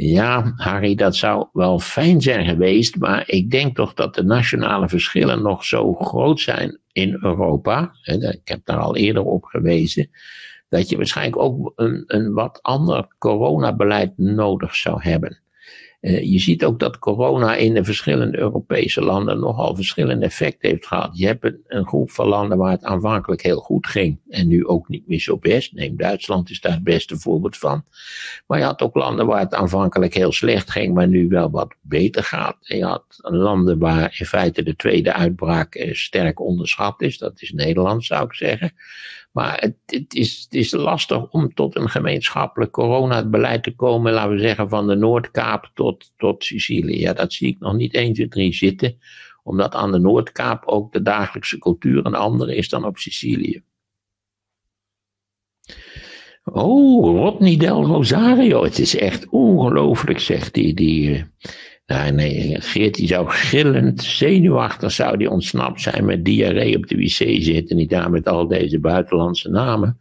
Ja, 0.00 0.52
Harry, 0.56 0.94
dat 0.94 1.16
zou 1.16 1.48
wel 1.52 1.78
fijn 1.78 2.20
zijn 2.20 2.46
geweest, 2.46 2.96
maar 2.96 3.22
ik 3.26 3.50
denk 3.50 3.76
toch 3.76 3.94
dat 3.94 4.14
de 4.14 4.22
nationale 4.22 4.88
verschillen 4.88 5.42
nog 5.42 5.64
zo 5.64 5.94
groot 5.94 6.40
zijn 6.40 6.78
in 6.92 7.18
Europa. 7.20 7.92
Ik 8.02 8.40
heb 8.44 8.60
daar 8.64 8.78
al 8.78 8.96
eerder 8.96 9.22
op 9.22 9.44
gewezen. 9.44 10.10
Dat 10.68 10.88
je 10.88 10.96
waarschijnlijk 10.96 11.38
ook 11.38 11.72
een, 11.76 12.04
een 12.06 12.32
wat 12.32 12.62
ander 12.62 13.14
coronabeleid 13.18 14.12
nodig 14.16 14.74
zou 14.74 15.02
hebben. 15.02 15.40
Uh, 16.00 16.22
je 16.22 16.38
ziet 16.38 16.64
ook 16.64 16.78
dat 16.78 16.98
corona 16.98 17.54
in 17.54 17.74
de 17.74 17.84
verschillende 17.84 18.38
Europese 18.38 19.00
landen 19.02 19.40
nogal 19.40 19.74
verschillende 19.74 20.24
effecten 20.24 20.68
heeft 20.68 20.86
gehad. 20.86 21.18
Je 21.18 21.26
hebt 21.26 21.52
een, 21.66 21.86
groep 21.86 22.10
van 22.10 22.26
landen 22.26 22.58
waar 22.58 22.70
het 22.70 22.84
aanvankelijk 22.84 23.42
heel 23.42 23.60
goed 23.60 23.86
ging 23.86 24.18
en 24.28 24.48
nu 24.48 24.66
ook 24.66 24.88
niet 24.88 25.08
meer 25.08 25.20
zo 25.20 25.36
best. 25.38 25.72
Neem 25.72 25.96
Duitsland 25.96 26.50
is 26.50 26.60
daar 26.60 26.72
het 26.72 26.84
beste 26.84 27.18
voorbeeld 27.18 27.56
van. 27.56 27.84
Maar 28.46 28.58
je 28.58 28.64
had 28.64 28.82
ook 28.82 28.94
landen 28.94 29.26
waar 29.26 29.40
het 29.40 29.54
aanvankelijk 29.54 30.14
heel 30.14 30.32
slecht 30.32 30.70
ging, 30.70 30.94
maar 30.94 31.08
nu 31.08 31.28
wel 31.28 31.50
wat 31.50 31.74
beter 31.80 32.24
gaat. 32.24 32.56
En 32.62 32.76
je 32.76 32.84
had 32.84 33.04
landen 33.16 33.78
waar 33.78 34.16
in 34.18 34.26
feite 34.26 34.62
de 34.62 34.76
tweede 34.76 35.12
uitbraak 35.12 35.74
uh, 35.74 35.94
sterk 35.94 36.40
onderschat 36.40 37.02
is. 37.02 37.18
Dat 37.18 37.42
is 37.42 37.52
Nederland, 37.52 38.04
zou 38.04 38.24
ik 38.24 38.34
zeggen. 38.34 38.72
Maar 39.30 39.60
het, 39.60 39.76
het, 39.86 40.14
is, 40.14 40.40
het 40.42 40.54
is 40.54 40.72
lastig 40.72 41.30
om 41.30 41.54
tot 41.54 41.76
een 41.76 41.88
gemeenschappelijk 41.88 42.72
coronabeleid 42.72 43.62
te 43.62 43.74
komen, 43.74 44.12
laten 44.12 44.34
we 44.34 44.38
zeggen, 44.38 44.68
van 44.68 44.86
de 44.86 44.94
Noordkaap 44.94 45.70
tot, 45.74 46.12
tot 46.16 46.44
Sicilië. 46.44 47.00
Ja, 47.00 47.12
dat 47.12 47.32
zie 47.32 47.48
ik 47.48 47.58
nog 47.58 47.74
niet 47.74 47.94
1, 47.94 48.12
2, 48.12 48.28
3 48.28 48.54
zitten, 48.54 48.98
omdat 49.42 49.74
aan 49.74 49.92
de 49.92 49.98
Noordkaap 49.98 50.64
ook 50.66 50.92
de 50.92 51.02
dagelijkse 51.02 51.58
cultuur 51.58 52.06
een 52.06 52.14
andere 52.14 52.56
is 52.56 52.68
dan 52.68 52.84
op 52.84 52.98
Sicilië. 52.98 53.62
Oh, 56.44 57.04
Rodney 57.04 57.56
Del 57.56 57.84
Rosario. 57.84 58.64
Het 58.64 58.78
is 58.78 58.96
echt 58.96 59.28
ongelooflijk, 59.28 60.18
zegt. 60.20 60.54
Die, 60.54 60.74
die, 60.74 61.24
nee, 61.88 62.60
Geert 62.60 62.94
die 62.94 63.06
zou 63.06 63.28
gillend, 63.28 64.02
zenuwachtig 64.02 64.92
zou 64.92 65.16
die 65.16 65.30
ontsnapt 65.30 65.80
zijn 65.80 66.04
met 66.04 66.24
diarree 66.24 66.76
op 66.76 66.86
de 66.86 66.96
wc 66.96 67.42
zitten. 67.42 67.76
Niet 67.76 67.90
daar 67.90 68.10
met 68.10 68.28
al 68.28 68.48
deze 68.48 68.80
buitenlandse 68.80 69.48
namen. 69.48 69.98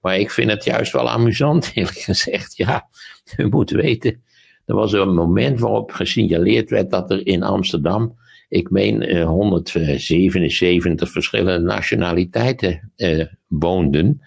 Maar 0.00 0.18
ik 0.18 0.30
vind 0.30 0.50
het 0.50 0.64
juist 0.64 0.92
wel 0.92 1.10
amusant, 1.10 1.70
eerlijk 1.74 1.98
gezegd. 1.98 2.56
Ja, 2.56 2.88
u 3.36 3.48
moet 3.48 3.70
weten, 3.70 4.22
er 4.64 4.74
was 4.74 4.92
een 4.92 5.14
moment 5.14 5.60
waarop 5.60 5.90
gesignaleerd 5.90 6.70
werd 6.70 6.90
dat 6.90 7.10
er 7.10 7.26
in 7.26 7.42
Amsterdam, 7.42 8.18
ik 8.48 8.70
meen 8.70 9.22
177 9.22 11.06
eh, 11.06 11.12
verschillende 11.12 11.58
nationaliteiten 11.66 12.92
eh, 12.96 13.26
woonden 13.46 14.22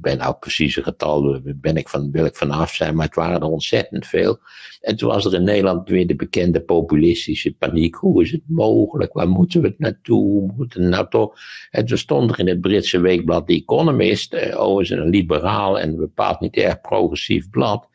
ben 0.00 0.18
nou 0.18 0.34
precies 0.40 0.76
een 0.76 0.82
getal, 0.82 1.40
ben 1.42 1.76
ik 1.76 1.88
van, 1.88 2.10
wil 2.10 2.24
ik 2.24 2.36
vanaf 2.36 2.74
zijn, 2.74 2.94
maar 2.94 3.06
het 3.06 3.14
waren 3.14 3.40
er 3.40 3.46
ontzettend 3.46 4.06
veel. 4.06 4.38
En 4.80 4.96
toen 4.96 5.08
was 5.08 5.24
er 5.24 5.34
in 5.34 5.44
Nederland 5.44 5.88
weer 5.88 6.06
de 6.06 6.16
bekende 6.16 6.60
populistische 6.60 7.52
paniek. 7.52 7.94
Hoe 7.94 8.22
is 8.22 8.32
het 8.32 8.42
mogelijk? 8.46 9.12
Waar 9.12 9.28
moeten 9.28 9.60
we 9.60 9.68
het 9.68 9.78
naartoe? 9.78 10.52
Moeten 10.56 10.88
nou 10.88 11.06
toch? 11.08 11.34
En 11.70 11.86
toen 11.86 11.98
stond 11.98 12.30
er 12.30 12.38
in 12.38 12.48
het 12.48 12.60
Britse 12.60 13.00
weekblad 13.00 13.46
The 13.46 13.54
Economist, 13.54 14.32
eh, 14.32 14.60
oh 14.60 14.80
is 14.80 14.90
een 14.90 15.08
liberaal 15.08 15.78
en 15.78 15.96
bepaald 15.96 16.40
niet 16.40 16.56
erg 16.56 16.80
progressief 16.80 17.50
blad, 17.50 17.88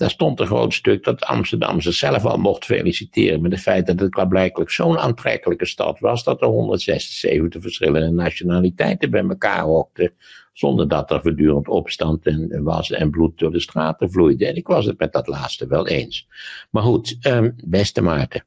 daar 0.00 0.10
stond 0.10 0.40
een 0.40 0.46
groot 0.46 0.74
stuk 0.74 1.04
dat 1.04 1.24
Amsterdam 1.24 1.80
zichzelf 1.80 2.24
al 2.24 2.38
mocht 2.38 2.64
feliciteren 2.64 3.42
met 3.42 3.52
het 3.52 3.60
feit 3.60 3.86
dat 3.86 4.00
het 4.00 4.28
blijkbaar 4.28 4.70
zo'n 4.70 4.98
aantrekkelijke 4.98 5.66
stad 5.66 5.98
was 5.98 6.24
dat 6.24 6.42
er 6.42 6.48
176 6.48 7.62
verschillende 7.62 8.10
nationaliteiten 8.10 9.10
bij 9.10 9.24
elkaar 9.28 9.62
hokten, 9.62 10.12
zonder 10.52 10.88
dat 10.88 11.10
er 11.10 11.22
voortdurend 11.22 11.68
opstand 11.68 12.26
en 12.26 12.62
was 12.62 12.90
en 12.90 13.10
bloed 13.10 13.38
door 13.38 13.52
de 13.52 13.60
straten 13.60 14.10
vloeide. 14.10 14.46
En 14.46 14.56
ik 14.56 14.66
was 14.66 14.86
het 14.86 14.98
met 14.98 15.12
dat 15.12 15.26
laatste 15.26 15.66
wel 15.66 15.86
eens. 15.86 16.28
Maar 16.70 16.82
goed, 16.82 17.16
um, 17.26 17.54
beste 17.64 18.02
Maarten, 18.02 18.44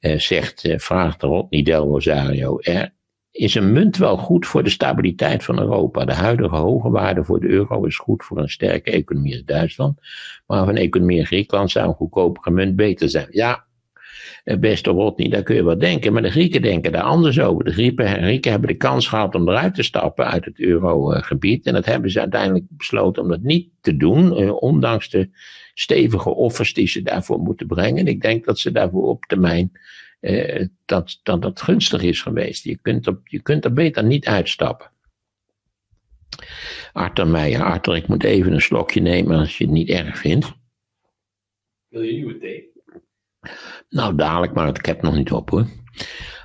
uh, 0.00 0.18
zegt, 0.18 0.64
uh, 0.64 0.78
vraagt 0.78 1.22
erop, 1.22 1.50
Nidel 1.50 1.86
Rosario, 1.86 2.58
is 3.36 3.54
een 3.54 3.72
munt 3.72 3.96
wel 3.96 4.16
goed 4.16 4.46
voor 4.46 4.62
de 4.62 4.70
stabiliteit 4.70 5.44
van 5.44 5.58
Europa. 5.58 6.04
De 6.04 6.14
huidige 6.14 6.56
hoge 6.56 6.90
waarde 6.90 7.24
voor 7.24 7.40
de 7.40 7.48
euro 7.48 7.84
is 7.84 7.96
goed 7.96 8.24
voor 8.24 8.38
een 8.38 8.48
sterke 8.48 8.90
economie 8.90 9.32
als 9.32 9.44
Duitsland. 9.44 10.00
Maar 10.46 10.58
voor 10.58 10.68
een 10.68 10.76
economie 10.76 11.18
in 11.18 11.26
Griekenland 11.26 11.70
zou 11.70 11.88
een 11.88 11.94
goedkopere 11.94 12.50
munt 12.50 12.76
beter 12.76 13.08
zijn. 13.08 13.26
Ja, 13.30 13.52
eh, 13.52 13.65
beste 14.44 14.90
Rodney, 14.90 15.28
daar 15.28 15.42
kun 15.42 15.54
je 15.54 15.64
wel 15.64 15.78
denken. 15.78 16.12
Maar 16.12 16.22
de 16.22 16.30
Grieken 16.30 16.62
denken 16.62 16.92
daar 16.92 17.02
anders 17.02 17.40
over. 17.40 17.64
De 17.64 17.72
Grieken, 17.72 18.50
hebben 18.50 18.68
de 18.68 18.76
kans 18.76 19.08
gehad 19.08 19.34
om 19.34 19.48
eruit 19.48 19.74
te 19.74 19.82
stappen 19.82 20.26
uit 20.26 20.44
het 20.44 20.60
eurogebied. 20.60 21.66
En 21.66 21.72
dat 21.72 21.84
hebben 21.84 22.10
ze 22.10 22.20
uiteindelijk 22.20 22.64
besloten 22.68 23.22
om 23.22 23.28
dat 23.28 23.42
niet 23.42 23.68
te 23.80 23.96
doen. 23.96 24.36
Eh, 24.36 24.62
ondanks 24.62 25.10
de 25.10 25.28
stevige 25.74 26.30
offers 26.34 26.74
die 26.74 26.88
ze 26.88 27.02
daarvoor 27.02 27.38
moeten 27.38 27.66
brengen. 27.66 27.98
En 27.98 28.06
ik 28.06 28.20
denk 28.20 28.44
dat 28.44 28.58
ze 28.58 28.72
daarvoor 28.72 29.08
op 29.08 29.24
termijn 29.24 29.72
eh, 30.20 30.66
dat, 30.84 31.20
dat 31.22 31.42
dat 31.42 31.62
gunstig 31.62 32.02
is 32.02 32.22
geweest. 32.22 32.64
Je 32.64 32.78
kunt, 32.82 33.06
er, 33.06 33.20
je 33.24 33.42
kunt 33.42 33.64
er 33.64 33.72
beter 33.72 34.04
niet 34.04 34.26
uitstappen. 34.26 34.90
Arthur 36.92 37.26
Meijer, 37.26 37.62
Arthur, 37.62 37.96
ik 37.96 38.08
moet 38.08 38.24
even 38.24 38.52
een 38.52 38.60
slokje 38.60 39.00
nemen 39.00 39.38
als 39.38 39.58
je 39.58 39.64
het 39.64 39.72
niet 39.72 39.88
erg 39.88 40.18
vindt. 40.18 40.52
Wil 41.88 42.02
je 42.02 42.12
nieuwe 42.12 42.38
thee? 42.38 42.75
Nou, 43.88 44.14
dadelijk, 44.14 44.54
maar 44.54 44.68
ik 44.68 44.86
heb 44.86 45.02
nog 45.02 45.14
niet 45.14 45.32
op 45.32 45.50
hoor. 45.50 45.66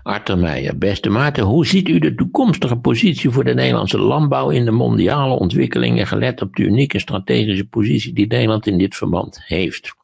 Arthur 0.04 0.38
Meijer, 0.38 0.78
beste 0.78 1.10
Maarten, 1.10 1.44
hoe 1.44 1.66
ziet 1.66 1.90
u 1.90 2.00
de 2.00 2.16
toekomstige 2.16 2.76
positie 2.76 3.30
voor 3.30 3.44
de 3.44 3.54
Nederlandse 3.54 3.98
landbouw 3.98 4.50
in 4.50 4.66
de 4.66 4.72
mondiale 4.72 5.34
ontwikkelingen, 5.34 6.08
gelet 6.08 6.42
op 6.42 6.56
de 6.56 6.64
unieke 6.64 7.00
strategische 7.00 7.68
positie 7.68 8.14
die 8.14 8.28
Nederland 8.28 8.68
in 8.68 8.78
dit 8.78 8.96
verband 8.96 9.42
heeft? 9.46 9.96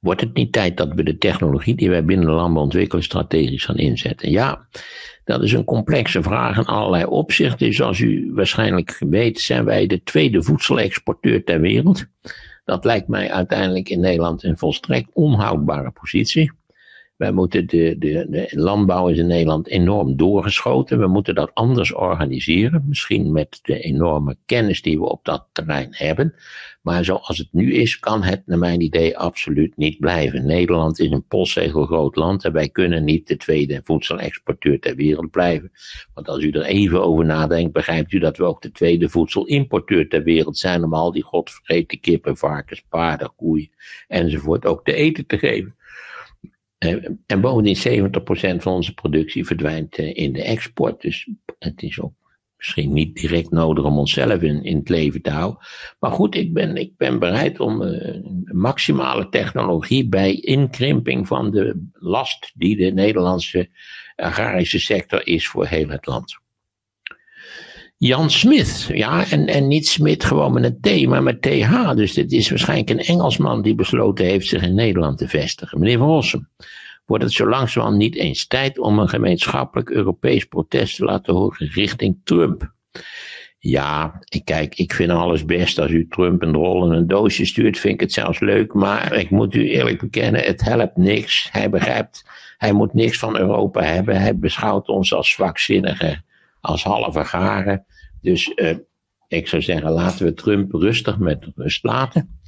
Wordt 0.00 0.20
het 0.20 0.34
niet 0.34 0.52
tijd 0.52 0.76
dat 0.76 0.94
we 0.94 1.02
de 1.02 1.18
technologie 1.18 1.74
die 1.74 1.90
wij 1.90 2.04
binnen 2.04 2.26
de 2.26 2.32
landbouw 2.32 2.62
ontwikkelen 2.62 3.04
strategisch 3.04 3.64
gaan 3.64 3.76
inzetten? 3.76 4.30
Ja, 4.30 4.68
dat 5.24 5.42
is 5.42 5.52
een 5.52 5.64
complexe 5.64 6.22
vraag 6.22 6.56
in 6.56 6.64
allerlei 6.64 7.04
opzichten. 7.04 7.72
Zoals 7.72 7.98
u 7.98 8.30
waarschijnlijk 8.34 8.96
weet, 9.08 9.40
zijn 9.40 9.64
wij 9.64 9.86
de 9.86 10.02
tweede 10.02 10.42
voedselexporteur 10.42 11.44
ter 11.44 11.60
wereld. 11.60 12.06
Dat 12.66 12.84
lijkt 12.84 13.08
mij 13.08 13.30
uiteindelijk 13.30 13.88
in 13.88 14.00
Nederland 14.00 14.42
een 14.42 14.58
volstrekt 14.58 15.10
onhoudbare 15.12 15.90
positie. 15.90 16.52
Wij 17.16 17.32
moeten 17.32 17.66
de, 17.66 17.96
de, 17.98 18.26
de 18.28 18.48
landbouw 18.50 19.08
is 19.08 19.18
in 19.18 19.26
Nederland 19.26 19.68
enorm 19.68 20.16
doorgeschoten. 20.16 20.98
We 20.98 21.06
moeten 21.06 21.34
dat 21.34 21.50
anders 21.54 21.94
organiseren. 21.94 22.84
Misschien 22.88 23.32
met 23.32 23.58
de 23.62 23.80
enorme 23.80 24.36
kennis 24.46 24.82
die 24.82 24.98
we 24.98 25.04
op 25.04 25.24
dat 25.24 25.48
terrein 25.52 25.88
hebben. 25.90 26.34
Maar 26.82 27.04
zoals 27.04 27.38
het 27.38 27.48
nu 27.50 27.74
is, 27.74 27.98
kan 27.98 28.22
het 28.22 28.42
naar 28.46 28.58
mijn 28.58 28.80
idee 28.80 29.18
absoluut 29.18 29.76
niet 29.76 29.98
blijven. 29.98 30.46
Nederland 30.46 30.98
is 30.98 31.10
een 31.10 31.26
postzegel 31.26 31.84
groot 31.84 32.16
land 32.16 32.44
en 32.44 32.52
wij 32.52 32.68
kunnen 32.68 33.04
niet 33.04 33.28
de 33.28 33.36
tweede 33.36 33.80
voedselexporteur 33.84 34.80
ter 34.80 34.96
wereld 34.96 35.30
blijven. 35.30 35.72
Want 36.14 36.28
als 36.28 36.42
u 36.42 36.50
er 36.50 36.64
even 36.64 37.02
over 37.02 37.24
nadenkt, 37.24 37.72
begrijpt 37.72 38.12
u 38.12 38.18
dat 38.18 38.36
we 38.36 38.44
ook 38.44 38.62
de 38.62 38.72
tweede 38.72 39.08
voedselimporteur 39.08 40.08
ter 40.08 40.22
wereld 40.22 40.58
zijn 40.58 40.84
om 40.84 40.94
al 40.94 41.12
die 41.12 41.22
godvergeten 41.22 42.00
kippen, 42.00 42.36
varkens, 42.36 42.84
paarden, 42.88 43.32
koeien 43.36 43.70
enzovoort 44.08 44.66
ook 44.66 44.84
te 44.84 44.94
eten 44.94 45.26
te 45.26 45.38
geven. 45.38 45.76
Eh, 46.78 47.08
en 47.26 47.40
bovendien 47.40 47.76
70% 47.76 48.62
van 48.62 48.72
onze 48.72 48.94
productie 48.94 49.46
verdwijnt 49.46 49.96
eh, 49.96 50.16
in 50.16 50.32
de 50.32 50.42
export. 50.42 51.00
Dus 51.00 51.28
het 51.58 51.82
is 51.82 52.00
ook 52.00 52.12
misschien 52.56 52.92
niet 52.92 53.16
direct 53.16 53.50
nodig 53.50 53.84
om 53.84 53.98
onszelf 53.98 54.42
in, 54.42 54.62
in 54.62 54.76
het 54.76 54.88
leven 54.88 55.22
te 55.22 55.30
houden. 55.30 55.66
Maar 55.98 56.10
goed, 56.10 56.34
ik 56.34 56.52
ben, 56.52 56.76
ik 56.76 56.96
ben 56.96 57.18
bereid 57.18 57.60
om 57.60 57.82
uh, 57.82 58.16
maximale 58.44 59.28
technologie 59.28 60.08
bij 60.08 60.34
inkrimping 60.34 61.26
van 61.26 61.50
de 61.50 61.88
last 61.92 62.52
die 62.54 62.76
de 62.76 62.92
Nederlandse 62.92 63.68
agrarische 64.16 64.80
sector 64.80 65.26
is 65.26 65.48
voor 65.48 65.66
heel 65.66 65.88
het 65.88 66.06
land. 66.06 66.38
Jan 67.98 68.30
Smith, 68.30 68.90
ja, 68.92 69.30
en, 69.30 69.46
en 69.46 69.66
niet 69.66 69.88
Smith 69.88 70.24
gewoon 70.24 70.52
met 70.52 70.64
een 70.64 70.80
T, 70.80 71.06
maar 71.06 71.22
met 71.22 71.42
TH. 71.42 71.94
Dus 71.94 72.12
dit 72.12 72.32
is 72.32 72.48
waarschijnlijk 72.48 72.90
een 72.90 72.98
Engelsman 72.98 73.62
die 73.62 73.74
besloten 73.74 74.24
heeft 74.24 74.46
zich 74.46 74.62
in 74.62 74.74
Nederland 74.74 75.18
te 75.18 75.28
vestigen. 75.28 75.80
Meneer 75.80 75.98
Van 75.98 76.06
Rossum, 76.06 76.48
wordt 77.06 77.24
het 77.24 77.32
zo 77.32 77.48
langzamerhand 77.48 77.98
niet 78.00 78.14
eens 78.14 78.46
tijd 78.46 78.78
om 78.78 78.98
een 78.98 79.08
gemeenschappelijk 79.08 79.90
Europees 79.90 80.44
protest 80.44 80.96
te 80.96 81.04
laten 81.04 81.34
horen 81.34 81.70
richting 81.72 82.20
Trump. 82.24 82.74
Ja, 83.58 84.20
kijk, 84.44 84.74
ik 84.74 84.92
vind 84.92 85.10
alles 85.10 85.44
best 85.44 85.78
als 85.78 85.90
u 85.90 86.06
Trump 86.08 86.42
een 86.42 86.54
rol 86.54 86.86
in 86.86 86.92
een 86.92 87.06
doosje 87.06 87.44
stuurt, 87.44 87.78
vind 87.78 87.94
ik 87.94 88.00
het 88.00 88.12
zelfs 88.12 88.40
leuk. 88.40 88.74
Maar 88.74 89.12
ik 89.12 89.30
moet 89.30 89.54
u 89.54 89.68
eerlijk 89.68 90.00
bekennen, 90.00 90.44
het 90.44 90.60
helpt 90.60 90.96
niks. 90.96 91.48
Hij 91.52 91.70
begrijpt, 91.70 92.24
hij 92.58 92.72
moet 92.72 92.94
niks 92.94 93.18
van 93.18 93.38
Europa 93.38 93.82
hebben. 93.82 94.20
Hij 94.20 94.38
beschouwt 94.38 94.88
ons 94.88 95.14
als 95.14 95.30
zwakzinnigen, 95.30 96.24
als 96.60 96.84
halve 96.84 97.24
garen. 97.24 97.86
Dus 98.20 98.52
uh, 98.54 98.76
ik 99.28 99.48
zou 99.48 99.62
zeggen, 99.62 99.90
laten 99.90 100.26
we 100.26 100.32
Trump 100.32 100.72
rustig 100.72 101.18
met 101.18 101.48
rust 101.54 101.84
laten. 101.84 102.40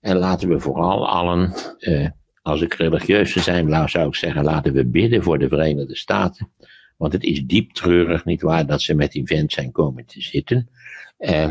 En 0.00 0.16
laten 0.16 0.48
we 0.48 0.60
vooral 0.60 1.08
allen 1.08 1.54
uh, 1.78 2.08
als 2.42 2.60
ik 2.60 2.74
religieus 2.74 3.32
zijn, 3.32 3.88
zou 3.88 4.08
ik 4.08 4.14
zeggen, 4.14 4.44
laten 4.44 4.72
we 4.72 4.86
bidden 4.86 5.22
voor 5.22 5.38
de 5.38 5.48
Verenigde 5.48 5.96
Staten. 5.96 6.52
Want 6.96 7.12
het 7.12 7.22
is 7.22 7.44
diep 7.44 7.72
treurig, 7.72 8.24
niet 8.24 8.42
waar, 8.42 8.66
dat 8.66 8.82
ze 8.82 8.94
met 8.94 9.12
die 9.12 9.26
vent 9.26 9.52
zijn 9.52 9.72
komen 9.72 10.06
te 10.06 10.20
zitten. 10.20 10.70
Eh, 11.16 11.48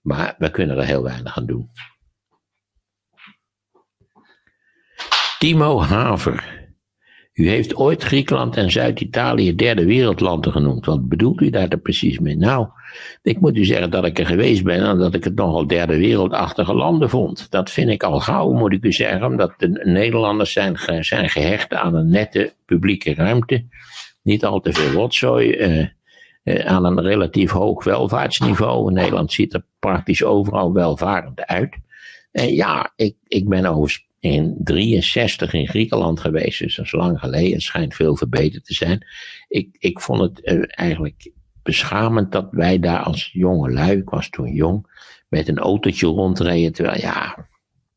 maar 0.00 0.34
we 0.38 0.50
kunnen 0.50 0.78
er 0.78 0.84
heel 0.84 1.02
weinig 1.02 1.36
aan 1.36 1.46
doen. 1.46 1.70
Timo 5.38 5.80
Haver. 5.80 6.67
U 7.38 7.48
heeft 7.48 7.76
ooit 7.76 8.02
Griekenland 8.02 8.56
en 8.56 8.70
Zuid-Italië 8.70 9.54
derde 9.54 9.84
wereldlanden 9.84 10.52
genoemd. 10.52 10.86
Wat 10.86 11.08
bedoelt 11.08 11.40
u 11.40 11.50
daar 11.50 11.78
precies 11.78 12.18
mee? 12.18 12.36
Nou, 12.36 12.66
ik 13.22 13.40
moet 13.40 13.56
u 13.56 13.64
zeggen 13.64 13.90
dat 13.90 14.04
ik 14.04 14.18
er 14.18 14.26
geweest 14.26 14.64
ben 14.64 14.86
en 14.86 14.98
dat 14.98 15.14
ik 15.14 15.24
het 15.24 15.34
nogal 15.34 15.66
derde 15.66 15.96
wereldachtige 15.96 16.74
landen 16.74 17.10
vond. 17.10 17.50
Dat 17.50 17.70
vind 17.70 17.90
ik 17.90 18.02
al 18.02 18.20
gauw, 18.20 18.52
moet 18.52 18.72
ik 18.72 18.84
u 18.84 18.92
zeggen, 18.92 19.24
omdat 19.24 19.54
de 19.56 19.80
Nederlanders 19.84 20.52
zijn, 20.52 20.78
zijn 21.00 21.28
gehecht 21.28 21.74
aan 21.74 21.94
een 21.94 22.08
nette 22.08 22.52
publieke 22.64 23.14
ruimte. 23.14 23.64
Niet 24.22 24.44
al 24.44 24.60
te 24.60 24.72
veel 24.72 24.90
rotzooi. 24.90 25.56
Uh, 25.56 25.86
uh, 26.44 26.66
aan 26.66 26.84
een 26.84 27.00
relatief 27.00 27.50
hoog 27.50 27.84
welvaartsniveau. 27.84 28.92
Nederland 28.92 29.32
ziet 29.32 29.54
er 29.54 29.64
praktisch 29.78 30.24
overal 30.24 30.72
welvarend 30.72 31.46
uit. 31.46 31.76
En 32.32 32.54
ja, 32.54 32.92
ik, 32.96 33.16
ik 33.26 33.48
ben 33.48 33.66
overigens 33.66 34.07
in 34.20 34.56
63 34.58 35.52
in 35.52 35.68
Griekenland 35.68 36.20
geweest, 36.20 36.58
dus 36.58 36.76
dat 36.76 36.84
is 36.84 36.92
lang 36.92 37.18
geleden. 37.18 37.52
Het 37.52 37.62
schijnt 37.62 37.94
veel 37.94 38.16
verbeterd 38.16 38.64
te 38.64 38.74
zijn. 38.74 39.06
Ik, 39.48 39.76
ik 39.78 40.00
vond 40.00 40.20
het 40.20 40.40
uh, 40.42 40.62
eigenlijk 40.66 41.30
beschamend 41.62 42.32
dat 42.32 42.48
wij 42.50 42.78
daar 42.78 43.02
als 43.02 43.30
jonge 43.32 43.70
lui, 43.70 43.98
ik 43.98 44.10
was 44.10 44.30
toen 44.30 44.52
jong, 44.52 44.86
met 45.28 45.48
een 45.48 45.58
autootje 45.58 46.06
rondreden. 46.06 46.72
Terwijl 46.72 47.00
ja, 47.00 47.48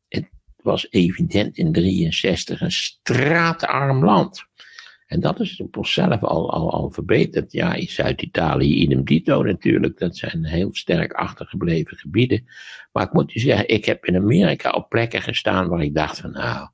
het 0.08 0.28
was 0.56 0.86
evident 0.90 1.56
in 1.56 1.72
63 1.72 2.60
een 2.60 2.72
straatarm 2.72 4.04
land. 4.04 4.44
En 5.12 5.20
dat 5.20 5.40
is 5.40 5.60
op 5.60 5.74
zichzelf 5.74 6.22
al, 6.22 6.52
al, 6.52 6.72
al 6.72 6.90
verbeterd. 6.90 7.52
Ja, 7.52 7.74
in 7.74 7.88
Zuid-Italië, 7.88 8.74
idem 8.74 9.04
dito 9.04 9.42
natuurlijk. 9.42 9.98
Dat 9.98 10.16
zijn 10.16 10.44
heel 10.44 10.74
sterk 10.74 11.12
achtergebleven 11.12 11.96
gebieden. 11.96 12.44
Maar 12.92 13.02
ik 13.02 13.12
moet 13.12 13.34
u 13.34 13.40
zeggen, 13.40 13.68
ik 13.68 13.84
heb 13.84 14.06
in 14.06 14.16
Amerika 14.16 14.70
op 14.70 14.88
plekken 14.88 15.22
gestaan 15.22 15.68
waar 15.68 15.82
ik 15.82 15.94
dacht 15.94 16.20
van 16.20 16.30
nou, 16.30 16.68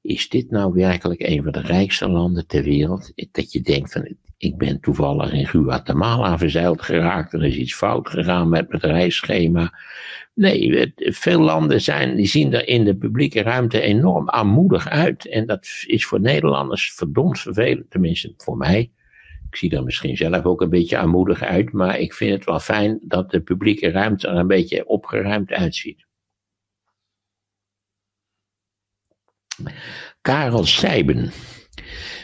is 0.00 0.28
dit 0.28 0.50
nou 0.50 0.72
werkelijk 0.72 1.20
een 1.20 1.42
van 1.42 1.52
de 1.52 1.60
rijkste 1.60 2.08
landen 2.08 2.46
ter 2.46 2.62
wereld? 2.62 3.12
Dat 3.32 3.52
je 3.52 3.60
denkt 3.60 3.92
van, 3.92 4.14
ik 4.36 4.56
ben 4.56 4.80
toevallig 4.80 5.32
in 5.32 5.46
Guatemala 5.46 6.38
verzeild 6.38 6.82
geraakt. 6.82 7.32
Er 7.32 7.44
is 7.44 7.56
iets 7.56 7.74
fout 7.74 8.08
gegaan 8.08 8.48
met 8.48 8.66
het 8.68 8.84
reisschema. 8.84 9.78
Nee, 10.34 10.92
veel 10.96 11.40
landen 11.40 11.80
zijn, 11.80 12.16
die 12.16 12.26
zien 12.26 12.54
er 12.54 12.68
in 12.68 12.84
de 12.84 12.96
publieke 12.96 13.42
ruimte 13.42 13.80
enorm 13.80 14.28
armoedig 14.28 14.88
uit. 14.88 15.28
En 15.28 15.46
dat 15.46 15.68
is 15.86 16.06
voor 16.06 16.20
Nederlanders 16.20 16.92
verdomd 16.92 17.40
vervelend, 17.40 17.90
tenminste 17.90 18.34
voor 18.36 18.56
mij. 18.56 18.90
Ik 19.50 19.56
zie 19.56 19.76
er 19.76 19.82
misschien 19.82 20.16
zelf 20.16 20.44
ook 20.44 20.60
een 20.60 20.70
beetje 20.70 20.98
armoedig 20.98 21.42
uit, 21.42 21.72
maar 21.72 21.98
ik 21.98 22.14
vind 22.14 22.32
het 22.32 22.44
wel 22.44 22.60
fijn 22.60 22.98
dat 23.02 23.30
de 23.30 23.40
publieke 23.40 23.90
ruimte 23.90 24.28
er 24.28 24.36
een 24.36 24.46
beetje 24.46 24.86
opgeruimd 24.86 25.50
uitziet. 25.50 26.06
Karel 30.20 30.64
Seiben. 30.64 31.30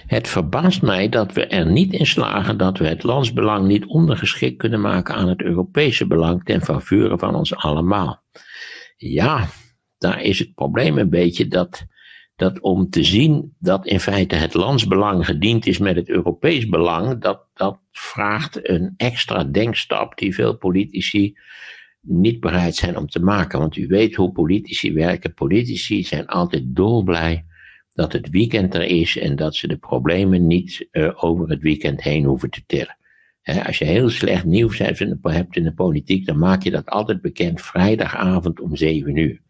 Het 0.07 0.29
verbaast 0.29 0.83
mij 0.83 1.09
dat 1.09 1.33
we 1.33 1.47
er 1.47 1.67
niet 1.67 1.93
in 1.93 2.07
slagen 2.07 2.57
dat 2.57 2.79
we 2.79 2.87
het 2.87 3.03
landsbelang 3.03 3.67
niet 3.67 3.87
ondergeschikt 3.87 4.57
kunnen 4.57 4.81
maken 4.81 5.15
aan 5.15 5.29
het 5.29 5.43
Europese 5.43 6.07
belang 6.07 6.45
ten 6.45 6.63
faveur 6.63 7.19
van 7.19 7.35
ons 7.35 7.55
allemaal. 7.55 8.23
Ja, 8.97 9.49
daar 9.99 10.23
is 10.23 10.39
het 10.39 10.55
probleem 10.55 10.99
een 10.99 11.11
beetje 11.11 11.49
dat, 11.49 11.87
dat 12.37 12.61
om 12.61 12.91
te 12.91 13.05
zien 13.05 13.55
dat 13.59 13.87
in 13.87 14.01
feite 14.01 14.35
het 14.35 14.55
landsbelang 14.55 15.27
gediend 15.27 15.67
is 15.67 15.79
met 15.79 15.97
het 15.97 16.09
Europees 16.09 16.69
belang, 16.69 17.21
dat, 17.21 17.47
dat 17.55 17.79
vraagt 17.93 18.69
een 18.69 18.95
extra 18.97 19.45
denkstap 19.45 20.19
die 20.19 20.35
veel 20.35 20.57
politici 20.57 21.39
niet 22.01 22.41
bereid 22.41 22.75
zijn 22.75 22.97
om 22.97 23.07
te 23.07 23.21
maken. 23.21 23.59
Want 23.59 23.77
u 23.77 23.87
weet 23.87 24.15
hoe 24.15 24.33
politici 24.33 24.93
werken. 24.93 25.35
Politici 25.35 26.05
zijn 26.05 26.27
altijd 26.27 26.63
dolblij 26.67 27.45
dat 27.97 28.13
het 28.13 28.31
weekend 28.31 28.75
er 28.75 28.83
is 28.83 29.19
en 29.19 29.37
dat 29.37 29.55
ze 29.55 29.69
de 29.69 29.77
problemen 29.77 30.47
niet 30.47 30.89
uh, 30.93 31.25
over 31.25 31.49
het 31.49 31.63
weekend 31.63 32.03
heen 32.03 32.25
hoeven 32.25 32.51
te 32.51 32.63
tillen. 32.67 32.97
als 33.67 33.79
je 33.79 33.85
heel 33.85 34.11
slecht 34.11 34.45
nieuws 34.45 34.79
hebt 34.79 35.01
in, 35.01 35.21
de, 35.53 35.73
politiek, 35.75 36.27
dan 36.27 36.39
maak 36.39 36.63
je 36.63 36.71
dat 36.71 36.87
altijd 36.87 37.21
bekend 37.21 37.61
vrijdagavond 37.61 38.61
om 38.61 38.77
7 38.77 39.17
uur. 39.17 39.41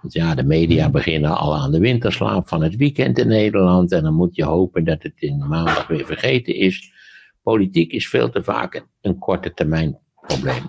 Want 0.00 0.12
ja, 0.12 0.34
de 0.34 0.44
media 0.44 0.90
beginnen 0.90 1.36
al 1.36 1.56
aan 1.56 1.72
de 1.72 1.78
winterslaap 1.78 2.48
van 2.48 2.62
het 2.62 2.76
weekend 2.76 3.18
in 3.18 3.28
Nederland 3.28 3.92
en 3.92 4.02
dan 4.02 4.14
moet 4.14 4.36
je 4.36 4.44
hopen 4.44 4.84
dat 4.84 5.02
het 5.02 5.14
in 5.16 5.48
maandag 5.48 5.86
weer 5.86 6.06
vergeten 6.06 6.54
is. 6.54 6.92
Politiek 7.42 7.92
is 7.92 8.08
veel 8.08 8.30
te 8.30 8.42
vaak 8.42 8.74
een, 8.74 8.86
een 9.00 9.18
korte 9.18 9.54
termijn 9.54 9.98
probleem. 10.20 10.62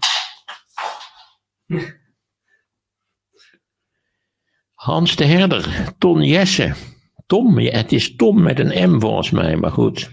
Hans 4.74 5.16
de 5.16 5.26
Herder, 5.26 5.94
Ton 5.98 6.24
Jesse. 6.24 6.94
Tom, 7.26 7.58
het 7.58 7.92
is 7.92 8.16
Tom 8.16 8.42
met 8.42 8.60
een 8.60 8.92
M 8.92 9.00
volgens 9.00 9.32
mij, 9.32 9.56
maar 9.56 9.72
goed. 9.72 10.12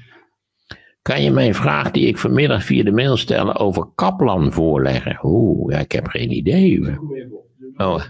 Kan 1.02 1.22
je 1.22 1.30
mijn 1.30 1.54
vraag 1.54 1.90
die 1.90 2.06
ik 2.06 2.18
vanmiddag 2.18 2.64
via 2.64 2.84
de 2.84 2.92
mail 2.92 3.16
stelde 3.16 3.54
over 3.54 3.86
Kaplan 3.94 4.52
voorleggen? 4.52 5.18
Oeh, 5.22 5.72
ja, 5.72 5.78
ik 5.78 5.92
heb 5.92 6.06
geen 6.06 6.30
idee. 6.30 6.98
Oh, 7.76 8.02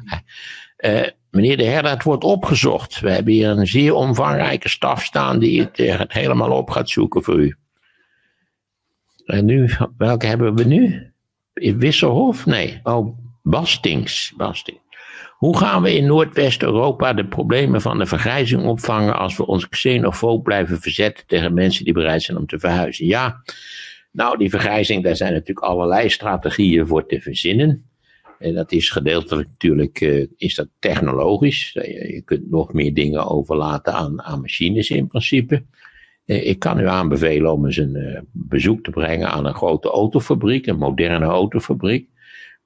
uh, 0.79 1.07
meneer 1.31 1.57
de 1.57 1.65
Herder, 1.65 1.91
het 1.91 2.03
wordt 2.03 2.25
opgezocht. 2.25 3.01
We 3.01 3.11
hebben 3.11 3.33
hier 3.33 3.49
een 3.49 3.67
zeer 3.67 3.95
omvangrijke 3.95 4.69
staf 4.69 5.05
staan 5.05 5.39
die 5.39 5.61
het, 5.61 5.79
uh, 5.79 5.99
het 5.99 6.13
helemaal 6.13 6.51
op 6.51 6.71
gaat 6.71 6.91
zoeken 6.91 7.23
voor 7.23 7.41
u. 7.41 7.57
En 9.25 9.45
nu, 9.45 9.71
welke 9.97 10.27
hebben 10.27 10.55
we 10.55 10.65
nu? 10.65 11.13
Wisselhof? 11.53 12.47
Nee. 12.47 12.81
Oh, 12.83 13.19
Bastings. 13.43 14.33
Bastings. 14.37 14.82
Hoe 15.43 15.57
gaan 15.57 15.83
we 15.83 15.95
in 15.95 16.07
Noordwest-Europa 16.07 17.13
de 17.13 17.27
problemen 17.27 17.81
van 17.81 17.99
de 17.99 18.07
vergrijzing 18.07 18.65
opvangen 18.65 19.19
als 19.19 19.37
we 19.37 19.47
ons 19.47 19.69
xenofoob 19.69 20.45
blijven 20.45 20.81
verzetten 20.81 21.27
tegen 21.27 21.55
mensen 21.55 21.85
die 21.85 21.93
bereid 21.93 22.23
zijn 22.23 22.39
om 22.39 22.47
te 22.47 22.59
verhuizen? 22.59 23.07
Ja, 23.07 23.43
nou, 24.13 24.39
die 24.39 24.51
vergrijzing, 24.51 25.03
daar 25.03 25.17
zijn 25.17 25.33
natuurlijk 25.33 25.67
allerlei 25.67 26.09
strategieën 26.09 26.87
voor 26.87 27.07
te 27.07 27.21
verzinnen. 27.21 27.91
En 28.39 28.55
dat 28.55 28.73
is 28.73 28.91
gedeeltelijk 28.91 29.49
natuurlijk 29.49 30.01
uh, 30.01 30.27
is 30.37 30.55
dat 30.55 30.69
technologisch. 30.79 31.73
Je 31.73 32.23
kunt 32.25 32.51
nog 32.51 32.73
meer 32.73 32.95
dingen 32.95 33.27
overlaten 33.27 33.93
aan, 33.93 34.23
aan 34.23 34.41
machines 34.41 34.91
in 34.91 35.07
principe. 35.07 35.65
Uh, 36.27 36.47
ik 36.47 36.59
kan 36.59 36.81
u 36.81 36.89
aanbevelen 36.89 37.53
om 37.53 37.65
eens 37.67 37.77
een 37.77 38.29
bezoek 38.33 38.85
te 38.85 38.91
brengen 38.91 39.31
aan 39.31 39.47
een 39.47 39.55
grote 39.55 39.89
autofabriek, 39.89 40.67
een 40.67 40.79
moderne 40.79 41.27
autofabriek 41.27 42.11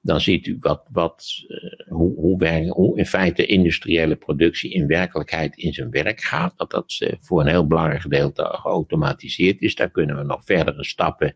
dan 0.07 0.21
ziet 0.21 0.47
u 0.47 0.57
wat, 0.59 0.83
wat, 0.91 1.43
uh, 1.47 1.57
hoe, 1.87 2.15
hoe, 2.15 2.67
hoe, 2.69 2.97
in 2.97 3.05
feite 3.05 3.45
industriële 3.45 4.15
productie 4.15 4.73
in 4.73 4.87
werkelijkheid 4.87 5.55
in 5.55 5.73
zijn 5.73 5.89
werk 5.89 6.21
gaat. 6.21 6.53
Dat 6.57 6.71
dat 6.71 6.97
uh, 6.99 7.13
voor 7.19 7.41
een 7.41 7.47
heel 7.47 7.67
belangrijk 7.67 8.01
gedeelte 8.01 8.43
geautomatiseerd 8.43 9.61
is. 9.61 9.75
Daar 9.75 9.89
kunnen 9.89 10.17
we 10.17 10.23
nog 10.23 10.43
verdere 10.43 10.83
stappen 10.83 11.35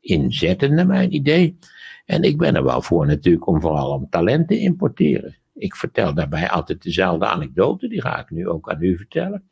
in 0.00 0.32
zetten, 0.32 0.74
naar 0.74 0.86
mijn 0.86 1.14
idee. 1.14 1.58
En 2.06 2.22
ik 2.22 2.38
ben 2.38 2.54
er 2.54 2.64
wel 2.64 2.82
voor 2.82 3.06
natuurlijk 3.06 3.46
om 3.46 3.60
vooral 3.60 3.90
om 3.90 4.08
talent 4.10 4.48
te 4.48 4.58
importeren. 4.58 5.36
Ik 5.54 5.76
vertel 5.76 6.14
daarbij 6.14 6.48
altijd 6.48 6.82
dezelfde 6.82 7.26
anekdote, 7.26 7.88
die 7.88 8.00
ga 8.00 8.20
ik 8.20 8.30
nu 8.30 8.48
ook 8.48 8.70
aan 8.70 8.82
u 8.82 8.96
vertellen 8.96 9.48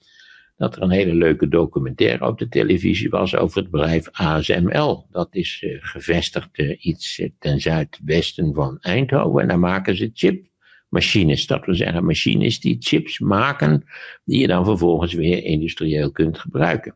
dat 0.58 0.76
er 0.76 0.82
een 0.82 0.90
hele 0.90 1.14
leuke 1.14 1.48
documentaire 1.48 2.26
op 2.26 2.38
de 2.38 2.48
televisie 2.48 3.08
was 3.08 3.36
over 3.36 3.60
het 3.60 3.70
bedrijf 3.70 4.08
ASML. 4.12 5.06
Dat 5.10 5.28
is 5.30 5.62
uh, 5.62 5.76
gevestigd 5.80 6.58
uh, 6.58 6.76
iets 6.78 7.18
uh, 7.18 7.28
ten 7.38 7.60
zuidwesten 7.60 8.54
van 8.54 8.78
Eindhoven 8.80 9.42
en 9.42 9.48
daar 9.48 9.58
maken 9.58 9.96
ze 9.96 10.10
chipmachines. 10.14 11.46
Dat 11.46 11.66
wil 11.66 11.74
zeggen 11.74 12.04
machines 12.04 12.60
die 12.60 12.76
chips 12.80 13.18
maken 13.18 13.84
die 14.24 14.40
je 14.40 14.46
dan 14.46 14.64
vervolgens 14.64 15.12
weer 15.12 15.44
industrieel 15.44 16.10
kunt 16.10 16.38
gebruiken. 16.38 16.94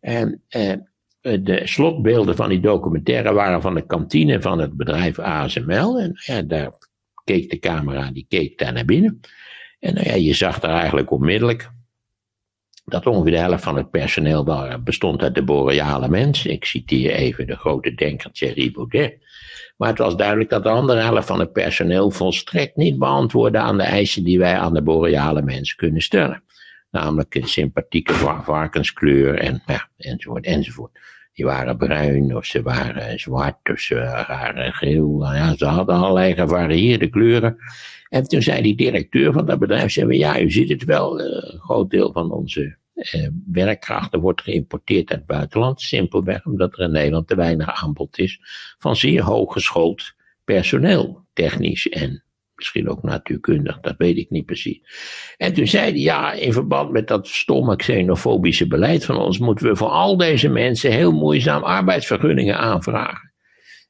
En 0.00 0.42
de 1.20 1.60
slotbeelden 1.64 2.36
van 2.36 2.48
die 2.48 2.60
documentaire 2.60 3.32
waren 3.32 3.62
van 3.62 3.74
de 3.74 3.86
kantine 3.86 4.40
van 4.40 4.58
het 4.58 4.76
bedrijf 4.76 5.18
ASML 5.18 5.98
en 5.98 6.12
ja, 6.14 6.42
daar 6.42 6.72
keek 7.24 7.50
de 7.50 7.58
camera, 7.58 8.10
die 8.10 8.26
keek 8.28 8.58
daar 8.58 8.72
naar 8.72 8.84
binnen. 8.84 9.20
En 9.78 9.94
nou 9.94 10.06
ja, 10.06 10.14
je 10.14 10.34
zag 10.34 10.60
daar 10.60 10.78
eigenlijk 10.78 11.10
onmiddellijk 11.10 11.70
dat 12.84 13.06
ongeveer 13.06 13.32
de 13.32 13.38
helft 13.38 13.62
van 13.62 13.76
het 13.76 13.90
personeel 13.90 14.78
bestond 14.84 15.22
uit 15.22 15.34
de 15.34 15.42
boreale 15.42 16.08
mens. 16.08 16.46
Ik 16.46 16.64
citeer 16.64 17.10
even 17.10 17.46
de 17.46 17.56
grote 17.56 17.94
denker 17.94 18.32
Thierry 18.32 18.70
Baudet. 18.70 19.18
Maar 19.76 19.88
het 19.88 19.98
was 19.98 20.16
duidelijk 20.16 20.50
dat 20.50 20.62
de 20.62 20.68
andere 20.68 21.00
helft 21.00 21.26
van 21.26 21.40
het 21.40 21.52
personeel 21.52 22.10
volstrekt 22.10 22.76
niet 22.76 22.98
beantwoordde 22.98 23.58
aan 23.58 23.76
de 23.76 23.82
eisen 23.82 24.24
die 24.24 24.38
wij 24.38 24.58
aan 24.58 24.74
de 24.74 24.82
boreale 24.82 25.42
mens 25.42 25.74
kunnen 25.74 26.02
stellen. 26.02 26.42
Namelijk 26.90 27.34
een 27.34 27.48
sympathieke 27.48 28.14
varkenskleur 28.42 29.38
en, 29.38 29.62
ja, 29.66 29.88
enzovoort 29.96 30.44
enzovoort. 30.44 30.98
Die 31.32 31.44
waren 31.44 31.76
bruin 31.76 32.36
of 32.36 32.44
ze 32.44 32.62
waren 32.62 33.20
zwart 33.20 33.70
of 33.70 33.78
ze 33.78 33.94
waren 34.28 34.72
geel. 34.72 35.16
Nou 35.16 35.36
ja, 35.36 35.56
ze 35.56 35.64
hadden 35.64 35.96
allerlei 35.96 36.34
gevarieerde 36.34 37.08
kleuren. 37.08 37.56
En 38.12 38.28
toen 38.28 38.42
zei 38.42 38.62
die 38.62 38.76
directeur 38.76 39.32
van 39.32 39.46
dat 39.46 39.58
bedrijf, 39.58 39.92
zei, 39.92 40.18
ja, 40.18 40.40
u 40.40 40.50
ziet 40.50 40.68
het 40.68 40.84
wel, 40.84 41.20
eh, 41.20 41.52
een 41.52 41.60
groot 41.60 41.90
deel 41.90 42.12
van 42.12 42.32
onze 42.32 42.76
eh, 42.94 43.28
werkkrachten 43.46 44.20
wordt 44.20 44.42
geïmporteerd 44.42 45.10
uit 45.10 45.18
het 45.18 45.28
buitenland. 45.28 45.80
Simpelweg 45.80 46.46
omdat 46.46 46.72
er 46.72 46.84
in 46.84 46.90
Nederland 46.90 47.28
te 47.28 47.34
weinig 47.34 47.82
aanbod 47.82 48.18
is 48.18 48.40
van 48.78 48.96
zeer 48.96 49.22
hooggeschoold 49.22 50.14
personeel, 50.44 51.26
technisch 51.32 51.88
en 51.88 52.24
misschien 52.54 52.88
ook 52.88 53.02
natuurkundig, 53.02 53.80
dat 53.80 53.94
weet 53.98 54.16
ik 54.16 54.30
niet 54.30 54.46
precies. 54.46 54.80
En 55.36 55.52
toen 55.52 55.66
zei 55.66 55.90
hij, 55.90 56.00
ja, 56.00 56.32
in 56.32 56.52
verband 56.52 56.90
met 56.90 57.08
dat 57.08 57.28
stomme 57.28 57.76
xenofobische 57.76 58.66
beleid 58.66 59.04
van 59.04 59.16
ons, 59.16 59.38
moeten 59.38 59.66
we 59.66 59.76
voor 59.76 59.88
al 59.88 60.16
deze 60.16 60.48
mensen 60.48 60.92
heel 60.92 61.12
moeizaam 61.12 61.62
arbeidsvergunningen 61.62 62.58
aanvragen. 62.58 63.32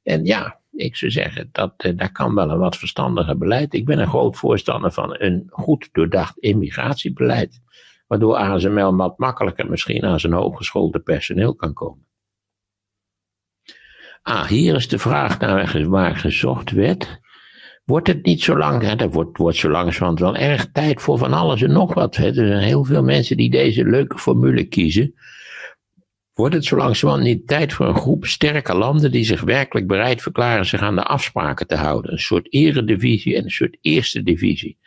En 0.03 0.25
ja, 0.25 0.62
ik 0.73 0.97
zou 0.97 1.11
zeggen, 1.11 1.49
dat, 1.53 1.85
uh, 1.85 1.97
daar 1.97 2.13
kan 2.13 2.35
wel 2.35 2.51
een 2.51 2.59
wat 2.59 2.77
verstandiger 2.77 3.39
beleid. 3.39 3.75
Ik 3.75 3.85
ben 3.85 3.99
een 3.99 4.09
groot 4.09 4.37
voorstander 4.37 4.93
van 4.93 5.17
een 5.19 5.47
goed 5.51 5.89
doordacht 5.93 6.39
immigratiebeleid. 6.39 7.61
Waardoor 8.07 8.37
ASML 8.37 8.97
wat 8.97 9.19
makkelijker 9.19 9.71
misschien 9.71 10.05
aan 10.05 10.21
zijn 10.21 10.33
hooggeschoolde 10.33 11.01
personeel 11.01 11.55
kan 11.55 11.73
komen. 11.73 12.07
Ah, 14.23 14.47
hier 14.47 14.75
is 14.75 14.89
de 14.89 14.99
vraag 14.99 15.39
naar 15.39 15.89
waar 15.89 16.17
gezocht 16.17 16.71
werd. 16.71 17.21
Wordt 17.85 18.07
het 18.07 18.25
niet 18.25 18.43
zo 18.43 18.57
lang, 18.57 18.83
hè, 18.83 18.97
dat 18.97 19.15
wordt, 19.15 19.39
wordt 19.39 19.57
zo 19.57 19.71
langzamerhand 19.71 20.19
wel 20.19 20.37
erg 20.37 20.71
tijd 20.73 21.03
voor 21.03 21.19
van 21.19 21.33
alles 21.33 21.63
en 21.63 21.73
nog 21.73 21.95
wat. 21.95 22.17
Hè. 22.17 22.27
Er 22.27 22.35
zijn 22.35 22.63
heel 22.63 22.85
veel 22.85 23.03
mensen 23.03 23.37
die 23.37 23.51
deze 23.51 23.85
leuke 23.85 24.19
formule 24.19 24.65
kiezen. 24.65 25.15
Wordt 26.35 26.55
het 26.55 26.65
zo 26.65 26.77
langzamerhand 26.77 27.27
niet 27.27 27.47
tijd 27.47 27.73
voor 27.73 27.87
een 27.87 27.95
groep 27.95 28.27
sterke 28.27 28.75
landen 28.75 29.11
die 29.11 29.25
zich 29.25 29.41
werkelijk 29.41 29.87
bereid 29.87 30.23
verklaren 30.23 30.67
zich 30.67 30.81
aan 30.81 30.95
de 30.95 31.03
afspraken 31.03 31.67
te 31.67 31.77
houden? 31.77 32.13
Een 32.13 32.19
soort 32.19 32.53
eredivisie 32.53 33.37
en 33.37 33.45
een 33.45 33.51
soort 33.51 33.77
eerste 33.81 34.23
divisie. 34.23 34.79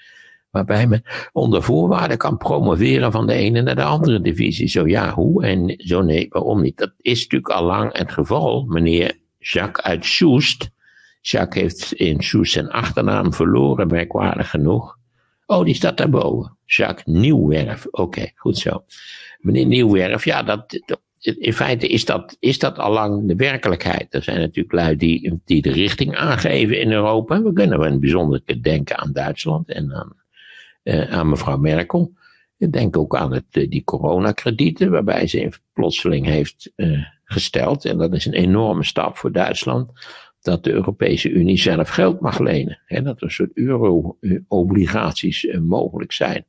Waarbij 0.50 0.88
men 0.88 1.04
onder 1.32 1.64
voorwaarden 1.64 2.18
kan 2.18 2.38
promoveren 2.38 3.12
van 3.12 3.28
de 3.28 3.34
ene 3.34 3.62
naar 3.62 3.76
de 3.76 3.84
andere 3.84 4.22
divisie. 4.22 4.68
Zo 4.68 4.88
ja, 4.88 5.14
hoe 5.14 5.46
en 5.46 5.74
zo 5.78 6.02
nee, 6.02 6.28
waarom 6.30 6.62
niet? 6.62 6.78
Dat 6.78 6.94
is 7.02 7.22
natuurlijk 7.22 7.52
al 7.52 7.64
lang 7.64 7.98
het 7.98 8.12
geval. 8.12 8.66
Meneer 8.66 9.18
Jacques 9.40 9.86
uit 9.86 10.06
Soest. 10.06 10.70
Jacques 11.22 11.62
heeft 11.62 11.94
in 11.94 12.22
Soest 12.22 12.52
zijn 12.52 12.70
achternaam 12.70 13.34
verloren, 13.34 13.88
merkwaardig 13.88 14.50
genoeg. 14.50 14.98
Oh, 15.46 15.66
die 15.66 15.76
staat 15.76 15.98
daarboven. 15.98 16.58
Jacques 16.66 17.06
Nieuwwerf. 17.06 17.86
Oké, 17.92 18.32
goed 18.36 18.58
zo. 18.58 18.86
Meneer 19.40 19.66
Nieuwwerf, 19.66 20.26
ja, 20.26 20.44
dat, 20.44 20.82
in 21.26 21.54
feite 21.54 21.88
is 21.88 22.06
dat, 22.06 22.38
is 22.40 22.60
dat 22.60 22.78
al 22.78 22.92
lang 22.92 23.28
de 23.28 23.36
werkelijkheid. 23.36 24.14
Er 24.14 24.24
zijn 24.24 24.40
natuurlijk 24.40 24.74
lui 24.74 24.96
die, 24.96 25.42
die 25.46 25.62
de 25.62 25.72
richting 25.72 26.16
aangeven 26.16 26.80
in 26.80 26.92
Europa. 26.92 27.42
We 27.42 27.54
kunnen 27.54 27.82
in 27.82 28.00
bijzonder 28.00 28.42
denken 28.62 28.98
aan 28.98 29.12
Duitsland 29.12 29.72
en 29.72 29.94
aan, 29.94 30.16
uh, 30.84 31.12
aan 31.12 31.30
mevrouw 31.30 31.58
Merkel. 31.58 32.14
Ik 32.58 32.72
denk 32.72 32.98
ook 32.98 33.16
aan 33.16 33.34
het, 33.34 33.46
uh, 33.52 33.70
die 33.70 33.84
coronakredieten, 33.84 34.92
waarbij 34.92 35.28
ze 35.28 35.52
plotseling 35.74 36.26
heeft 36.26 36.72
uh, 36.76 37.06
gesteld, 37.24 37.86
en 37.86 37.98
dat 37.98 38.14
is 38.14 38.26
een 38.26 38.34
enorme 38.34 38.84
stap 38.84 39.18
voor 39.18 39.32
Duitsland, 39.32 39.92
dat 40.42 40.64
de 40.64 40.72
Europese 40.72 41.30
Unie 41.30 41.58
zelf 41.58 41.90
geld 41.90 42.20
mag 42.20 42.40
lenen. 42.40 42.80
Hè, 42.86 43.02
dat 43.02 43.18
er 43.18 43.24
een 43.24 43.32
soort 43.32 43.58
euro-obligaties 43.58 45.48
mogelijk 45.62 46.12
zijn. 46.12 46.46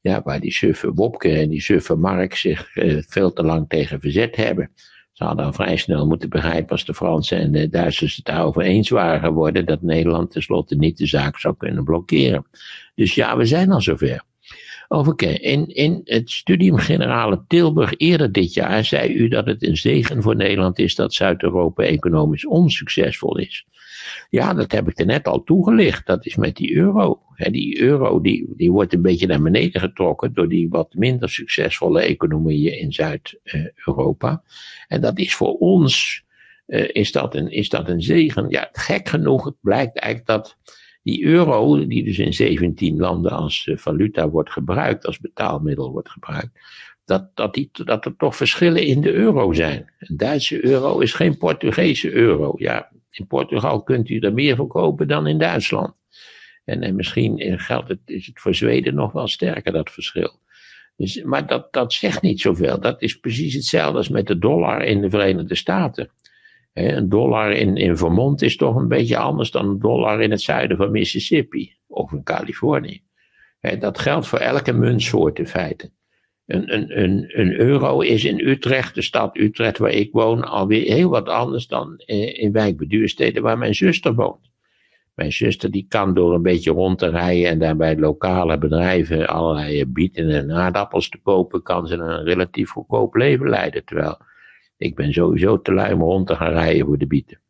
Ja, 0.00 0.22
waar 0.24 0.40
die 0.40 0.52
suffe 0.52 0.92
Wopke 0.92 1.28
en 1.28 1.48
die 1.48 1.60
suffe 1.60 1.94
Mark 1.94 2.34
zich 2.34 2.76
uh, 2.76 3.02
veel 3.06 3.32
te 3.32 3.42
lang 3.42 3.68
tegen 3.68 4.00
verzet 4.00 4.36
hebben. 4.36 4.70
Ze 5.12 5.24
hadden 5.24 5.44
al 5.44 5.52
vrij 5.52 5.76
snel 5.76 6.06
moeten 6.06 6.28
begrijpen 6.28 6.70
als 6.70 6.84
de 6.84 6.94
Fransen 6.94 7.38
en 7.38 7.52
de 7.52 7.68
Duitsers 7.68 8.16
het 8.16 8.24
daarover 8.24 8.62
eens 8.62 8.88
waren 8.88 9.20
geworden, 9.20 9.66
dat 9.66 9.82
Nederland 9.82 10.30
tenslotte 10.30 10.76
niet 10.76 10.98
de 10.98 11.06
zaak 11.06 11.38
zou 11.38 11.56
kunnen 11.56 11.84
blokkeren. 11.84 12.46
Dus 12.94 13.14
ja, 13.14 13.36
we 13.36 13.44
zijn 13.44 13.70
al 13.70 13.80
zover. 13.80 14.22
Overigens, 14.92 15.38
in, 15.38 15.66
in 15.66 16.00
het 16.04 16.30
studium 16.30 16.76
generale 16.76 17.44
Tilburg 17.46 17.94
eerder 17.96 18.32
dit 18.32 18.54
jaar 18.54 18.84
zei 18.84 19.12
u 19.12 19.28
dat 19.28 19.46
het 19.46 19.62
een 19.66 19.76
zegen 19.76 20.22
voor 20.22 20.36
Nederland 20.36 20.78
is 20.78 20.94
dat 20.94 21.14
Zuid-Europa 21.14 21.82
economisch 21.82 22.46
onsuccesvol 22.46 23.38
is. 23.38 23.66
Ja, 24.30 24.54
dat 24.54 24.72
heb 24.72 24.88
ik 24.88 24.98
er 24.98 25.06
net 25.06 25.26
al 25.26 25.42
toegelicht. 25.42 26.06
Dat 26.06 26.26
is 26.26 26.36
met 26.36 26.56
die 26.56 26.74
euro. 26.74 27.22
die 27.36 27.80
euro 27.80 28.20
die, 28.20 28.46
die 28.56 28.72
wordt 28.72 28.92
een 28.92 29.02
beetje 29.02 29.26
naar 29.26 29.42
beneden 29.42 29.80
getrokken 29.80 30.34
door 30.34 30.48
die 30.48 30.68
wat 30.68 30.94
minder 30.94 31.28
succesvolle 31.28 32.00
economieën 32.00 32.78
in 32.78 32.92
Zuid-Europa. 32.92 34.42
En 34.88 35.00
dat 35.00 35.18
is 35.18 35.34
voor 35.34 35.56
ons 35.58 36.22
uh, 36.66 36.88
is, 36.92 37.12
dat 37.12 37.34
een, 37.34 37.50
is 37.50 37.68
dat 37.68 37.88
een 37.88 38.02
zegen. 38.02 38.48
Ja, 38.48 38.68
gek 38.72 39.08
genoeg 39.08 39.52
blijkt 39.60 39.98
eigenlijk 39.98 40.26
dat 40.26 40.56
die 41.02 41.24
euro, 41.24 41.86
die 41.86 42.04
dus 42.04 42.18
in 42.18 42.34
17 42.34 42.96
landen 42.96 43.30
als 43.30 43.66
uh, 43.66 43.76
valuta 43.76 44.28
wordt 44.28 44.50
gebruikt, 44.50 45.06
als 45.06 45.18
betaalmiddel 45.18 45.90
wordt 45.90 46.10
gebruikt, 46.10 46.58
dat, 47.04 47.36
dat, 47.36 47.54
die, 47.54 47.70
dat 47.72 48.04
er 48.04 48.16
toch 48.16 48.36
verschillen 48.36 48.86
in 48.86 49.00
de 49.00 49.12
euro 49.12 49.52
zijn. 49.52 49.92
Een 49.98 50.16
Duitse 50.16 50.64
euro 50.64 50.98
is 50.98 51.12
geen 51.12 51.38
Portugese 51.38 52.12
euro. 52.12 52.52
Ja, 52.56 52.90
in 53.10 53.26
Portugal 53.26 53.82
kunt 53.82 54.08
u 54.08 54.18
er 54.18 54.34
meer 54.34 54.56
verkopen 54.56 55.08
dan 55.08 55.26
in 55.26 55.38
Duitsland. 55.38 55.94
En, 56.64 56.82
en 56.82 56.96
misschien 56.96 57.58
geldt 57.58 57.88
het, 57.88 58.00
is 58.04 58.26
het 58.26 58.40
voor 58.40 58.54
Zweden 58.54 58.94
nog 58.94 59.12
wel 59.12 59.28
sterker, 59.28 59.72
dat 59.72 59.90
verschil. 59.90 60.38
Dus, 60.96 61.22
maar 61.22 61.46
dat, 61.46 61.72
dat 61.72 61.92
zegt 61.92 62.22
niet 62.22 62.40
zoveel. 62.40 62.80
Dat 62.80 63.02
is 63.02 63.18
precies 63.18 63.54
hetzelfde 63.54 63.96
als 63.96 64.08
met 64.08 64.26
de 64.26 64.38
dollar 64.38 64.84
in 64.84 65.00
de 65.00 65.10
Verenigde 65.10 65.54
Staten. 65.54 66.10
Een 66.72 67.08
dollar 67.08 67.52
in, 67.52 67.76
in 67.76 67.96
Vermont 67.96 68.42
is 68.42 68.56
toch 68.56 68.76
een 68.76 68.88
beetje 68.88 69.16
anders 69.16 69.50
dan 69.50 69.68
een 69.68 69.78
dollar 69.78 70.22
in 70.22 70.30
het 70.30 70.40
zuiden 70.40 70.76
van 70.76 70.90
Mississippi 70.90 71.72
of 71.86 72.12
in 72.12 72.22
Californië. 72.22 73.02
dat 73.78 73.98
geldt 73.98 74.26
voor 74.26 74.38
elke 74.38 74.72
muntsoort 74.72 75.38
in 75.38 75.46
feite. 75.46 75.90
Een, 76.46 76.74
een, 76.74 77.02
een, 77.02 77.40
een 77.40 77.60
euro 77.60 78.00
is 78.00 78.24
in 78.24 78.48
Utrecht, 78.48 78.94
de 78.94 79.02
stad 79.02 79.36
Utrecht 79.36 79.78
waar 79.78 79.90
ik 79.90 80.12
woon, 80.12 80.44
alweer 80.44 80.92
heel 80.92 81.08
wat 81.08 81.28
anders 81.28 81.66
dan 81.66 81.98
in 81.98 82.52
wijkbeduursteden 82.52 83.42
waar 83.42 83.58
mijn 83.58 83.74
zuster 83.74 84.14
woont. 84.14 84.50
Mijn 85.14 85.32
zuster 85.32 85.70
die 85.70 85.86
kan 85.88 86.14
door 86.14 86.34
een 86.34 86.42
beetje 86.42 86.70
rond 86.70 86.98
te 86.98 87.08
rijden 87.08 87.50
en 87.50 87.58
daarbij 87.58 87.96
lokale 87.96 88.58
bedrijven 88.58 89.26
allerlei 89.28 89.86
bieten 89.86 90.30
en 90.30 90.52
aardappels 90.52 91.08
te 91.08 91.18
kopen, 91.22 91.62
kan 91.62 91.86
ze 91.86 91.94
een 91.96 92.24
relatief 92.24 92.70
goedkoop 92.70 93.14
leven 93.14 93.48
leiden. 93.48 93.84
Terwijl 93.84 94.18
ik 94.80 94.94
ben 94.94 95.12
sowieso 95.12 95.60
te 95.60 95.72
lui 95.72 95.92
om 95.92 96.00
rond 96.00 96.26
te 96.26 96.36
gaan 96.36 96.52
rijden 96.52 96.86
voor 96.86 96.98
de 96.98 97.06
bieten. 97.06 97.40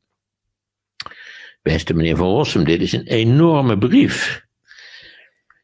Beste 1.62 1.94
meneer 1.94 2.16
Van 2.16 2.28
Rossum, 2.28 2.64
dit 2.64 2.80
is 2.80 2.92
een 2.92 3.06
enorme 3.06 3.78
brief. 3.78 4.46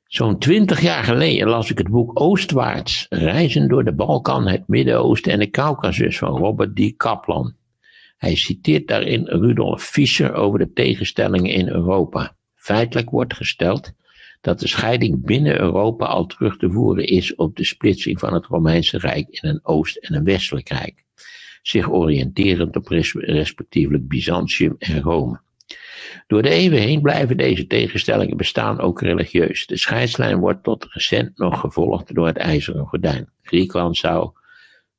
Zo'n 0.06 0.38
twintig 0.38 0.80
jaar 0.80 1.04
geleden 1.04 1.48
las 1.48 1.70
ik 1.70 1.78
het 1.78 1.88
boek 1.88 2.20
Oostwaarts, 2.20 3.06
Reizen 3.08 3.68
door 3.68 3.84
de 3.84 3.94
Balkan, 3.94 4.46
het 4.46 4.68
Midden-Oosten 4.68 5.32
en 5.32 5.38
de 5.38 5.50
Caucasus 5.50 6.18
van 6.18 6.36
Robert 6.36 6.76
D. 6.76 6.96
Kaplan. 6.96 7.54
Hij 8.16 8.34
citeert 8.34 8.88
daarin 8.88 9.26
Rudolf 9.26 9.82
Fischer 9.82 10.32
over 10.34 10.58
de 10.58 10.72
tegenstellingen 10.72 11.52
in 11.52 11.68
Europa. 11.68 12.36
Feitelijk 12.54 13.10
wordt 13.10 13.34
gesteld 13.34 13.92
dat 14.40 14.60
de 14.60 14.68
scheiding 14.68 15.24
binnen 15.24 15.60
Europa 15.60 16.06
al 16.06 16.26
terug 16.26 16.56
te 16.56 16.70
voeren 16.70 17.06
is 17.06 17.34
op 17.34 17.56
de 17.56 17.64
splitsing 17.64 18.18
van 18.18 18.34
het 18.34 18.46
Romeinse 18.46 18.98
Rijk 18.98 19.28
in 19.28 19.48
een 19.48 19.60
Oost- 19.62 19.96
en 19.96 20.14
een 20.14 20.24
Westelijk 20.24 20.68
Rijk, 20.68 21.04
zich 21.68 21.90
oriënterend 21.90 22.76
op 22.76 22.88
respectievelijk 23.14 24.08
Byzantium 24.08 24.74
en 24.78 25.00
Rome. 25.00 25.40
Door 26.26 26.42
de 26.42 26.48
eeuwen 26.48 26.80
heen 26.80 27.00
blijven 27.00 27.36
deze 27.36 27.66
tegenstellingen 27.66 28.36
bestaan, 28.36 28.80
ook 28.80 29.00
religieus. 29.00 29.66
De 29.66 29.76
scheidslijn 29.76 30.38
wordt 30.38 30.62
tot 30.62 30.86
recent 30.90 31.38
nog 31.38 31.60
gevolgd 31.60 32.14
door 32.14 32.26
het 32.26 32.36
ijzeren 32.36 32.86
gordijn. 32.86 33.30
Griekenland 33.42 33.96
zou 33.96 34.30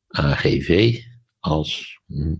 AGV 0.07 0.99
als 1.39 1.99
hm, 2.07 2.35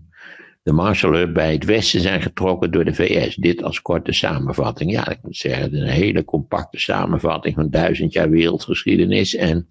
de 0.62 0.72
Marshallhub 0.72 1.34
bij 1.34 1.52
het 1.52 1.64
Westen 1.64 2.00
zijn 2.00 2.22
getrokken 2.22 2.70
door 2.70 2.84
de 2.84 2.94
VS. 2.94 3.34
Dit 3.34 3.62
als 3.62 3.82
korte 3.82 4.12
samenvatting. 4.12 4.90
Ja, 4.90 5.08
ik 5.08 5.18
moet 5.22 5.36
zeggen, 5.36 5.74
een 5.74 5.88
hele 5.88 6.24
compacte 6.24 6.78
samenvatting 6.78 7.54
van 7.54 7.70
duizend 7.70 8.12
jaar 8.12 8.30
wereldgeschiedenis. 8.30 9.34
En 9.34 9.66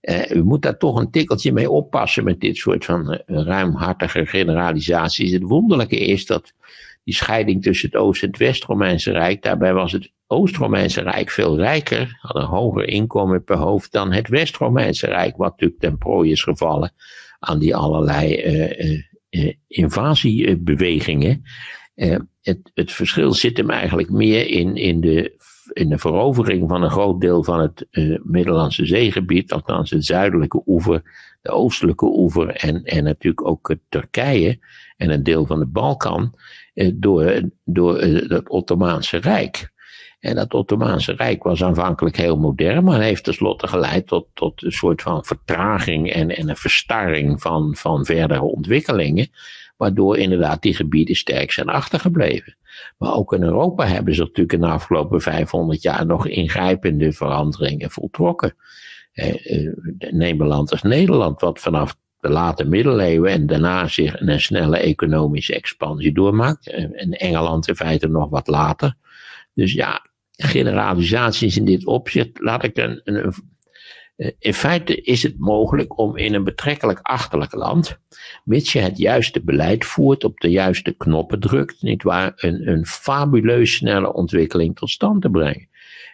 eh, 0.00 0.30
u 0.30 0.42
moet 0.42 0.62
daar 0.62 0.78
toch 0.78 0.98
een 0.98 1.10
tikkeltje 1.10 1.52
mee 1.52 1.70
oppassen 1.70 2.24
met 2.24 2.40
dit 2.40 2.56
soort 2.56 2.84
van 2.84 3.12
uh, 3.12 3.18
ruimhartige 3.26 4.26
generalisaties. 4.26 5.32
Het 5.32 5.42
wonderlijke 5.42 5.98
is 5.98 6.26
dat 6.26 6.52
die 7.04 7.14
scheiding 7.14 7.62
tussen 7.62 7.88
het 7.88 8.00
Oost- 8.00 8.22
en 8.22 8.28
het 8.28 8.38
West-Romeinse 8.38 9.10
Rijk. 9.10 9.42
Daarbij 9.42 9.74
was 9.74 9.92
het 9.92 10.12
Oost-Romeinse 10.26 11.02
Rijk 11.02 11.30
veel 11.30 11.56
rijker, 11.56 12.18
had 12.20 12.36
een 12.36 12.48
hoger 12.48 12.88
inkomen 12.88 13.44
per 13.44 13.56
hoofd 13.56 13.92
dan 13.92 14.12
het 14.12 14.28
West-Romeinse 14.28 15.06
Rijk, 15.06 15.36
wat 15.36 15.50
natuurlijk 15.50 15.80
ten 15.80 15.98
prooi 15.98 16.30
is 16.30 16.42
gevallen 16.42 16.92
aan 17.38 17.58
die 17.58 17.76
allerlei 17.76 18.42
uh, 18.42 19.00
uh, 19.30 19.52
invasiebewegingen. 19.66 21.42
Uh, 21.94 22.16
het, 22.42 22.70
het, 22.74 22.92
verschil 22.92 23.32
zit 23.32 23.56
hem 23.56 23.70
eigenlijk 23.70 24.10
meer 24.10 24.46
in, 24.46 24.76
in, 24.76 25.00
de, 25.00 25.34
in 25.72 25.88
de 25.88 25.98
verovering 25.98 26.68
van 26.68 26.82
een 26.82 26.90
groot 26.90 27.20
deel 27.20 27.44
van 27.44 27.60
het 27.60 27.86
Middellandse 28.22 28.86
zeegebied, 28.86 29.52
althans 29.52 29.90
het 29.90 30.04
zuidelijke 30.04 30.62
oever, 30.66 31.02
de 31.42 31.50
oostelijke 31.50 32.06
oever 32.06 32.48
en, 32.48 32.84
en 32.84 33.04
natuurlijk 33.04 33.46
ook 33.46 33.76
Turkije 33.88 34.58
en 34.96 35.10
een 35.10 35.22
deel 35.22 35.46
van 35.46 35.58
de 35.58 35.66
Balkan. 35.66 36.34
Eh, 36.80 36.90
door, 36.94 37.40
door 37.64 37.98
eh, 37.98 38.28
het 38.28 38.48
Ottomaanse 38.48 39.16
Rijk. 39.16 39.72
En 40.20 40.34
dat 40.34 40.54
Ottomaanse 40.54 41.12
Rijk 41.12 41.42
was 41.42 41.62
aanvankelijk 41.62 42.16
heel 42.16 42.36
modern, 42.36 42.84
maar 42.84 43.00
heeft 43.00 43.24
tenslotte 43.24 43.66
geleid 43.66 44.06
tot, 44.06 44.26
tot 44.34 44.62
een 44.62 44.72
soort 44.72 45.02
van 45.02 45.24
vertraging 45.24 46.12
en, 46.12 46.36
en 46.36 46.48
een 46.48 46.56
verstarring 46.56 47.40
van, 47.40 47.76
van 47.76 48.04
verdere 48.04 48.42
ontwikkelingen, 48.42 49.28
waardoor 49.76 50.18
inderdaad 50.18 50.62
die 50.62 50.74
gebieden 50.74 51.16
sterk 51.16 51.52
zijn 51.52 51.68
achtergebleven. 51.68 52.56
Maar 53.00 53.14
ook 53.14 53.32
in 53.32 53.42
Europa 53.42 53.86
hebben 53.86 54.14
ze 54.14 54.20
natuurlijk 54.20 54.52
in 54.52 54.60
de 54.60 54.66
afgelopen 54.66 55.20
500 55.20 55.82
jaar 55.82 56.06
nog 56.06 56.26
ingrijpende 56.26 57.12
veranderingen 57.12 57.90
voltrokken. 57.90 58.54
Eh, 59.12 59.64
eh, 59.64 59.72
neem 60.10 60.40
een 60.40 60.48
als 60.70 60.82
Nederland, 60.82 61.40
wat 61.40 61.58
vanaf 61.58 61.96
de 62.18 62.28
late 62.28 62.64
middeleeuwen 62.64 63.30
en 63.30 63.46
daarna 63.46 63.86
zich 63.86 64.20
een 64.20 64.40
snelle 64.40 64.78
economische 64.78 65.54
expansie 65.54 66.12
doormaakt. 66.12 66.70
En 66.70 67.10
Engeland 67.10 67.68
in 67.68 67.76
feite 67.76 68.08
nog 68.08 68.30
wat 68.30 68.46
later. 68.46 68.94
Dus 69.54 69.72
ja, 69.72 70.06
generalisaties 70.30 71.56
in 71.56 71.64
dit 71.64 71.86
opzicht, 71.86 72.40
laat 72.40 72.64
ik 72.64 72.76
een, 72.76 73.00
een, 73.04 73.34
in 74.38 74.54
feite 74.54 75.00
is 75.00 75.22
het 75.22 75.38
mogelijk 75.38 75.98
om 75.98 76.16
in 76.16 76.34
een 76.34 76.44
betrekkelijk 76.44 76.98
achterlijk 77.02 77.54
land, 77.54 77.98
mits 78.44 78.72
je 78.72 78.78
het 78.78 78.98
juiste 78.98 79.42
beleid 79.42 79.84
voert, 79.84 80.24
op 80.24 80.40
de 80.40 80.50
juiste 80.50 80.92
knoppen 80.92 81.40
drukt, 81.40 81.82
nietwaar, 81.82 82.32
een, 82.36 82.68
een 82.68 82.86
fabuleus 82.86 83.74
snelle 83.74 84.12
ontwikkeling 84.12 84.76
tot 84.76 84.90
stand 84.90 85.22
te 85.22 85.30
brengen. 85.30 85.68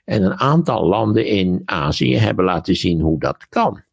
En 0.04 0.22
een 0.22 0.40
aantal 0.40 0.86
landen 0.86 1.26
in 1.26 1.62
Azië 1.64 2.16
hebben 2.16 2.44
laten 2.44 2.76
zien 2.76 3.00
hoe 3.00 3.18
dat 3.18 3.46
kan. 3.48 3.84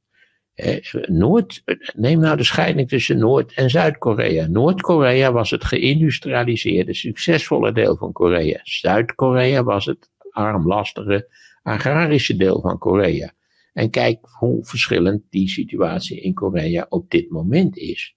Noord, 1.05 1.63
neem 1.95 2.19
nou 2.19 2.37
de 2.37 2.43
scheiding 2.43 2.89
tussen 2.89 3.17
Noord- 3.17 3.53
en 3.53 3.69
Zuid-Korea. 3.69 4.47
Noord-Korea 4.47 5.31
was 5.31 5.49
het 5.49 5.63
geïndustrialiseerde, 5.63 6.93
succesvolle 6.93 7.71
deel 7.71 7.97
van 7.97 8.11
Korea. 8.11 8.59
Zuid-Korea 8.63 9.63
was 9.63 9.85
het 9.85 10.09
armlastige, 10.31 11.27
agrarische 11.63 12.35
deel 12.35 12.61
van 12.61 12.77
Korea. 12.77 13.33
En 13.73 13.89
kijk 13.89 14.19
hoe 14.39 14.65
verschillend 14.65 15.23
die 15.29 15.49
situatie 15.49 16.21
in 16.21 16.33
Korea 16.33 16.85
op 16.89 17.09
dit 17.09 17.29
moment 17.29 17.77
is. 17.77 18.15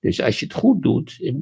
Dus 0.00 0.22
als 0.22 0.40
je 0.40 0.46
het 0.46 0.54
goed 0.54 0.82
doet, 0.82 1.32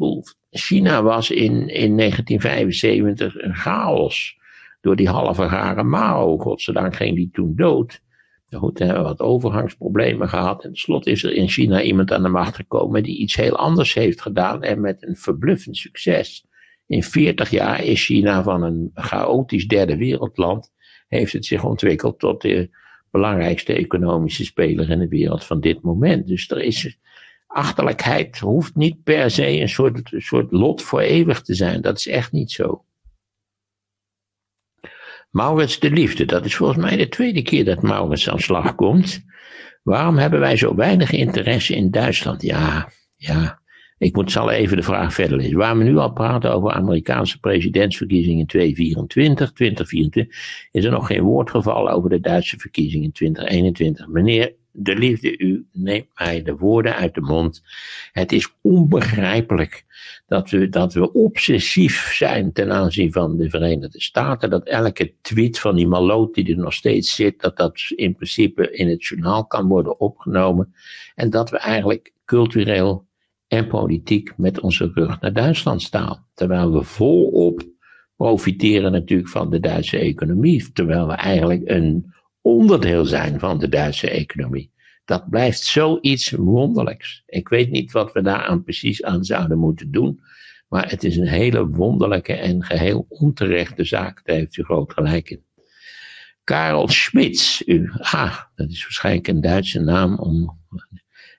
China 0.51 1.03
was 1.03 1.31
in, 1.31 1.69
in 1.69 1.97
1975 1.97 3.43
een 3.43 3.55
chaos. 3.55 4.39
Door 4.81 4.97
die 4.97 5.09
halve 5.09 5.47
rare 5.47 5.83
Mao, 5.83 6.39
godzijdank 6.39 6.97
ging 6.97 7.17
die 7.17 7.31
toen 7.33 7.53
dood. 7.57 8.03
Goed, 8.51 8.79
we 8.79 8.85
hebben 8.85 9.03
wat 9.03 9.21
overgangsproblemen 9.21 10.29
gehad. 10.29 10.57
En 10.57 10.71
tenslotte 10.71 11.11
is 11.11 11.25
er 11.25 11.33
in 11.33 11.49
China 11.49 11.83
iemand 11.83 12.13
aan 12.13 12.23
de 12.23 12.29
macht 12.29 12.55
gekomen 12.55 13.03
die 13.03 13.19
iets 13.19 13.37
heel 13.37 13.57
anders 13.57 13.95
heeft 13.95 14.21
gedaan 14.21 14.63
en 14.63 14.81
met 14.81 15.07
een 15.07 15.17
verbluffend 15.17 15.77
succes. 15.77 16.47
In 16.87 17.03
40 17.03 17.51
jaar 17.51 17.85
is 17.85 18.05
China 18.05 18.43
van 18.43 18.63
een 18.63 18.91
chaotisch 18.95 19.69
derde 19.69 19.97
wereldland, 19.97 20.73
heeft 21.09 21.33
het 21.33 21.45
zich 21.45 21.65
ontwikkeld 21.65 22.19
tot 22.19 22.43
de 22.43 22.71
belangrijkste 23.11 23.73
economische 23.73 24.45
speler 24.45 24.91
in 24.91 24.99
de 24.99 25.09
wereld 25.09 25.45
van 25.45 25.61
dit 25.61 25.83
moment. 25.83 26.27
Dus 26.27 26.51
er 26.51 26.61
is 26.61 26.99
achterlijkheid, 27.47 28.39
hoeft 28.39 28.75
niet 28.75 29.03
per 29.03 29.31
se 29.31 29.61
een 29.61 29.69
soort, 29.69 30.13
een 30.13 30.23
soort 30.23 30.53
lot 30.53 30.83
voor 30.83 31.01
eeuwig 31.01 31.43
te 31.43 31.55
zijn. 31.55 31.81
Dat 31.81 31.99
is 31.99 32.07
echt 32.07 32.33
niet 32.33 32.51
zo. 32.51 32.85
Maurits 35.31 35.79
de 35.79 35.91
Liefde, 35.91 36.25
dat 36.25 36.45
is 36.45 36.57
volgens 36.57 36.79
mij 36.85 36.97
de 36.97 37.09
tweede 37.09 37.43
keer 37.43 37.65
dat 37.65 37.83
Maurits 37.83 38.29
aan 38.29 38.39
slag 38.39 38.75
komt. 38.75 39.25
Waarom 39.83 40.17
hebben 40.17 40.41
wij 40.41 40.57
zo 40.57 40.75
weinig 40.75 41.11
interesse 41.13 41.75
in 41.75 41.91
Duitsland? 41.91 42.43
Ja, 42.43 42.89
ja, 43.17 43.60
Ik 44.01 44.15
moet, 44.15 44.33
zal 44.33 44.51
even 44.51 44.77
de 44.77 44.83
vraag 44.83 45.15
verder 45.15 45.37
lezen. 45.37 45.57
Waar 45.57 45.79
we 45.79 45.85
nu 45.85 45.97
al 45.97 46.13
praten 46.13 46.53
over 46.53 46.73
Amerikaanse 46.73 47.41
presidentsverkiezingen 47.41 48.47
2024, 48.47 49.53
2024, 49.53 50.69
is 50.71 50.85
er 50.85 50.91
nog 50.91 51.07
geen 51.07 51.23
woord 51.23 51.51
gevallen 51.51 51.93
over 51.93 52.11
de 52.11 52.21
Duitse 52.21 52.59
verkiezingen 52.59 53.13
2021. 53.13 54.09
Meneer 54.09 54.55
de 54.73 54.97
liefde, 54.97 55.39
u 55.39 55.67
neemt 55.73 56.07
mij 56.15 56.43
de 56.43 56.57
woorden 56.57 56.97
uit 56.97 57.15
de 57.15 57.21
mond. 57.21 57.63
Het 58.13 58.33
is 58.33 58.55
onbegrijpelijk 58.61 59.85
dat 60.27 60.51
we, 60.51 60.69
dat 60.69 60.93
we 60.93 61.13
obsessief 61.13 62.15
zijn 62.15 62.53
ten 62.53 62.73
aanzien 62.73 63.13
van 63.13 63.37
de 63.37 63.51
Verenigde 63.51 64.01
Staten. 64.01 64.51
Dat 64.51 64.67
elke 64.67 65.15
tweet 65.23 65.59
van 65.59 65.77
die 65.77 65.89
maloot 65.89 66.35
die 66.35 66.51
er 66.51 66.59
nog 66.59 66.73
steeds 66.73 67.15
zit, 67.15 67.41
dat 67.41 67.57
dat 67.57 67.81
in 67.97 68.15
principe 68.15 68.71
in 68.71 68.89
het 68.89 69.05
journaal 69.05 69.47
kan 69.47 69.69
worden 69.69 70.01
opgenomen. 70.01 70.75
En 71.15 71.31
dat 71.31 71.51
we 71.51 71.59
eigenlijk 71.59 72.13
cultureel 72.25 73.09
en 73.51 73.67
politiek 73.67 74.33
met 74.37 74.61
onze 74.61 74.91
rug 74.95 75.21
naar 75.21 75.33
Duitsland 75.33 75.83
staan. 75.83 76.27
Terwijl 76.35 76.73
we 76.73 76.83
volop 76.83 77.63
profiteren 78.17 78.93
natuurlijk 78.93 79.29
van 79.29 79.51
de 79.51 79.61
Duitse 79.61 79.99
economie. 79.99 80.73
Terwijl 80.73 81.07
we 81.07 81.13
eigenlijk 81.13 81.63
een 81.65 82.15
onderdeel 82.41 83.05
zijn 83.05 83.39
van 83.39 83.59
de 83.59 83.69
Duitse 83.69 84.11
economie. 84.11 84.73
Dat 85.05 85.31
blijft 85.31 85.63
zoiets 85.63 86.31
wonderlijks. 86.31 87.23
Ik 87.27 87.49
weet 87.49 87.71
niet 87.71 87.93
wat 87.93 88.13
we 88.13 88.23
daaraan 88.23 88.63
precies 88.63 89.03
aan 89.03 89.25
zouden 89.25 89.59
moeten 89.59 89.91
doen. 89.91 90.21
Maar 90.69 90.91
het 90.91 91.05
is 91.05 91.17
een 91.17 91.29
hele 91.29 91.69
wonderlijke 91.69 92.33
en 92.33 92.65
geheel 92.65 93.07
onterechte 93.09 93.85
zaak. 93.85 94.21
Daar 94.25 94.37
heeft 94.37 94.57
u 94.57 94.63
groot 94.63 94.93
gelijk 94.93 95.31
in. 95.31 95.45
Karel 96.45 96.89
Schmitz. 96.89 97.63
U, 97.67 97.91
ah, 97.99 98.39
dat 98.55 98.71
is 98.71 98.83
waarschijnlijk 98.83 99.29
een 99.29 99.41
Duitse 99.41 99.81
naam 99.81 100.19
om. 100.19 100.59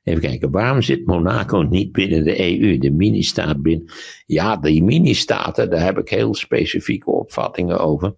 Even 0.03 0.21
kijken, 0.21 0.51
waarom 0.51 0.81
zit 0.81 1.05
Monaco 1.05 1.61
niet 1.61 1.91
binnen 1.91 2.23
de 2.23 2.61
EU, 2.61 2.77
de 2.77 2.91
mini-staat 2.91 3.61
binnen? 3.61 3.91
Ja, 4.25 4.57
die 4.57 4.83
mini-staten, 4.83 5.69
daar 5.69 5.83
heb 5.83 5.97
ik 5.97 6.09
heel 6.09 6.35
specifieke 6.35 7.11
opvattingen 7.11 7.79
over. 7.79 8.15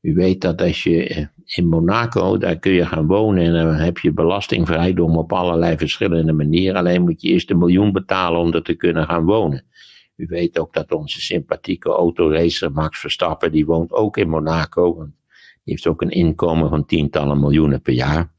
U 0.00 0.14
weet 0.14 0.40
dat 0.40 0.60
als 0.62 0.82
je 0.82 1.08
eh, 1.08 1.26
in 1.44 1.68
Monaco, 1.68 2.38
daar 2.38 2.58
kun 2.58 2.72
je 2.72 2.86
gaan 2.86 3.06
wonen 3.06 3.44
en 3.44 3.52
dan 3.52 3.74
heb 3.74 3.98
je 3.98 4.12
belastingvrijdom 4.12 5.16
op 5.16 5.32
allerlei 5.32 5.76
verschillende 5.76 6.32
manieren. 6.32 6.76
Alleen 6.76 7.02
moet 7.02 7.22
je 7.22 7.28
eerst 7.28 7.50
een 7.50 7.58
miljoen 7.58 7.92
betalen 7.92 8.40
om 8.40 8.52
er 8.52 8.62
te 8.62 8.74
kunnen 8.74 9.04
gaan 9.06 9.24
wonen. 9.24 9.64
U 10.16 10.26
weet 10.26 10.58
ook 10.58 10.74
dat 10.74 10.92
onze 10.92 11.20
sympathieke 11.20 11.90
autoracer 11.90 12.72
Max 12.72 13.00
Verstappen, 13.00 13.52
die 13.52 13.66
woont 13.66 13.92
ook 13.92 14.16
in 14.16 14.28
Monaco. 14.28 14.94
Die 15.64 15.74
heeft 15.74 15.86
ook 15.86 16.02
een 16.02 16.10
inkomen 16.10 16.68
van 16.68 16.86
tientallen 16.86 17.40
miljoenen 17.40 17.82
per 17.82 17.94
jaar. 17.94 18.32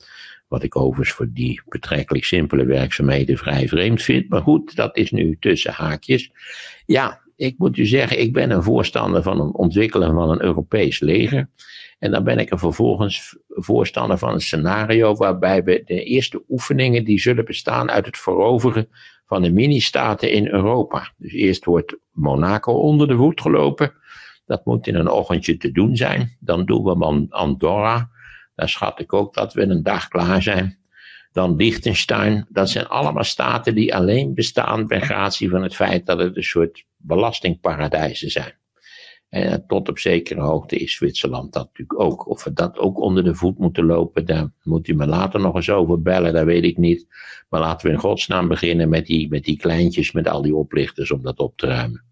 Wat 0.50 0.64
ik 0.64 0.76
overigens 0.76 1.16
voor 1.16 1.30
die 1.34 1.62
betrekkelijk 1.66 2.26
simpele 2.26 2.66
werkzaamheden 2.66 3.38
vrij 3.38 3.68
vreemd 3.68 4.02
vind. 4.02 4.30
Maar 4.30 4.41
goed, 4.41 4.76
dat 4.76 4.97
is 4.97 5.12
nu 5.12 5.38
tussen 5.39 5.72
haakjes. 5.72 6.32
Ja, 6.86 7.22
ik 7.36 7.58
moet 7.58 7.78
u 7.78 7.86
zeggen, 7.86 8.20
ik 8.20 8.34
ben 8.34 8.52
een 8.52 8.64
voorstander 8.64 9.24
van 9.24 9.39
het 9.39 9.56
ontwikkelen 9.56 10.14
van 10.14 10.30
een 10.30 10.43
Europees 10.43 11.00
leger. 11.00 11.50
En 12.00 12.12
dan 12.12 12.24
ben 12.24 12.38
ik 12.38 12.52
er 12.52 12.60
vervolgens 12.60 13.38
voorstander 13.47 14.18
van 14.18 14.34
een 14.34 14.41
scenario 14.41 15.16
waarbij 15.16 15.64
we 15.64 15.82
de 15.86 16.04
eerste 16.04 16.43
oefeningen 16.50 17.06
die 17.06 17.20
zullen 17.20 17.45
bestaan 17.45 17.89
uit 17.89 18.06
het 18.06 18.18
veroveren 18.18 18.89
van 19.26 19.41
de 19.41 19.52
mini-staten 19.52 20.32
in 20.32 20.47
Europa. 20.47 21.14
Dus 21.18 21.32
eerst 21.32 21.66
wordt 21.66 21.97
Monaco 22.12 22.74
onder 22.74 23.08
de 23.08 23.16
voet 23.16 23.41
gelopen. 23.41 23.93
Dat 24.45 24.66
moet 24.66 24.88
in 24.88 24.95
een 24.95 25.10
ochtendje 25.10 25.58
te 25.58 25.72
doen 25.72 25.95
zijn. 25.95 26.38
Dan 26.39 26.66
doen 26.66 26.84
we 26.84 27.28
Andorra. 27.30 28.10
Daar 28.60 28.70
schat 28.70 28.99
ik 28.99 29.14
ook 29.14 29.34
dat 29.34 29.53
we 29.53 29.62
een 29.62 29.84
dag 29.84 30.07
klaar 30.07 30.41
zijn. 30.41 30.78
Dan 31.32 31.55
Liechtenstein. 31.55 32.47
Dat 32.49 32.70
zijn 32.70 32.88
allemaal 32.88 33.24
staten 33.24 33.76
die 33.76 33.95
alleen 33.95 34.34
bestaan 34.34 34.88
bij 34.88 34.99
gratie 34.99 35.49
van 35.49 35.64
het 35.64 35.76
feit 35.76 36.05
dat 36.05 36.20
het 36.20 36.38
een 36.38 36.43
soort 36.43 36.86
belastingparadijzen 36.97 38.32
zijn. 38.32 38.53
En 39.30 39.64
tot 39.68 39.89
op 39.89 39.99
zekere 39.99 40.41
hoogte 40.41 40.76
is 40.76 40.95
Zwitserland 40.95 41.53
dat 41.53 41.66
natuurlijk 41.66 41.99
ook. 41.99 42.28
Of 42.28 42.43
we 42.43 42.53
dat 42.53 42.78
ook 42.78 42.99
onder 42.99 43.24
de 43.24 43.36
voet 43.36 43.57
moeten 43.57 43.86
lopen, 43.86 44.26
daar 44.26 44.51
moet 44.64 44.88
u 44.88 44.93
me 44.93 45.05
later 45.05 45.39
nog 45.39 45.55
eens 45.55 45.70
over 45.70 46.01
bellen, 46.01 46.34
dat 46.34 46.45
weet 46.45 46.64
ik 46.64 46.78
niet. 46.78 47.07
Maar 47.49 47.60
laten 47.60 47.88
we 47.88 47.93
in 47.93 47.99
godsnaam 47.99 48.47
beginnen 48.47 48.89
met 48.89 49.05
die, 49.05 49.30
met 49.30 49.43
die 49.43 49.57
kleintjes, 49.57 50.12
met 50.12 50.28
al 50.28 50.41
die 50.41 50.55
oplichters 50.55 51.12
om 51.12 51.22
dat 51.22 51.39
op 51.39 51.57
te 51.57 51.68
ruimen. 51.68 52.09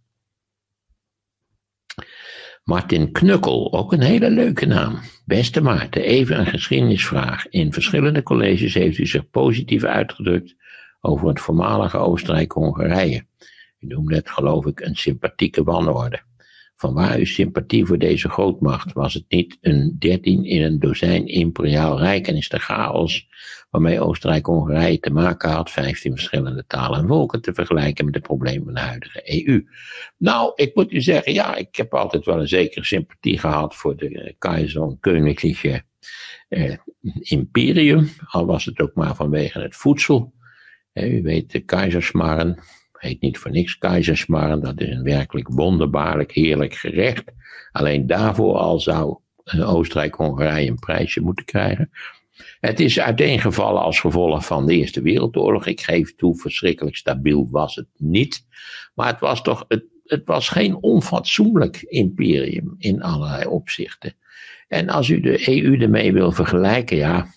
Martin 2.68 3.12
Knukkel, 3.12 3.74
ook 3.74 3.94
een 3.94 4.02
hele 4.02 4.30
leuke 4.30 4.66
naam. 4.66 5.00
Beste 5.26 5.62
Maarten, 5.62 6.02
even 6.02 6.40
een 6.40 6.46
geschiedenisvraag. 6.46 7.48
In 7.48 7.74
verschillende 7.74 8.24
colleges 8.24 8.74
heeft 8.74 8.98
u 8.98 9.06
zich 9.06 9.30
positief 9.30 9.84
uitgedrukt 9.84 10.56
over 11.02 11.28
het 11.28 11.40
voormalige 11.40 11.98
Oostenrijk-Hongarije. 11.98 13.26
U 13.80 13.88
noemde 13.88 14.16
het, 14.16 14.30
geloof 14.30 14.66
ik, 14.66 14.80
een 14.80 14.96
sympathieke 14.96 15.64
wanorde. 15.64 16.22
Vanwaar 16.78 17.18
uw 17.18 17.26
sympathie 17.26 17.86
voor 17.86 17.98
deze 17.98 18.30
grootmacht? 18.30 18.94
Was 18.94 19.14
het 19.14 19.26
niet 19.28 19.58
een 19.62 19.96
dertien 20.00 20.46
in 20.46 20.64
een 20.64 20.80
dozijn 20.80 21.28
imperiaal 21.28 22.00
rijk 22.00 22.28
en 22.28 22.36
is 22.36 22.50
de 22.50 22.60
chaos 22.60 23.28
waarmee 23.70 24.02
Oostenrijk-Hongarije 24.02 25.00
te 25.00 25.10
maken 25.10 25.50
had, 25.50 25.72
15 25.72 26.12
verschillende 26.12 26.66
talen 26.68 27.00
en 27.00 27.08
volken, 27.08 27.42
te 27.42 27.54
vergelijken 27.54 28.06
met 28.06 28.14
de 28.14 28.20
problemen 28.20 28.64
van 28.64 28.74
de 28.74 28.80
huidige 28.80 29.48
EU? 29.48 29.68
Nou, 30.18 30.52
ik 30.56 30.76
moet 30.76 30.92
u 30.92 31.02
zeggen, 31.02 31.34
ja, 31.34 31.56
ik 31.56 31.76
heb 31.76 31.94
altijd 31.94 32.26
wel 32.26 32.40
een 32.40 32.48
zekere 32.48 32.86
sympathie 32.86 33.40
gehad 33.40 33.76
voor 33.76 33.96
de 33.96 34.36
keizer 34.38 34.98
Königliche 35.00 35.82
eh, 36.50 36.78
Imperium, 37.20 38.10
al 38.28 38.46
was 38.46 38.66
het 38.66 38.80
ook 38.80 38.94
maar 38.94 39.16
vanwege 39.16 39.60
het 39.60 39.76
voedsel. 39.76 40.34
Eh, 40.94 41.14
u 41.14 41.22
weet, 41.22 41.52
de 41.52 41.60
keizersmarren, 41.60 42.60
heet 43.08 43.22
niet 43.22 43.38
voor 43.38 43.52
niks 43.52 43.78
keizersmarren, 43.78 44.62
dat 44.62 44.82
is 44.82 44.90
een 44.90 45.04
werkelijk 45.04 45.48
wonderbaarlijk 45.48 46.32
heerlijk 46.32 46.74
gerecht. 46.74 47.24
Alleen 47.72 48.08
daarvoor 48.08 48.56
al 48.58 48.80
zou 48.80 49.18
Oostenrijk-Hongarije 49.66 50.70
een 50.70 50.80
prijsje 50.80 51.22
moeten 51.22 51.46
krijgen. 51.46 51.90
Het 52.60 52.80
is 52.80 53.00
uiteengevallen 53.00 53.82
als 53.82 54.00
gevolg 54.00 54.46
van 54.46 54.66
de 54.66 54.74
Eerste 54.74 55.02
Wereldoorlog. 55.02 55.66
Ik 55.66 55.82
geef 55.82 56.16
toe, 56.16 56.36
verschrikkelijk 56.36 56.96
stabiel 56.96 57.48
was 57.52 57.76
het 57.76 57.88
niet. 57.98 58.46
Maar 58.96 59.08
het 59.08 59.20
was 59.20 59.42
toch, 59.42 59.66
het, 59.68 59.84
het 60.04 60.22
was 60.26 60.50
geen 60.50 60.76
onfatsoenlijk 60.82 61.82
imperium 61.82 62.76
in 62.78 63.02
allerlei 63.02 63.46
opzichten. 63.46 64.14
En 64.68 64.90
als 64.90 65.10
u 65.10 65.20
de 65.20 65.50
EU 65.50 65.78
ermee 65.78 66.14
wil 66.14 66.32
vergelijken, 66.32 66.98
ja, 66.98 67.28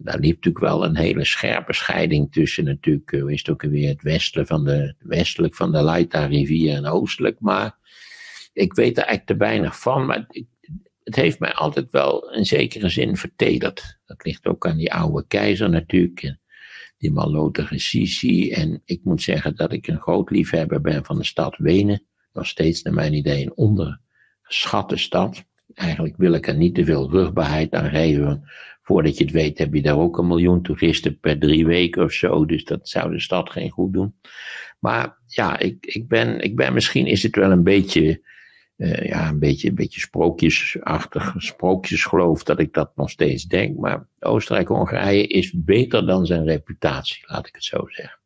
daar 0.00 0.18
liep 0.18 0.34
natuurlijk 0.34 0.64
wel 0.64 0.84
een 0.84 0.96
hele 0.96 1.24
scherpe 1.24 1.72
scheiding 1.72 2.32
tussen 2.32 2.64
natuurlijk, 2.64 3.10
hoe 3.10 3.32
is 3.32 3.38
het 3.38 3.50
ook 3.50 3.62
weer, 3.62 3.88
het 3.88 4.02
westelijk 4.02 4.48
van 4.48 4.64
de, 4.64 4.94
westelijk 4.98 5.54
van 5.54 5.72
de 5.72 5.84
Leita-rivier 5.84 6.74
en 6.74 6.86
oostelijk. 6.86 7.40
Maar 7.40 7.76
ik 8.52 8.74
weet 8.74 8.96
er 8.96 9.04
eigenlijk 9.04 9.26
te 9.26 9.36
weinig 9.46 9.80
van. 9.80 10.06
Maar 10.06 10.26
het 11.02 11.16
heeft 11.16 11.38
mij 11.38 11.52
altijd 11.52 11.90
wel 11.90 12.32
in 12.32 12.44
zekere 12.44 12.88
zin 12.88 13.16
vertederd. 13.16 13.98
Dat 14.06 14.24
ligt 14.24 14.46
ook 14.46 14.66
aan 14.66 14.76
die 14.76 14.92
oude 14.92 15.24
keizer 15.28 15.70
natuurlijk. 15.70 16.36
Die 16.98 17.12
malotige 17.12 17.78
Sisi. 17.78 18.50
En 18.50 18.82
ik 18.84 19.00
moet 19.04 19.22
zeggen 19.22 19.56
dat 19.56 19.72
ik 19.72 19.86
een 19.86 20.00
groot 20.00 20.30
liefhebber 20.30 20.80
ben 20.80 21.04
van 21.04 21.18
de 21.18 21.24
stad 21.24 21.56
Wenen. 21.56 22.06
Nog 22.32 22.46
steeds 22.46 22.82
naar 22.82 22.94
mijn 22.94 23.14
idee 23.14 23.42
een 23.42 23.56
ondergeschatte 23.56 24.96
stad. 24.96 25.44
Eigenlijk 25.74 26.16
wil 26.16 26.32
ik 26.32 26.46
er 26.46 26.56
niet 26.56 26.74
te 26.74 26.84
veel 26.84 27.10
rugbaarheid 27.10 27.74
aan 27.74 27.90
geven. 27.90 28.44
Voordat 28.88 29.18
je 29.18 29.24
het 29.24 29.32
weet 29.32 29.58
heb 29.58 29.74
je 29.74 29.82
daar 29.82 29.98
ook 29.98 30.18
een 30.18 30.26
miljoen 30.26 30.62
toeristen 30.62 31.18
per 31.20 31.38
drie 31.38 31.66
weken 31.66 32.04
of 32.04 32.12
zo. 32.12 32.46
Dus 32.46 32.64
dat 32.64 32.88
zou 32.88 33.12
de 33.12 33.20
stad 33.20 33.50
geen 33.50 33.70
goed 33.70 33.92
doen. 33.92 34.14
Maar 34.78 35.18
ja, 35.26 35.58
ik, 35.58 35.86
ik, 35.86 36.08
ben, 36.08 36.40
ik 36.40 36.56
ben 36.56 36.72
misschien 36.72 37.06
is 37.06 37.22
het 37.22 37.36
wel 37.36 37.50
een 37.50 37.62
beetje, 37.62 38.22
uh, 38.76 39.06
ja, 39.06 39.28
een 39.28 39.38
beetje, 39.38 39.68
een 39.68 39.74
beetje 39.74 40.00
sprookjesachtig, 40.00 41.34
sprookjesgeloof 41.36 42.42
dat 42.42 42.58
ik 42.58 42.72
dat 42.72 42.96
nog 42.96 43.10
steeds 43.10 43.44
denk. 43.44 43.76
Maar 43.76 44.08
Oostenrijk-Hongarije 44.18 45.26
is 45.26 45.52
beter 45.52 46.06
dan 46.06 46.26
zijn 46.26 46.44
reputatie, 46.44 47.24
laat 47.26 47.46
ik 47.46 47.54
het 47.54 47.64
zo 47.64 47.84
zeggen. 47.86 48.18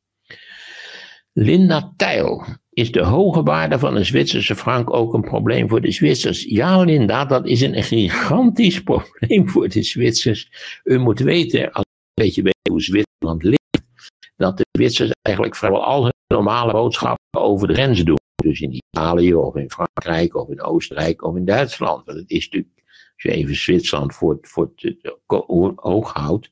Linda 1.33 1.93
Tijl. 1.97 2.45
Is 2.71 2.93
de 2.93 3.03
hoge 3.03 3.43
waarde 3.43 3.79
van 3.79 3.97
een 3.97 4.05
Zwitserse 4.05 4.57
frank 4.57 4.93
ook 4.93 5.15
een 5.15 5.23
probleem 5.23 5.69
voor 5.69 5.81
de 5.81 5.91
Zwitsers? 5.91 6.45
Ja, 6.45 6.83
Linda, 6.83 7.25
dat 7.25 7.47
is 7.47 7.61
een 7.61 7.83
gigantisch 7.83 8.83
probleem 8.91 9.49
voor 9.49 9.69
de 9.69 9.83
Zwitsers. 9.83 10.51
U 10.85 10.99
moet 10.99 11.21
weten, 11.21 11.73
als 11.73 11.85
u 11.85 11.91
een 12.15 12.25
beetje 12.25 12.43
weet 12.43 12.69
hoe 12.71 12.83
Zwitserland 12.83 13.43
ligt, 13.43 13.83
dat 14.37 14.57
de 14.57 14.65
Zwitsers 14.73 15.11
eigenlijk 15.23 15.57
vrijwel 15.57 15.85
al 15.85 16.03
hun 16.03 16.13
normale 16.27 16.73
boodschappen 16.73 17.41
over 17.41 17.69
de 17.69 17.75
grens 17.75 18.05
doen. 18.05 18.21
Dus 18.43 18.61
in 18.61 18.81
Italië 18.91 19.35
of 19.35 19.57
in 19.57 19.71
Frankrijk 19.71 20.35
of 20.35 20.49
in 20.49 20.63
Oostenrijk 20.63 21.23
of 21.23 21.37
in 21.37 21.45
Duitsland. 21.45 22.05
Want 22.07 22.19
het 22.19 22.31
is 22.31 22.45
natuurlijk, 22.45 22.83
als 22.85 23.23
je 23.23 23.31
even 23.31 23.57
Zwitserland 23.57 24.15
voor, 24.15 24.39
voor 24.41 24.73
het 24.77 25.17
oog 25.77 26.13
houdt, 26.13 26.51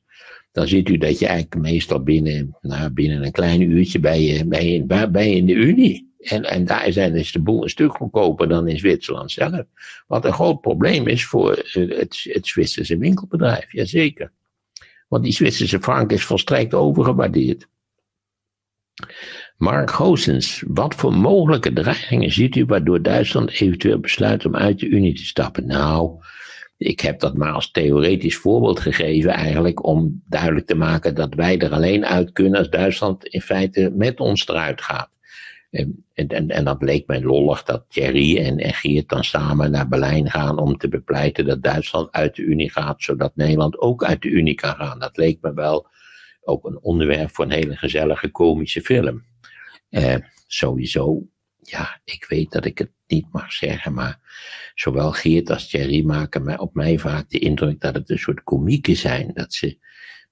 dan 0.51 0.67
ziet 0.67 0.89
u 0.89 0.97
dat 0.97 1.19
je 1.19 1.25
eigenlijk 1.25 1.61
meestal 1.61 2.03
binnen, 2.03 2.57
nou, 2.61 2.89
binnen 2.89 3.23
een 3.23 3.31
klein 3.31 3.61
uurtje 3.61 3.99
bij 3.99 4.21
je, 4.21 4.45
bij 4.45 4.67
je, 4.67 4.85
bij 5.11 5.29
je 5.29 5.35
in 5.35 5.45
de 5.45 5.53
Unie. 5.53 6.09
En, 6.19 6.43
en 6.43 6.65
daar 6.65 6.91
zijn, 6.91 7.15
is 7.15 7.31
de 7.31 7.41
boel 7.41 7.63
een 7.63 7.69
stuk 7.69 7.95
goedkoper 7.95 8.47
dan 8.47 8.67
in 8.67 8.77
Zwitserland 8.77 9.31
zelf. 9.31 9.63
Wat 10.07 10.25
een 10.25 10.33
groot 10.33 10.61
probleem 10.61 11.07
is 11.07 11.25
voor 11.25 11.51
het, 11.51 12.19
het 12.23 12.47
Zwitserse 12.47 12.97
winkelbedrijf, 12.97 13.71
jazeker. 13.71 14.31
Want 15.07 15.23
die 15.23 15.33
Zwitserse 15.33 15.79
frank 15.79 16.11
is 16.11 16.23
volstrekt 16.23 16.73
overgewaardeerd. 16.73 17.67
Mark 19.57 19.91
Goossens, 19.91 20.63
wat 20.67 20.95
voor 20.95 21.13
mogelijke 21.13 21.73
dreigingen 21.73 22.31
ziet 22.31 22.55
u 22.55 22.65
waardoor 22.65 23.01
Duitsland 23.01 23.51
eventueel 23.51 23.99
besluit 23.99 24.45
om 24.45 24.55
uit 24.55 24.79
de 24.79 24.87
Unie 24.87 25.15
te 25.15 25.25
stappen? 25.25 25.65
Nou, 25.65 26.19
ik 26.81 26.99
heb 26.99 27.19
dat 27.19 27.37
maar 27.37 27.51
als 27.51 27.71
theoretisch 27.71 28.37
voorbeeld 28.37 28.79
gegeven, 28.79 29.31
eigenlijk 29.31 29.85
om 29.85 30.21
duidelijk 30.27 30.65
te 30.65 30.75
maken 30.75 31.15
dat 31.15 31.33
wij 31.33 31.57
er 31.57 31.71
alleen 31.71 32.05
uit 32.05 32.31
kunnen 32.31 32.59
als 32.59 32.69
Duitsland 32.69 33.25
in 33.25 33.41
feite 33.41 33.91
met 33.95 34.19
ons 34.19 34.47
eruit 34.47 34.81
gaat. 34.81 35.09
En, 35.69 36.05
en, 36.13 36.49
en 36.49 36.63
dat 36.63 36.81
leek 36.81 37.07
mij 37.07 37.21
lollig 37.21 37.63
dat 37.63 37.85
Thierry 37.89 38.37
en, 38.37 38.57
en 38.57 38.73
Geert 38.73 39.09
dan 39.09 39.23
samen 39.23 39.71
naar 39.71 39.87
Berlijn 39.87 40.29
gaan 40.29 40.59
om 40.59 40.77
te 40.77 40.87
bepleiten 40.87 41.45
dat 41.45 41.63
Duitsland 41.63 42.11
uit 42.11 42.35
de 42.35 42.41
Unie 42.41 42.71
gaat, 42.71 43.01
zodat 43.01 43.35
Nederland 43.35 43.79
ook 43.79 44.03
uit 44.03 44.21
de 44.21 44.29
Unie 44.29 44.55
kan 44.55 44.75
gaan. 44.75 44.99
Dat 44.99 45.17
leek 45.17 45.37
me 45.41 45.53
wel 45.53 45.87
ook 46.41 46.65
een 46.65 46.79
onderwerp 46.81 47.35
voor 47.35 47.45
een 47.45 47.51
hele 47.51 47.75
gezellige 47.75 48.29
komische 48.29 48.81
film. 48.81 49.23
Eh, 49.89 50.15
sowieso, 50.47 51.23
ja, 51.61 52.01
ik 52.03 52.25
weet 52.29 52.51
dat 52.51 52.65
ik 52.65 52.77
het 52.77 52.91
niet 53.11 53.25
mag 53.31 53.51
zeggen, 53.51 53.93
maar 53.93 54.19
zowel 54.75 55.11
Geert 55.11 55.49
als 55.49 55.69
Thierry 55.69 56.05
maken 56.05 56.43
mij, 56.43 56.57
op 56.57 56.73
mij 56.73 56.97
vaak 56.97 57.29
de 57.29 57.39
indruk 57.39 57.79
dat 57.79 57.93
het 57.93 58.09
een 58.09 58.19
soort 58.19 58.43
komieken 58.43 58.95
zijn. 58.95 59.31
Dat 59.33 59.53
ze, 59.53 59.77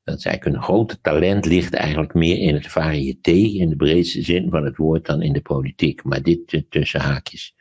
dat 0.03 0.21
ze 0.21 0.37
een 0.39 0.63
grote 0.63 1.01
talent 1.01 1.45
ligt 1.45 1.73
eigenlijk 1.73 2.13
meer 2.13 2.37
in 2.37 2.53
het 2.53 2.67
variété, 2.67 3.31
in 3.31 3.69
de 3.69 3.75
breedste 3.75 4.21
zin 4.21 4.49
van 4.49 4.65
het 4.65 4.77
woord, 4.77 5.05
dan 5.05 5.21
in 5.21 5.33
de 5.33 5.41
politiek. 5.41 6.03
Maar 6.03 6.21
dit 6.21 6.65
tussen 6.69 6.99
haakjes. 6.99 7.55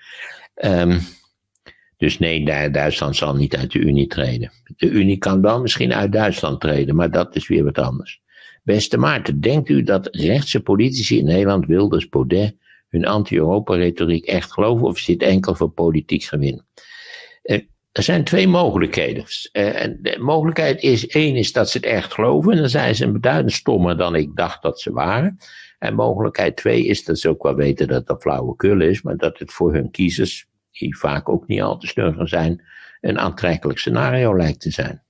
Um, 0.55 1.01
dus 1.99 2.19
nee, 2.19 2.45
Duitsland 2.71 3.16
zal 3.16 3.35
niet 3.35 3.57
uit 3.57 3.73
de 3.73 3.79
Unie 3.79 4.07
treden. 4.07 4.53
De 4.77 4.91
Unie 4.91 5.19
kan 5.19 5.41
wel 5.41 5.61
misschien 5.61 5.95
uit 5.95 6.12
Duitsland 6.12 6.61
treden, 6.61 6.97
maar 6.97 7.11
dat 7.11 7.37
is 7.37 7.49
weer 7.49 7.64
wat 7.64 7.79
anders. 7.79 8.21
Beste 8.62 8.99
Maarten, 8.99 9.41
denkt 9.41 9.69
u 9.69 9.83
dat 9.83 10.09
rechtse 10.11 10.61
politici 10.61 11.19
in 11.19 11.25
Nederland, 11.25 11.66
Wilders, 11.66 12.09
Baudet, 12.09 12.57
hun 12.89 13.07
anti-Europa-retoriek 13.07 14.24
echt 14.24 14.53
geloven 14.53 14.86
of 14.86 14.97
is 14.97 15.05
dit 15.05 15.22
enkel 15.22 15.55
voor 15.55 15.70
politiek 15.70 16.22
gewin? 16.22 16.64
Eh, 17.43 17.61
er 17.93 18.03
zijn 18.03 18.24
twee 18.24 18.49
mogelijkheden. 18.49 19.22
Uh, 19.22 19.97
de 20.01 20.16
mogelijkheid 20.20 20.82
is, 20.82 21.07
één 21.07 21.36
is 21.36 21.53
dat 21.53 21.70
ze 21.70 21.76
het 21.76 21.86
echt 21.86 22.12
geloven 22.12 22.53
en 22.53 22.59
dan 22.59 22.68
zijn 22.68 22.95
ze 22.95 23.12
beduidend 23.12 23.53
stommer 23.53 23.97
dan 23.97 24.14
ik 24.14 24.36
dacht 24.36 24.62
dat 24.62 24.80
ze 24.80 24.93
waren. 24.93 25.39
En 25.78 25.95
mogelijkheid 25.95 26.57
twee 26.57 26.84
is 26.84 27.05
dat 27.05 27.18
ze 27.18 27.28
ook 27.28 27.43
wel 27.43 27.55
weten 27.55 27.89
dat 27.89 28.07
dat 28.07 28.22
flauwekul 28.22 28.80
is, 28.80 29.03
maar 29.03 29.16
dat 29.16 29.39
het 29.39 29.53
voor 29.53 29.72
hun 29.72 29.91
kiezers, 29.91 30.47
die 30.70 30.99
vaak 30.99 31.28
ook 31.28 31.47
niet 31.47 31.62
al 31.62 31.78
te 31.78 31.86
snugger 31.86 32.28
zijn, 32.28 32.64
een 33.01 33.18
aantrekkelijk 33.18 33.78
scenario 33.78 34.36
lijkt 34.36 34.61
te 34.61 34.70
zijn. 34.70 35.03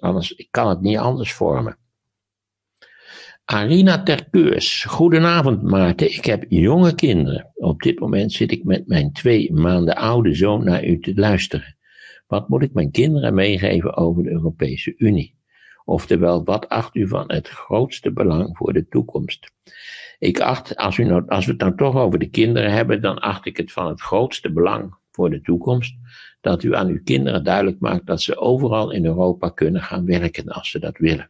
Anders 0.00 0.32
ik 0.32 0.48
kan 0.50 0.68
het 0.68 0.80
niet 0.80 0.98
anders 0.98 1.32
vormen. 1.32 1.78
Arina 3.46 4.02
Terkeurs. 4.02 4.84
Goedenavond 4.84 5.62
Maarten, 5.62 6.12
ik 6.12 6.24
heb 6.24 6.44
jonge 6.48 6.94
kinderen. 6.94 7.50
Op 7.54 7.82
dit 7.82 8.00
moment 8.00 8.32
zit 8.32 8.52
ik 8.52 8.64
met 8.64 8.86
mijn 8.86 9.12
twee 9.12 9.52
maanden 9.52 9.96
oude 9.96 10.34
zoon 10.34 10.64
naar 10.64 10.84
u 10.84 11.00
te 11.00 11.12
luisteren. 11.14 11.76
Wat 12.26 12.48
moet 12.48 12.62
ik 12.62 12.72
mijn 12.72 12.90
kinderen 12.90 13.34
meegeven 13.34 13.96
over 13.96 14.22
de 14.22 14.30
Europese 14.30 14.94
Unie? 14.96 15.34
Oftewel, 15.84 16.44
wat 16.44 16.68
acht 16.68 16.94
u 16.94 17.08
van 17.08 17.24
het 17.26 17.48
grootste 17.48 18.12
belang 18.12 18.56
voor 18.56 18.72
de 18.72 18.88
toekomst? 18.88 19.52
Ik 20.18 20.40
acht, 20.40 20.76
als, 20.76 20.98
u 20.98 21.04
nou, 21.04 21.28
als 21.28 21.44
we 21.44 21.50
het 21.50 21.60
nou 21.60 21.76
toch 21.76 21.96
over 21.96 22.18
de 22.18 22.30
kinderen 22.30 22.72
hebben, 22.72 23.00
dan 23.00 23.18
acht 23.18 23.46
ik 23.46 23.56
het 23.56 23.72
van 23.72 23.86
het 23.88 24.00
grootste 24.00 24.52
belang 24.52 24.98
voor 25.10 25.30
de 25.30 25.40
toekomst 25.40 25.94
dat 26.46 26.62
u 26.62 26.74
aan 26.74 26.88
uw 26.88 27.02
kinderen 27.04 27.44
duidelijk 27.44 27.80
maakt 27.80 28.06
dat 28.06 28.22
ze 28.22 28.36
overal 28.36 28.90
in 28.90 29.04
Europa 29.04 29.48
kunnen 29.48 29.82
gaan 29.82 30.04
werken 30.04 30.48
als 30.48 30.70
ze 30.70 30.78
dat 30.78 30.98
willen. 30.98 31.28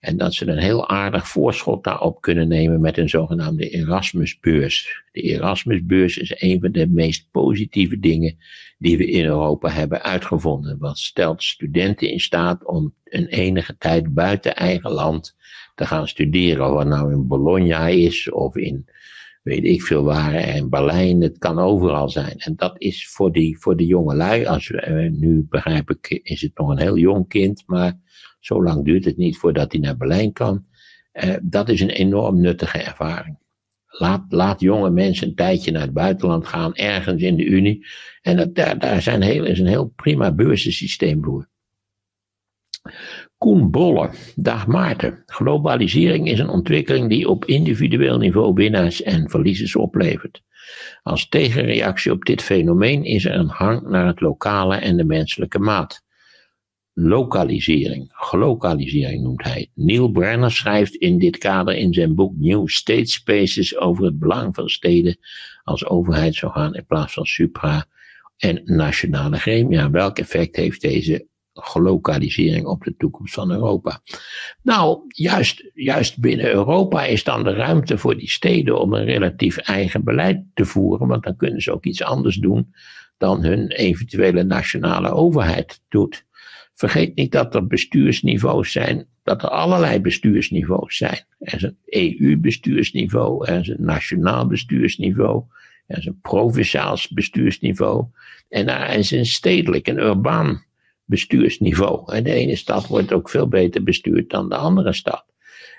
En 0.00 0.16
dat 0.16 0.34
ze 0.34 0.46
een 0.46 0.58
heel 0.58 0.88
aardig 0.88 1.28
voorschot 1.28 1.84
daarop 1.84 2.20
kunnen 2.20 2.48
nemen 2.48 2.80
met 2.80 2.98
een 2.98 3.08
zogenaamde 3.08 3.68
Erasmusbeurs. 3.68 5.02
De 5.12 5.20
Erasmusbeurs 5.20 6.16
is 6.16 6.34
een 6.36 6.60
van 6.60 6.72
de 6.72 6.88
meest 6.88 7.28
positieve 7.30 7.98
dingen 7.98 8.38
die 8.78 8.96
we 8.98 9.10
in 9.10 9.24
Europa 9.24 9.70
hebben 9.70 10.02
uitgevonden. 10.02 10.78
Wat 10.78 10.98
stelt 10.98 11.42
studenten 11.42 12.10
in 12.10 12.20
staat 12.20 12.66
om 12.66 12.94
een 13.04 13.26
enige 13.26 13.76
tijd 13.78 14.14
buiten 14.14 14.56
eigen 14.56 14.90
land 14.90 15.36
te 15.74 15.86
gaan 15.86 16.08
studeren. 16.08 16.72
Of 16.72 16.78
het 16.78 16.88
nou 16.88 17.12
in 17.12 17.26
Bologna 17.26 17.86
is 17.86 18.30
of 18.30 18.56
in 18.56 18.88
weet 19.42 19.64
ik 19.64 19.82
veel 19.82 20.02
waar, 20.02 20.34
en 20.34 20.68
Berlijn, 20.68 21.20
het 21.20 21.38
kan 21.38 21.58
overal 21.58 22.08
zijn. 22.08 22.38
En 22.38 22.56
dat 22.56 22.80
is 22.80 23.08
voor 23.08 23.32
die, 23.32 23.58
voor 23.58 23.76
de 23.76 23.86
jonge 23.86 24.14
lui, 24.14 24.46
als 24.46 24.68
we, 24.68 24.80
eh, 24.80 25.10
nu 25.10 25.46
begrijp 25.48 25.90
ik, 25.90 26.20
is 26.22 26.40
het 26.40 26.58
nog 26.58 26.68
een 26.68 26.78
heel 26.78 26.96
jong 26.96 27.28
kind, 27.28 27.62
maar 27.66 27.98
zo 28.40 28.62
lang 28.62 28.84
duurt 28.84 29.04
het 29.04 29.16
niet 29.16 29.36
voordat 29.36 29.72
hij 29.72 29.80
naar 29.80 29.96
Berlijn 29.96 30.32
kan. 30.32 30.66
Eh, 31.12 31.34
dat 31.42 31.68
is 31.68 31.80
een 31.80 31.90
enorm 31.90 32.40
nuttige 32.40 32.78
ervaring. 32.78 33.38
Laat, 33.86 34.24
laat 34.28 34.60
jonge 34.60 34.90
mensen 34.90 35.28
een 35.28 35.34
tijdje 35.34 35.70
naar 35.70 35.82
het 35.82 35.92
buitenland 35.92 36.46
gaan, 36.46 36.74
ergens 36.74 37.22
in 37.22 37.36
de 37.36 37.44
Unie. 37.44 37.86
En 38.22 38.36
dat, 38.36 38.54
daar, 38.54 38.78
daar 38.78 39.02
zijn 39.02 39.22
heel, 39.22 39.44
is 39.44 39.58
een 39.58 39.66
heel 39.66 39.92
prima 39.96 40.32
beursensysteem 40.32 41.24
voor. 41.24 41.48
Koen 43.38 43.70
Bolle, 43.70 44.10
dag 44.36 44.66
Maarten. 44.66 45.22
Globalisering 45.26 46.28
is 46.28 46.38
een 46.38 46.48
ontwikkeling 46.48 47.08
die 47.08 47.28
op 47.28 47.44
individueel 47.44 48.18
niveau 48.18 48.54
winnaars 48.54 49.02
en 49.02 49.30
verliezers 49.30 49.76
oplevert. 49.76 50.42
Als 51.02 51.28
tegenreactie 51.28 52.12
op 52.12 52.24
dit 52.24 52.42
fenomeen 52.42 53.04
is 53.04 53.24
er 53.24 53.34
een 53.34 53.48
hang 53.48 53.88
naar 53.88 54.06
het 54.06 54.20
lokale 54.20 54.76
en 54.76 54.96
de 54.96 55.04
menselijke 55.04 55.58
maat. 55.58 56.02
Lokalisering, 56.92 58.08
gelokalisering 58.12 59.22
noemt 59.22 59.44
hij. 59.44 59.70
Neil 59.74 60.10
Brenner 60.10 60.52
schrijft 60.52 60.94
in 60.94 61.18
dit 61.18 61.38
kader 61.38 61.74
in 61.74 61.92
zijn 61.92 62.14
boek 62.14 62.32
New 62.36 62.68
State 62.68 63.10
Spaces 63.10 63.76
over 63.76 64.04
het 64.04 64.18
belang 64.18 64.54
van 64.54 64.68
steden 64.68 65.18
als 65.62 65.86
overheidsorgaan 65.86 66.74
in 66.74 66.86
plaats 66.86 67.12
van 67.12 67.26
supra- 67.26 67.86
en 68.36 68.62
nationale 68.64 69.36
gremia. 69.36 69.90
Welk 69.90 70.18
effect 70.18 70.56
heeft 70.56 70.80
deze 70.80 71.26
gelokalisering 71.60 72.66
op 72.66 72.84
de 72.84 72.94
toekomst 72.96 73.34
van 73.34 73.50
Europa. 73.50 74.00
Nou, 74.62 75.00
juist, 75.06 75.70
juist 75.74 76.20
binnen 76.20 76.52
Europa 76.52 77.04
is 77.04 77.24
dan 77.24 77.44
de 77.44 77.52
ruimte 77.52 77.98
voor 77.98 78.16
die 78.16 78.30
steden 78.30 78.80
om 78.80 78.94
een 78.94 79.04
relatief 79.04 79.56
eigen 79.56 80.04
beleid 80.04 80.42
te 80.54 80.64
voeren, 80.64 81.08
want 81.08 81.22
dan 81.24 81.36
kunnen 81.36 81.60
ze 81.60 81.72
ook 81.72 81.84
iets 81.84 82.02
anders 82.02 82.36
doen 82.36 82.74
dan 83.18 83.44
hun 83.44 83.68
eventuele 83.68 84.42
nationale 84.42 85.10
overheid 85.10 85.82
doet. 85.88 86.26
Vergeet 86.74 87.14
niet 87.14 87.32
dat 87.32 87.54
er 87.54 87.66
bestuursniveaus 87.66 88.72
zijn, 88.72 89.06
dat 89.22 89.42
er 89.42 89.48
allerlei 89.48 90.00
bestuursniveaus 90.00 90.96
zijn. 90.96 91.24
Er 91.38 91.54
is 91.54 91.62
een 91.62 91.78
EU-bestuursniveau, 91.84 93.46
er 93.46 93.60
is 93.60 93.68
een 93.68 93.84
nationaal 93.84 94.46
bestuursniveau, 94.46 95.44
er 95.86 95.98
is 95.98 96.06
een 96.06 96.20
provinciaals 96.20 97.08
bestuursniveau 97.08 98.06
en 98.48 98.68
er 98.68 98.98
is 98.98 99.10
een 99.10 99.26
stedelijk, 99.26 99.86
een 99.86 99.98
urbaan 99.98 100.64
bestuursniveau. 101.08 102.12
En 102.12 102.24
de 102.24 102.32
ene 102.32 102.56
stad 102.56 102.86
wordt 102.86 103.12
ook 103.12 103.28
veel 103.28 103.48
beter 103.48 103.82
bestuurd 103.82 104.30
dan 104.30 104.48
de 104.48 104.56
andere 104.56 104.92
stad. 104.92 105.24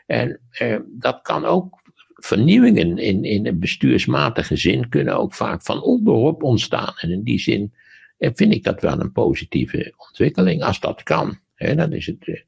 En 0.06 0.40
eh, 0.52 0.80
dat 0.88 1.22
kan 1.22 1.46
ook, 1.46 1.82
vernieuwingen 2.16 2.98
in, 2.98 3.24
in 3.24 3.46
een 3.46 3.60
bestuursmatige 3.60 4.56
zin 4.56 4.90
kunnen 4.90 5.18
ook 5.18 5.34
vaak 5.34 5.62
van 5.62 5.82
onderop 5.82 6.44
ontstaan. 6.44 6.94
En 6.98 7.12
in 7.12 7.24
die 7.24 7.40
zin 7.40 7.74
eh, 8.18 8.30
vind 8.34 8.54
ik 8.54 8.64
dat 8.64 8.82
wel 8.82 9.00
een 9.00 9.12
positieve 9.12 9.94
ontwikkeling, 9.98 10.64
als 10.64 10.80
dat 10.80 11.04
kan. 11.04 11.40
Hè, 11.56 11.76
dan 11.76 11.94
is 11.94 12.06
het, 12.06 12.28
eh, 12.28 12.42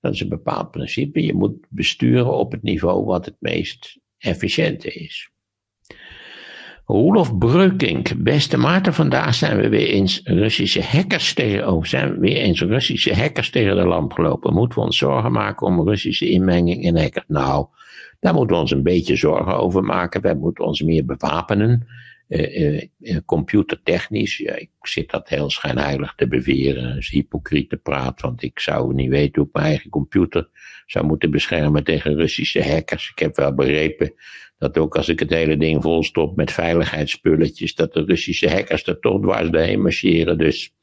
dat 0.00 0.14
is 0.14 0.20
een 0.20 0.28
bepaald 0.28 0.70
principe. 0.70 1.22
Je 1.22 1.34
moet 1.34 1.66
besturen 1.68 2.34
op 2.38 2.52
het 2.52 2.62
niveau 2.62 3.04
wat 3.04 3.24
het 3.24 3.36
meest 3.38 3.98
efficiënte 4.18 4.92
is. 4.92 5.30
Roelof 6.90 7.38
Breukink, 7.38 8.22
beste 8.22 8.56
Maarten, 8.56 8.94
vandaag 8.94 9.34
zijn 9.34 9.56
we 9.56 9.68
weer 9.68 9.88
eens 9.88 10.20
Russische 10.24 10.82
hackers 10.82 11.34
tegen, 11.34 11.72
oh, 11.72 11.84
zijn 11.84 12.12
we 12.12 12.18
weer 12.18 12.36
eens 12.36 12.60
Russische 12.60 13.14
hackers 13.14 13.50
tegen 13.50 13.76
de 13.76 13.84
lamp 13.84 14.12
gelopen. 14.12 14.54
Moeten 14.54 14.78
we 14.78 14.84
ons 14.84 14.98
zorgen 14.98 15.32
maken 15.32 15.66
om 15.66 15.88
Russische 15.88 16.28
inmenging 16.28 16.82
in 16.82 16.96
hackers? 16.96 17.24
Nou, 17.28 17.66
daar 18.20 18.34
moeten 18.34 18.56
we 18.56 18.62
ons 18.62 18.70
een 18.70 18.82
beetje 18.82 19.16
zorgen 19.16 19.58
over 19.58 19.82
maken. 19.82 20.20
Wij 20.20 20.34
moeten 20.34 20.64
ons 20.64 20.82
meer 20.82 21.04
bewapenen. 21.04 21.86
Uh, 22.28 22.82
uh, 23.00 23.16
computertechnisch, 23.24 24.36
ja, 24.36 24.54
ik 24.54 24.70
zit 24.82 25.10
dat 25.10 25.28
heel 25.28 25.50
schijnheilig 25.50 26.14
te 26.16 26.28
beweren, 26.28 26.96
is 26.96 27.08
hypocriete 27.08 27.76
praat, 27.76 28.20
want 28.20 28.42
ik 28.42 28.58
zou 28.58 28.94
niet 28.94 29.08
weten 29.08 29.34
hoe 29.34 29.46
ik 29.46 29.54
mijn 29.54 29.66
eigen 29.66 29.90
computer 29.90 30.48
zou 30.86 31.06
moeten 31.06 31.30
beschermen 31.30 31.84
tegen 31.84 32.14
Russische 32.14 32.62
hackers. 32.62 33.10
Ik 33.10 33.18
heb 33.18 33.36
wel 33.36 33.54
begrepen 33.54 34.14
dat 34.58 34.78
ook 34.78 34.96
als 34.96 35.08
ik 35.08 35.18
het 35.18 35.30
hele 35.30 35.56
ding 35.56 35.82
volstop 35.82 36.36
met 36.36 36.52
veiligheidsspulletjes, 36.52 37.74
dat 37.74 37.92
de 37.92 38.04
Russische 38.04 38.50
hackers 38.50 38.86
er 38.86 39.00
toch 39.00 39.20
dwars 39.20 39.50
doorheen 39.50 39.82
marcheren. 39.82 40.38
Dus 40.38 40.74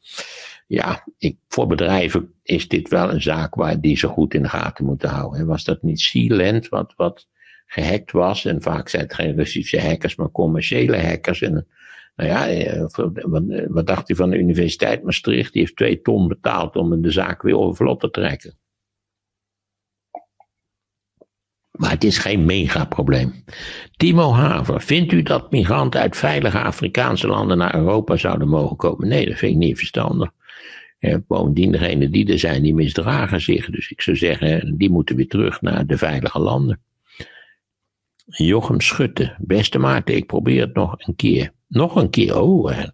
ja, 0.67 1.07
ik, 1.17 1.37
voor 1.47 1.67
bedrijven 1.67 2.33
is 2.43 2.67
dit 2.67 2.89
wel 2.89 3.11
een 3.11 3.21
zaak 3.21 3.55
waar 3.55 3.81
die 3.81 3.97
ze 3.97 4.07
goed 4.07 4.33
in 4.33 4.41
de 4.41 4.49
gaten 4.49 4.85
moeten 4.85 5.09
houden. 5.09 5.45
Was 5.45 5.63
dat 5.63 5.81
niet 5.81 5.99
Sealand 5.99 6.69
wat, 6.69 6.93
wat 6.95 7.27
gehackt 7.65 8.11
was? 8.11 8.45
En 8.45 8.61
vaak 8.61 8.89
zijn 8.89 9.03
het 9.03 9.13
geen 9.13 9.35
Russische 9.35 9.81
hackers, 9.81 10.15
maar 10.15 10.31
commerciële 10.31 10.97
hackers. 10.97 11.41
En 11.41 11.67
nou 12.15 12.29
ja, 12.29 12.47
eh, 12.49 12.85
wat, 13.21 13.43
wat 13.67 13.87
dacht 13.87 14.09
u 14.09 14.15
van 14.15 14.29
de 14.29 14.37
Universiteit 14.37 15.03
Maastricht? 15.03 15.53
Die 15.53 15.61
heeft 15.61 15.75
twee 15.75 16.01
ton 16.01 16.27
betaald 16.27 16.75
om 16.75 17.01
de 17.01 17.11
zaak 17.11 17.41
weer 17.41 17.57
over 17.57 17.75
vlot 17.75 17.99
te 17.99 18.09
trekken. 18.09 18.57
Maar 21.71 21.91
het 21.91 22.03
is 22.03 22.17
geen 22.17 22.45
megaprobleem. 22.45 23.43
Timo 23.97 24.31
Haver, 24.31 24.81
vindt 24.81 25.11
u 25.11 25.21
dat 25.21 25.51
migranten 25.51 26.01
uit 26.01 26.17
veilige 26.17 26.59
Afrikaanse 26.59 27.27
landen 27.27 27.57
naar 27.57 27.75
Europa 27.75 28.15
zouden 28.15 28.47
mogen 28.47 28.77
komen? 28.77 29.07
Nee, 29.07 29.25
dat 29.25 29.37
vind 29.37 29.51
ik 29.51 29.57
niet 29.57 29.77
verstandig. 29.77 30.31
Eh, 30.99 31.15
bovendien, 31.27 31.71
degenen 31.71 32.11
die 32.11 32.31
er 32.31 32.39
zijn, 32.39 32.61
die 32.61 32.73
misdragen 32.73 33.41
zich. 33.41 33.69
Dus 33.69 33.91
ik 33.91 34.01
zou 34.01 34.17
zeggen, 34.17 34.77
die 34.77 34.89
moeten 34.89 35.15
weer 35.15 35.27
terug 35.27 35.61
naar 35.61 35.85
de 35.85 35.97
veilige 35.97 36.39
landen. 36.39 36.81
Jochem 38.25 38.81
Schutte, 38.81 39.35
beste 39.39 39.79
Maarten, 39.79 40.15
ik 40.15 40.25
probeer 40.25 40.61
het 40.61 40.73
nog 40.73 40.95
een 40.97 41.15
keer. 41.15 41.53
Nog 41.67 41.95
een 41.95 42.09
keer, 42.09 42.39
oh, 42.39 42.71
eh, 42.71 42.87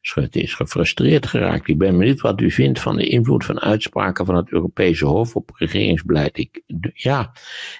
Schutte 0.00 0.40
is 0.40 0.54
gefrustreerd 0.54 1.26
geraakt. 1.26 1.68
Ik 1.68 1.78
ben 1.78 1.98
benieuwd 1.98 2.20
wat 2.20 2.40
u 2.40 2.50
vindt 2.50 2.80
van 2.80 2.96
de 2.96 3.08
invloed 3.08 3.44
van 3.44 3.60
uitspraken 3.60 4.26
van 4.26 4.36
het 4.36 4.50
Europese 4.50 5.06
Hof 5.06 5.36
op 5.36 5.50
regeringsbeleid. 5.54 6.38
Ik, 6.38 6.62
ja, 6.94 7.32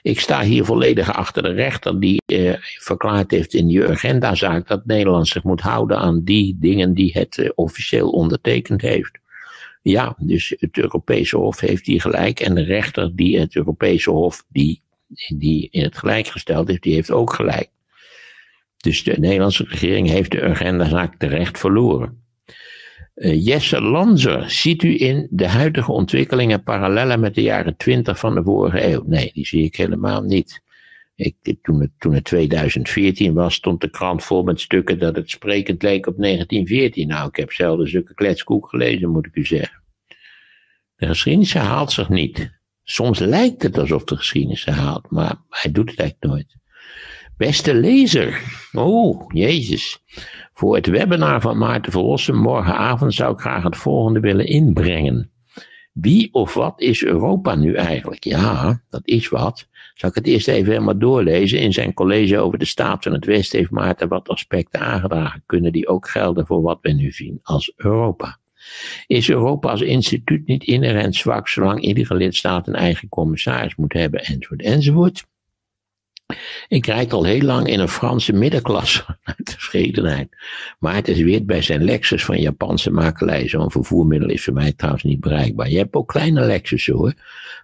ik 0.03 0.21
sta 0.21 0.43
hier 0.43 0.65
volledig 0.65 1.13
achter 1.13 1.43
de 1.43 1.53
rechter 1.53 2.01
die 2.01 2.23
eh, 2.27 2.55
verklaard 2.61 3.31
heeft 3.31 3.55
in 3.55 3.67
die 3.67 3.87
agendazaak 3.87 4.69
dat 4.69 4.87
Nederland 4.87 5.29
zich 5.29 5.43
moet 5.43 5.61
houden 5.61 5.99
aan 5.99 6.25
die 6.25 6.57
dingen 6.61 6.95
die 6.95 7.13
het 7.13 7.39
eh, 7.39 7.51
officieel 7.55 8.11
ondertekend 8.11 8.81
heeft. 8.81 9.19
Ja, 9.83 10.15
dus 10.19 10.55
het 10.59 10.79
Europese 10.79 11.37
Hof 11.37 11.61
heeft 11.61 11.87
hier 11.87 12.01
gelijk 12.01 12.41
en 12.41 12.55
de 12.55 12.65
rechter 12.65 13.17
die 13.17 13.41
het 13.41 13.57
Europese 13.57 14.11
Hof 14.11 14.45
die, 14.49 14.83
die 15.37 15.69
in 15.71 15.83
het 15.83 15.99
gelijk 15.99 16.27
gesteld 16.27 16.69
heeft, 16.69 16.83
die 16.83 16.95
heeft 16.95 17.11
ook 17.11 17.33
gelijk. 17.33 17.71
Dus 18.77 19.03
de 19.03 19.19
Nederlandse 19.19 19.65
regering 19.69 20.09
heeft 20.09 20.31
de 20.31 20.43
agendazaak 20.43 21.15
terecht 21.17 21.59
verloren. 21.59 22.23
Uh, 23.15 23.45
Jesse 23.45 23.81
Lanzer, 23.81 24.51
ziet 24.51 24.83
u 24.83 25.01
in 25.01 25.27
de 25.31 25.49
huidige 25.49 25.93
ontwikkelingen 25.93 26.63
parallellen 26.63 27.21
met 27.21 27.35
de 27.35 27.43
jaren 27.43 27.77
20 27.77 28.19
van 28.19 28.35
de 28.35 28.43
vorige 28.43 28.85
eeuw? 28.85 29.03
Nee, 29.07 29.31
die 29.35 29.47
zie 29.47 29.65
ik 29.65 29.77
helemaal 29.77 30.23
niet. 30.23 30.63
Ik, 31.15 31.57
toen, 31.63 31.81
het, 31.81 31.91
toen 31.99 32.15
het 32.15 32.25
2014 32.25 33.35
was, 33.35 33.55
stond 33.55 33.81
de 33.81 33.91
krant 33.91 34.25
vol 34.25 34.43
met 34.43 34.61
stukken 34.61 34.99
dat 34.99 35.17
het 35.17 35.31
sprekend 35.31 35.83
leek 35.83 36.07
op 36.07 36.17
1914. 36.17 37.09
Nou, 37.09 37.29
ik 37.29 37.37
heb 37.37 37.53
zelden 37.53 37.89
zulke 37.89 38.15
kletskoek 38.15 38.69
gelezen, 38.69 39.11
moet 39.11 39.27
ik 39.27 39.35
u 39.35 39.45
zeggen. 39.45 39.83
De 40.97 41.07
geschiedenis 41.07 41.53
herhaalt 41.53 41.93
zich 41.93 42.09
niet. 42.09 42.58
Soms 42.91 43.19
lijkt 43.19 43.63
het 43.63 43.79
alsof 43.79 44.05
de 44.05 44.17
geschiedenis 44.17 44.65
herhaalt, 44.65 45.11
maar 45.11 45.37
hij 45.49 45.73
doet 45.73 45.91
het 45.91 45.99
eigenlijk 45.99 46.33
nooit. 46.33 46.57
Beste 47.37 47.75
lezer, 47.75 48.43
oh 48.73 49.25
jezus, 49.33 49.99
voor 50.53 50.75
het 50.75 50.87
webinar 50.87 51.41
van 51.41 51.59
Maarten 51.59 51.93
Verlossen 51.93 52.37
morgenavond 52.37 53.15
zou 53.15 53.33
ik 53.33 53.41
graag 53.41 53.63
het 53.63 53.77
volgende 53.77 54.21
willen 54.21 54.47
inbrengen. 54.47 55.31
Wie 55.93 56.29
of 56.33 56.55
wat 56.55 56.81
is 56.81 57.05
Europa 57.05 57.55
nu 57.55 57.75
eigenlijk? 57.75 58.25
Ja, 58.25 58.83
dat 58.91 59.03
is 59.05 59.29
wat. 59.29 59.69
Zal 59.95 60.09
ik 60.09 60.15
het 60.15 60.27
eerst 60.27 60.49
even 60.49 60.73
helemaal 60.73 60.99
doorlezen? 60.99 61.61
In 61.61 61.73
zijn 61.73 61.95
college 61.95 62.39
over 62.39 62.59
de 62.59 62.65
staat 62.65 63.03
van 63.03 63.13
het 63.13 63.25
West 63.25 63.53
heeft 63.53 63.71
Maarten 63.71 64.09
wat 64.09 64.29
aspecten 64.29 64.81
aangedragen. 64.81 65.43
Kunnen 65.47 65.73
die 65.73 65.89
ook 65.89 66.09
gelden 66.09 66.47
voor 66.47 66.63
wat 66.63 66.79
we 66.81 66.93
nu 66.93 67.11
zien 67.11 67.39
als 67.43 67.73
Europa? 67.77 68.38
Is 69.07 69.31
Europa 69.31 69.71
als 69.71 69.81
instituut 69.81 70.47
niet 70.47 70.65
inherent 70.65 71.15
zwak 71.15 71.49
zolang 71.49 71.81
iedere 71.81 72.15
lidstaat 72.15 72.67
een 72.67 72.75
eigen 72.75 73.09
commissaris 73.09 73.77
moet 73.77 73.93
hebben, 73.93 74.21
enzovoort, 74.21 74.63
enzovoort? 74.63 75.25
Ik 76.69 76.87
rijd 76.87 77.13
al 77.13 77.25
heel 77.25 77.41
lang 77.41 77.69
in 77.69 77.81
een 77.81 77.89
Franse 77.89 78.33
middenklasse 78.33 79.05
uit 79.23 79.45
tevredenheid. 79.45 80.29
Maar 80.79 80.95
het 80.95 81.09
is 81.09 81.21
weer 81.21 81.45
bij 81.45 81.63
zijn 81.63 81.85
Lexus 81.85 82.25
van 82.25 82.41
Japanse 82.41 82.91
makelij. 82.91 83.49
Zo'n 83.49 83.71
vervoermiddel 83.71 84.29
is 84.29 84.45
voor 84.45 84.53
mij 84.53 84.73
trouwens 84.73 85.05
niet 85.05 85.21
bereikbaar. 85.21 85.71
Je 85.71 85.79
hebt 85.79 85.95
ook 85.95 86.09
kleine 86.09 86.41
Lexus 86.45 86.87
hoor. 86.87 87.15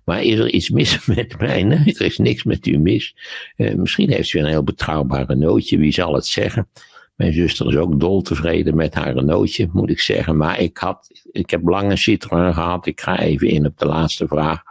Maar 0.04 0.22
is 0.22 0.38
er 0.38 0.50
iets 0.50 0.70
mis 0.70 1.06
met 1.16 1.38
mij? 1.38 1.62
Nee, 1.62 1.94
er 1.94 2.04
is 2.04 2.18
niks 2.18 2.44
met 2.44 2.66
u 2.66 2.78
mis. 2.78 3.16
Uh, 3.56 3.74
misschien 3.74 4.10
heeft 4.10 4.32
u 4.32 4.38
een 4.38 4.46
heel 4.46 4.64
betrouwbare 4.64 5.34
nootje, 5.34 5.78
wie 5.78 5.92
zal 5.92 6.14
het 6.14 6.26
zeggen? 6.26 6.68
Mijn 7.14 7.32
zuster 7.32 7.66
is 7.66 7.76
ook 7.76 8.00
dol 8.00 8.22
tevreden 8.22 8.76
met 8.76 8.94
haar 8.94 9.14
Renaultje, 9.14 9.68
moet 9.72 9.90
ik 9.90 10.00
zeggen. 10.00 10.36
Maar 10.36 10.60
ik, 10.60 10.78
had, 10.78 11.22
ik 11.32 11.50
heb 11.50 11.68
lang 11.68 11.90
een 11.90 11.98
Citroën 11.98 12.54
gehad. 12.54 12.86
Ik 12.86 13.00
ga 13.00 13.20
even 13.20 13.48
in 13.48 13.66
op 13.66 13.78
de 13.78 13.86
laatste 13.86 14.26
vraag. 14.26 14.62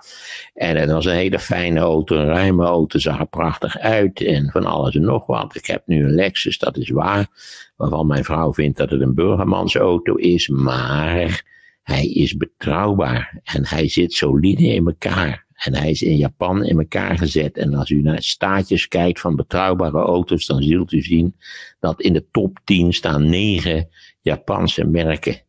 En 0.54 0.78
het 0.78 0.92
was 0.92 1.06
een 1.06 1.16
hele 1.16 1.40
fijne 1.40 1.80
auto, 1.80 2.16
een 2.16 2.26
ruime 2.26 2.66
auto, 2.66 3.00
zag 3.00 3.20
er 3.20 3.26
prachtig 3.26 3.78
uit. 3.78 4.22
En 4.22 4.50
van 4.52 4.66
alles 4.66 4.96
en 4.96 5.02
nog 5.02 5.26
wat. 5.26 5.56
Ik 5.56 5.66
heb 5.66 5.84
nu 5.86 6.04
een 6.04 6.16
Lexus, 6.16 6.58
dat 6.58 6.78
is 6.78 6.90
waar. 6.90 7.28
Waarvan 7.76 8.08
mijn 8.08 8.24
vrouw 8.24 8.54
vindt 8.54 8.78
dat 8.78 8.90
het 8.90 9.02
een 9.02 9.16
burgermansauto 9.16 10.16
is. 10.16 10.48
Maar 10.48 11.44
hij 11.84 12.06
is 12.06 12.38
betrouwbaar. 12.38 13.40
En 13.44 13.68
hij 13.68 13.90
zit 13.90 14.14
solide 14.14 14.64
in 14.64 14.88
elkaar. 14.88 15.46
En 15.64 15.76
hij 15.76 15.90
is 15.90 16.02
in 16.02 16.18
Japan 16.18 16.66
in 16.66 16.78
elkaar 16.78 17.18
gezet. 17.18 17.58
En 17.58 17.74
als 17.74 17.90
u 17.90 18.02
naar 18.02 18.22
staatjes 18.22 18.88
kijkt 18.88 19.20
van 19.20 19.36
betrouwbare 19.36 19.98
auto's, 19.98 20.46
dan 20.46 20.64
zult 20.64 20.92
u 20.92 21.02
zien 21.02 21.36
dat 21.80 22.02
in 22.02 22.14
de 22.14 22.26
top 22.32 22.60
10 22.64 22.94
staan 22.94 23.30
negen 23.30 23.90
Japanse 24.22 24.86
merken. 24.86 25.42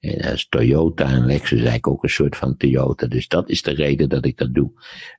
En 0.00 0.22
dat 0.22 0.32
is 0.32 0.48
Toyota 0.48 1.04
en 1.04 1.26
Lexus 1.26 1.58
eigenlijk 1.58 1.86
ook 1.86 2.02
een 2.02 2.08
soort 2.08 2.36
van 2.36 2.56
Toyota. 2.56 3.06
Dus 3.06 3.28
dat 3.28 3.48
is 3.48 3.62
de 3.62 3.74
reden 3.74 4.08
dat 4.08 4.24
ik 4.24 4.36
dat 4.36 4.54
doe. 4.54 4.70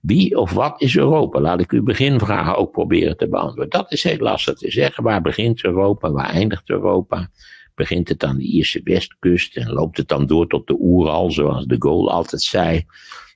Wie 0.02 0.38
of 0.38 0.52
wat 0.52 0.82
is 0.82 0.98
Europa? 0.98 1.40
Laat 1.40 1.60
ik 1.60 1.72
uw 1.72 1.84
beginvragen 1.84 2.58
ook 2.58 2.72
proberen 2.72 3.18
te 3.18 3.28
beantwoorden. 3.28 3.70
Dat 3.70 3.92
is 3.92 4.04
heel 4.04 4.18
lastig 4.18 4.58
te 4.58 4.72
zeggen. 4.72 5.04
Waar 5.04 5.22
begint 5.22 5.64
Europa? 5.64 6.12
Waar 6.12 6.30
eindigt 6.30 6.70
Europa? 6.70 7.30
Begint 7.76 8.10
het 8.10 8.24
aan 8.24 8.38
de 8.38 8.44
Ierse 8.44 8.82
westkust 8.84 9.58
en 9.58 9.70
loopt 9.70 9.98
het 9.98 10.08
dan 10.08 10.26
door 10.26 10.48
tot 10.48 10.68
de 10.68 10.78
Oeral, 10.80 11.32
zoals 11.32 11.66
de 11.66 11.76
Gaulle 11.80 12.10
altijd 12.10 12.42
zei? 12.42 12.86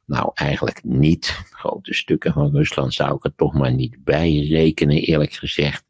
Nou, 0.06 0.32
eigenlijk 0.34 0.84
niet. 0.84 1.42
Grote 1.50 1.94
stukken 1.94 2.34
van 2.34 2.52
Rusland 2.52 2.94
zou 2.94 3.16
ik 3.16 3.24
er 3.24 3.36
toch 3.36 3.54
maar 3.54 3.74
niet 3.74 4.04
bij 4.04 4.48
rekenen, 4.50 4.98
eerlijk 4.98 5.34
gezegd. 5.34 5.84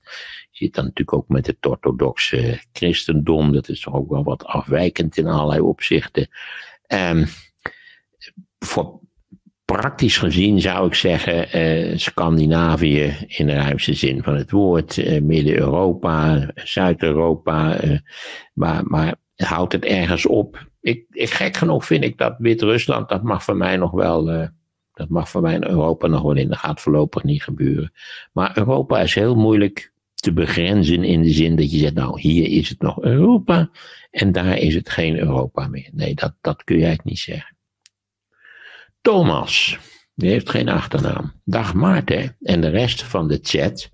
Je 0.52 0.66
zit 0.66 0.74
dan 0.76 0.84
natuurlijk 0.84 1.18
ook 1.18 1.28
met 1.28 1.48
het 1.48 1.66
orthodoxe 1.66 2.62
christendom. 2.74 3.52
Dat 3.52 3.70
is 3.70 3.82
toch 3.82 3.94
ook 3.94 4.10
wel 4.10 4.24
wat 4.24 4.46
afwijkend 4.46 5.18
in 5.18 5.28
allerlei 5.28 5.60
opzichten. 5.60 6.30
Um, 6.88 7.26
voor 8.60 9.00
praktisch 9.66 10.18
gezien 10.18 10.62
zou 10.62 10.88
ik 10.88 10.94
zeggen 10.94 11.58
uh, 11.58 11.98
Scandinavië 11.98 13.16
in 13.28 13.46
de 13.46 13.54
ruimste 13.54 13.94
zin 13.94 14.24
van 14.24 14.36
het 14.36 14.52
woord, 14.52 14.98
uh, 14.98 15.22
Midden-Europa, 15.22 16.52
Zuid-Europa, 16.56 17.84
uh, 17.84 18.00
maar, 18.54 18.86
maar 18.86 19.16
houdt 19.44 19.74
het 19.74 19.86
ergens 19.86 20.26
op 20.26 20.70
ik, 20.82 21.06
ik, 21.10 21.30
gek 21.30 21.58
genoeg 21.58 21.86
vind 21.86 22.04
ik 22.04 22.18
dat 22.18 22.36
Wit-Rusland, 22.38 23.10
dat 23.10 23.24
mag 23.24 23.44
voor 23.44 23.58
mij 23.58 23.78
nog 23.78 23.92
wel, 23.92 24.34
uh, 24.34 24.48
dat 24.94 25.10
mag 25.10 25.30
voor 25.30 25.42
mij 25.42 25.56
in 25.56 25.68
Europa 25.68 26.08
nog 26.08 26.22
wel 26.22 26.36
in. 26.36 26.50
Dat 26.50 26.58
gaat 26.58 26.82
voorlopig 26.82 27.24
niet 27.24 27.44
gebeuren. 27.44 27.92
Maar 28.32 28.58
Europa 28.58 29.00
is 29.00 29.16
heel 29.16 29.36
moeilijk 29.36 29.94
te 30.14 30.34
begrenzen 30.34 31.04
in 31.04 31.22
de 31.22 31.30
zin 31.30 31.56
dat 31.56 31.72
je 31.72 31.78
zegt, 31.78 31.94
nou 31.94 32.22
hier 32.22 32.48
is 32.48 32.70
het 32.70 32.82
nog 32.82 33.02
Europa 33.02 33.70
en 34.12 34.32
daar 34.32 34.58
is 34.58 34.76
het 34.76 34.90
geen 34.90 35.18
Europa 35.18 35.68
meer. 35.68 35.90
Nee, 35.92 36.16
dat, 36.16 36.36
dat 36.42 36.64
kun 36.64 36.76
eigenlijk 36.76 37.10
niet 37.10 37.20
zeggen. 37.20 37.56
Thomas, 39.02 39.80
die 40.16 40.30
heeft 40.30 40.50
geen 40.50 40.70
achternaam. 40.70 41.42
Dag 41.44 41.74
Maarten 41.74 42.38
en 42.42 42.62
de 42.62 42.70
rest 42.70 43.04
van 43.04 43.28
de 43.28 43.40
chat. 43.42 43.90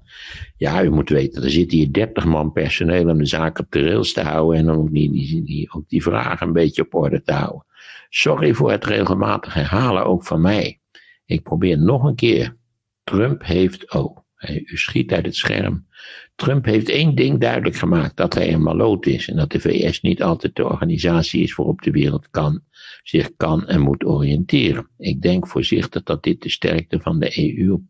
Ja, 0.58 0.84
u 0.84 0.90
moet 0.90 1.10
weten, 1.10 1.44
er 1.44 1.50
zit 1.50 1.72
hier 1.72 1.92
30 1.92 2.26
man 2.26 2.52
personeel 2.52 3.10
om 3.10 3.18
de 3.18 3.26
zaak 3.26 3.60
op 3.60 3.72
de 3.72 3.84
rails 3.84 4.14
te 4.14 4.22
houden 4.22 4.60
en 4.60 4.70
ook 4.70 4.92
die, 4.92 5.12
die, 5.12 5.44
die, 5.44 5.74
ook 5.74 5.90
die 5.90 6.04
vragen 6.04 6.48
een 6.48 6.54
beetje 6.54 6.82
op 6.82 6.96
orde 6.96 7.22
te 7.24 7.34
houden. 7.34 7.66
Sorry 8.10 8.54
voor 8.54 8.72
het 8.72 8.86
regelmatig 8.86 9.54
herhalen, 9.54 10.06
ook 10.06 10.26
van 10.26 10.42
mij. 10.42 10.80
Ik 11.26 11.44
probeer 11.44 11.80
nog 11.80 12.04
een 12.04 12.16
keer. 12.16 12.58
Trump 13.04 13.46
heeft, 13.46 13.94
oh, 13.94 14.18
u 14.46 14.78
schiet 14.78 15.12
uit 15.12 15.26
het 15.26 15.36
scherm. 15.36 15.88
Trump 16.36 16.66
heeft 16.66 16.90
één 16.90 17.16
ding 17.16 17.40
duidelijk 17.40 17.76
gemaakt: 17.76 18.18
dat 18.18 18.34
hij 18.34 18.54
een 18.54 18.64
maloot 18.64 19.06
is 19.06 19.28
en 19.28 19.36
dat 19.36 19.52
de 19.52 19.60
VS 19.60 20.02
niet 20.02 20.24
altijd 20.24 20.56
de 20.56 20.66
organisatie 20.66 21.42
is 21.42 21.56
waarop 21.56 21.82
de 21.82 21.92
wereld 21.92 22.30
kan, 22.30 22.64
zich 23.04 23.36
kan 23.36 23.68
en 23.68 23.82
moet 23.82 24.06
oriënteren. 24.06 24.90
Ik 24.98 25.22
denk 25.22 25.48
voorzichtig 25.48 26.04
dat 26.04 26.24
dit 26.24 26.42
de 26.42 26.50
sterkte 26.50 27.00
van 27.00 27.20
de 27.20 27.58
EU 27.58 27.72
op 27.72 27.84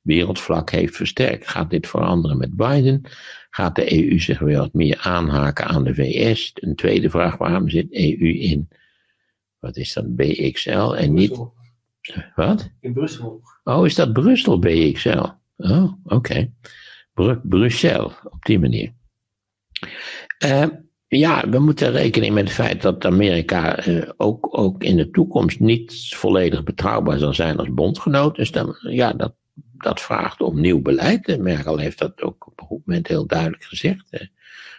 wereldvlak 0.00 0.70
heeft 0.70 0.96
versterkt. 0.96 1.48
Gaat 1.48 1.70
dit 1.70 1.86
veranderen 1.86 2.38
met 2.38 2.56
Biden? 2.56 3.02
Gaat 3.50 3.74
de 3.74 4.10
EU 4.10 4.20
zich 4.20 4.38
weer 4.38 4.58
wat 4.58 4.72
meer 4.72 4.98
aanhaken 4.98 5.66
aan 5.66 5.84
de 5.84 5.94
VS? 5.94 6.52
Een 6.54 6.74
tweede 6.74 7.10
vraag, 7.10 7.36
waarom 7.36 7.68
zit 7.68 7.92
EU 7.92 8.38
in, 8.38 8.68
wat 9.58 9.76
is 9.76 9.92
dat, 9.92 10.16
BXL 10.16 10.94
en 10.94 11.14
niet... 11.14 11.38
Wat? 12.34 12.70
In 12.80 12.92
Brussel. 12.92 13.42
Oh, 13.64 13.86
is 13.86 13.94
dat 13.94 14.12
Brussel 14.12 14.58
BXL? 14.58 15.26
Oh, 15.56 15.92
oké. 16.04 16.14
Okay. 16.14 16.52
Brussel, 17.42 18.12
op 18.24 18.44
die 18.44 18.58
manier. 18.58 18.92
Uh, 20.44 20.66
ja, 21.06 21.48
we 21.48 21.58
moeten 21.58 21.90
rekening 21.90 22.34
met 22.34 22.44
het 22.44 22.52
feit 22.52 22.82
dat 22.82 23.04
Amerika 23.04 23.86
uh, 23.86 24.08
ook, 24.16 24.58
ook 24.58 24.82
in 24.82 24.96
de 24.96 25.10
toekomst 25.10 25.60
niet 25.60 26.14
volledig 26.16 26.62
betrouwbaar 26.62 27.18
zal 27.18 27.34
zijn 27.34 27.58
als 27.58 27.74
bondgenoot. 27.74 28.36
Dus 28.36 28.50
dan, 28.50 28.76
ja, 28.80 29.12
dat, 29.12 29.34
dat 29.82 30.00
vraagt 30.00 30.40
om 30.40 30.60
nieuw 30.60 30.80
beleid. 30.80 31.38
Merkel 31.38 31.78
heeft 31.78 31.98
dat 31.98 32.22
ook 32.22 32.46
op 32.46 32.60
een 32.60 32.80
moment 32.84 33.08
heel 33.08 33.26
duidelijk 33.26 33.64
gezegd. 33.64 34.28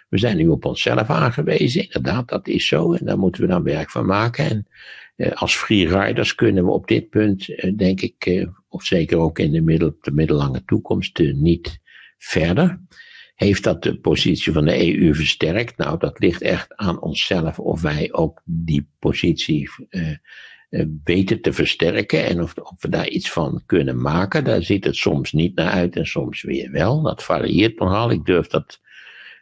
We 0.09 0.17
zijn 0.17 0.37
nu 0.37 0.47
op 0.47 0.65
onszelf 0.65 1.09
aangewezen. 1.09 1.83
Inderdaad, 1.83 2.29
dat 2.29 2.47
is 2.47 2.67
zo. 2.67 2.93
En 2.93 3.05
daar 3.05 3.17
moeten 3.17 3.41
we 3.41 3.47
dan 3.47 3.63
werk 3.63 3.89
van 3.89 4.05
maken. 4.05 4.45
En 4.45 4.67
eh, 5.15 5.31
als 5.31 5.55
freeriders 5.55 6.35
kunnen 6.35 6.65
we 6.65 6.71
op 6.71 6.87
dit 6.87 7.09
punt, 7.09 7.55
eh, 7.55 7.77
denk 7.77 8.01
ik, 8.01 8.47
of 8.69 8.83
zeker 8.83 9.17
ook 9.17 9.39
in 9.39 9.51
de, 9.51 9.61
middel, 9.61 9.97
de 10.01 10.11
middellange 10.11 10.63
toekomst, 10.65 11.19
niet 11.19 11.79
verder. 12.17 12.79
Heeft 13.35 13.63
dat 13.63 13.83
de 13.83 13.99
positie 13.99 14.53
van 14.53 14.65
de 14.65 15.01
EU 15.01 15.13
versterkt? 15.13 15.77
Nou, 15.77 15.99
dat 15.99 16.19
ligt 16.19 16.41
echt 16.41 16.75
aan 16.75 17.01
onszelf 17.01 17.59
of 17.59 17.81
wij 17.81 18.13
ook 18.13 18.41
die 18.45 18.87
positie 18.99 19.69
uh, 19.89 20.15
uh, 20.71 20.85
weten 21.03 21.41
te 21.41 21.53
versterken 21.53 22.25
en 22.25 22.41
of, 22.41 22.53
we 22.79 22.89
daar 22.89 23.07
iets 23.07 23.31
van 23.31 23.61
kunnen 23.65 24.01
maken. 24.01 24.43
Daar 24.43 24.63
ziet 24.63 24.83
het 24.83 24.95
soms 24.95 25.31
niet 25.31 25.55
naar 25.55 25.71
uit 25.71 25.95
en 25.95 26.05
soms 26.05 26.41
weer 26.41 26.71
wel. 26.71 27.01
Dat 27.01 27.23
varieert 27.23 27.79
nogal. 27.79 28.11
Ik 28.11 28.25
durf 28.25 28.47
dat, 28.47 28.79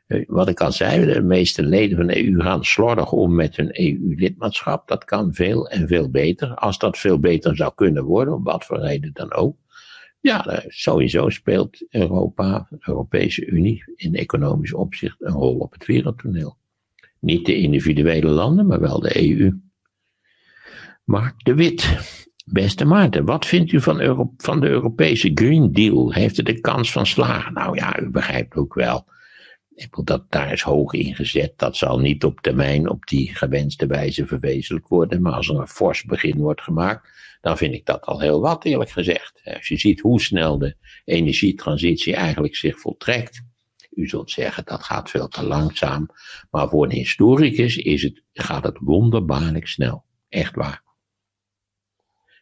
uh, 0.08 0.24
wat 0.28 0.50
ik 0.50 0.62
al 0.62 0.72
zei, 0.72 1.14
de 1.14 1.22
meeste 1.22 1.64
leden 1.64 1.98
van 1.98 2.08
de 2.08 2.26
EU 2.26 2.42
gaan 2.42 2.66
slordig 2.66 3.12
om 3.12 3.36
met 3.36 3.56
hun 3.56 3.70
EU-lidmaatschap. 3.72 4.88
Dat 4.88 5.06
kan 5.06 5.34
veel 5.34 5.70
en 5.70 5.88
veel 5.88 6.10
beter. 6.10 6.56
Als 6.56 6.78
dat 6.78 6.98
veel 6.98 7.20
beter 7.20 7.56
zou 7.56 7.72
kunnen 7.76 8.04
worden, 8.04 8.34
om 8.34 8.44
wat 8.44 8.66
voor 8.66 8.80
reden 8.80 9.14
dan 9.14 9.34
ook 9.34 9.56
ja, 10.22 10.64
sowieso 10.68 11.30
speelt 11.30 11.86
Europa, 11.90 12.68
de 12.70 12.78
Europese 12.80 13.46
Unie, 13.46 13.84
in 13.96 14.16
economisch 14.16 14.74
opzicht 14.74 15.22
een 15.22 15.34
rol 15.34 15.58
op 15.58 15.72
het 15.72 15.86
wereldtoneel. 15.86 16.58
Niet 17.20 17.46
de 17.46 17.56
individuele 17.56 18.30
landen, 18.30 18.68
maar 18.68 18.80
wel 18.80 19.00
de 19.00 19.30
EU. 19.30 19.60
Mark 21.10 21.44
de 21.44 21.54
Wit, 21.54 21.98
beste 22.46 22.86
Maarten, 22.86 23.26
wat 23.26 23.46
vindt 23.46 23.72
u 23.72 23.82
van, 23.82 24.34
van 24.38 24.60
de 24.60 24.68
Europese 24.68 25.32
Green 25.34 25.74
Deal? 25.74 26.14
Heeft 26.14 26.38
het 26.38 26.46
de 26.46 26.60
kans 26.60 26.92
van 26.92 27.06
slagen? 27.06 27.54
Nou 27.54 27.76
ja, 27.76 28.00
u 28.00 28.10
begrijpt 28.10 28.56
ook 28.56 28.74
wel. 28.74 29.08
Dat 30.04 30.32
daar 30.32 30.52
is 30.52 30.62
hoog 30.62 30.94
ingezet. 30.94 31.54
Dat 31.58 31.78
zal 31.78 32.00
niet 32.00 32.24
op 32.24 32.42
termijn 32.42 32.90
op 32.90 33.08
die 33.08 33.36
gewenste 33.36 33.88
wijze 33.88 34.26
verwezenlijk 34.26 34.88
worden. 34.88 35.22
Maar 35.22 35.34
als 35.34 35.50
er 35.50 35.56
een 35.56 35.68
fors 35.68 36.04
begin 36.04 36.38
wordt 36.38 36.62
gemaakt, 36.62 37.10
dan 37.42 37.58
vind 37.58 37.74
ik 37.74 37.86
dat 37.86 38.06
al 38.06 38.20
heel 38.20 38.42
wat, 38.42 38.66
eerlijk 38.66 38.92
gezegd. 38.92 39.42
Als 39.44 39.68
je 39.68 39.78
ziet 39.78 40.00
hoe 40.00 40.22
snel 40.22 40.58
de 40.58 40.76
energietransitie 41.06 42.16
eigenlijk 42.16 42.56
zich 42.56 42.80
voltrekt. 42.80 43.42
U 43.92 44.08
zult 44.08 44.32
zeggen 44.32 44.66
dat 44.66 44.84
gaat 44.84 45.10
veel 45.10 45.28
te 45.28 45.44
langzaam. 45.44 46.10
Maar 46.52 46.70
voor 46.70 46.84
een 46.84 46.92
historicus 46.92 47.78
is 47.78 48.04
het, 48.04 48.22
gaat 48.34 48.64
het 48.64 48.78
wonderbaarlijk 48.82 49.68
snel. 49.68 50.04
Echt 50.30 50.56
waar. 50.56 50.88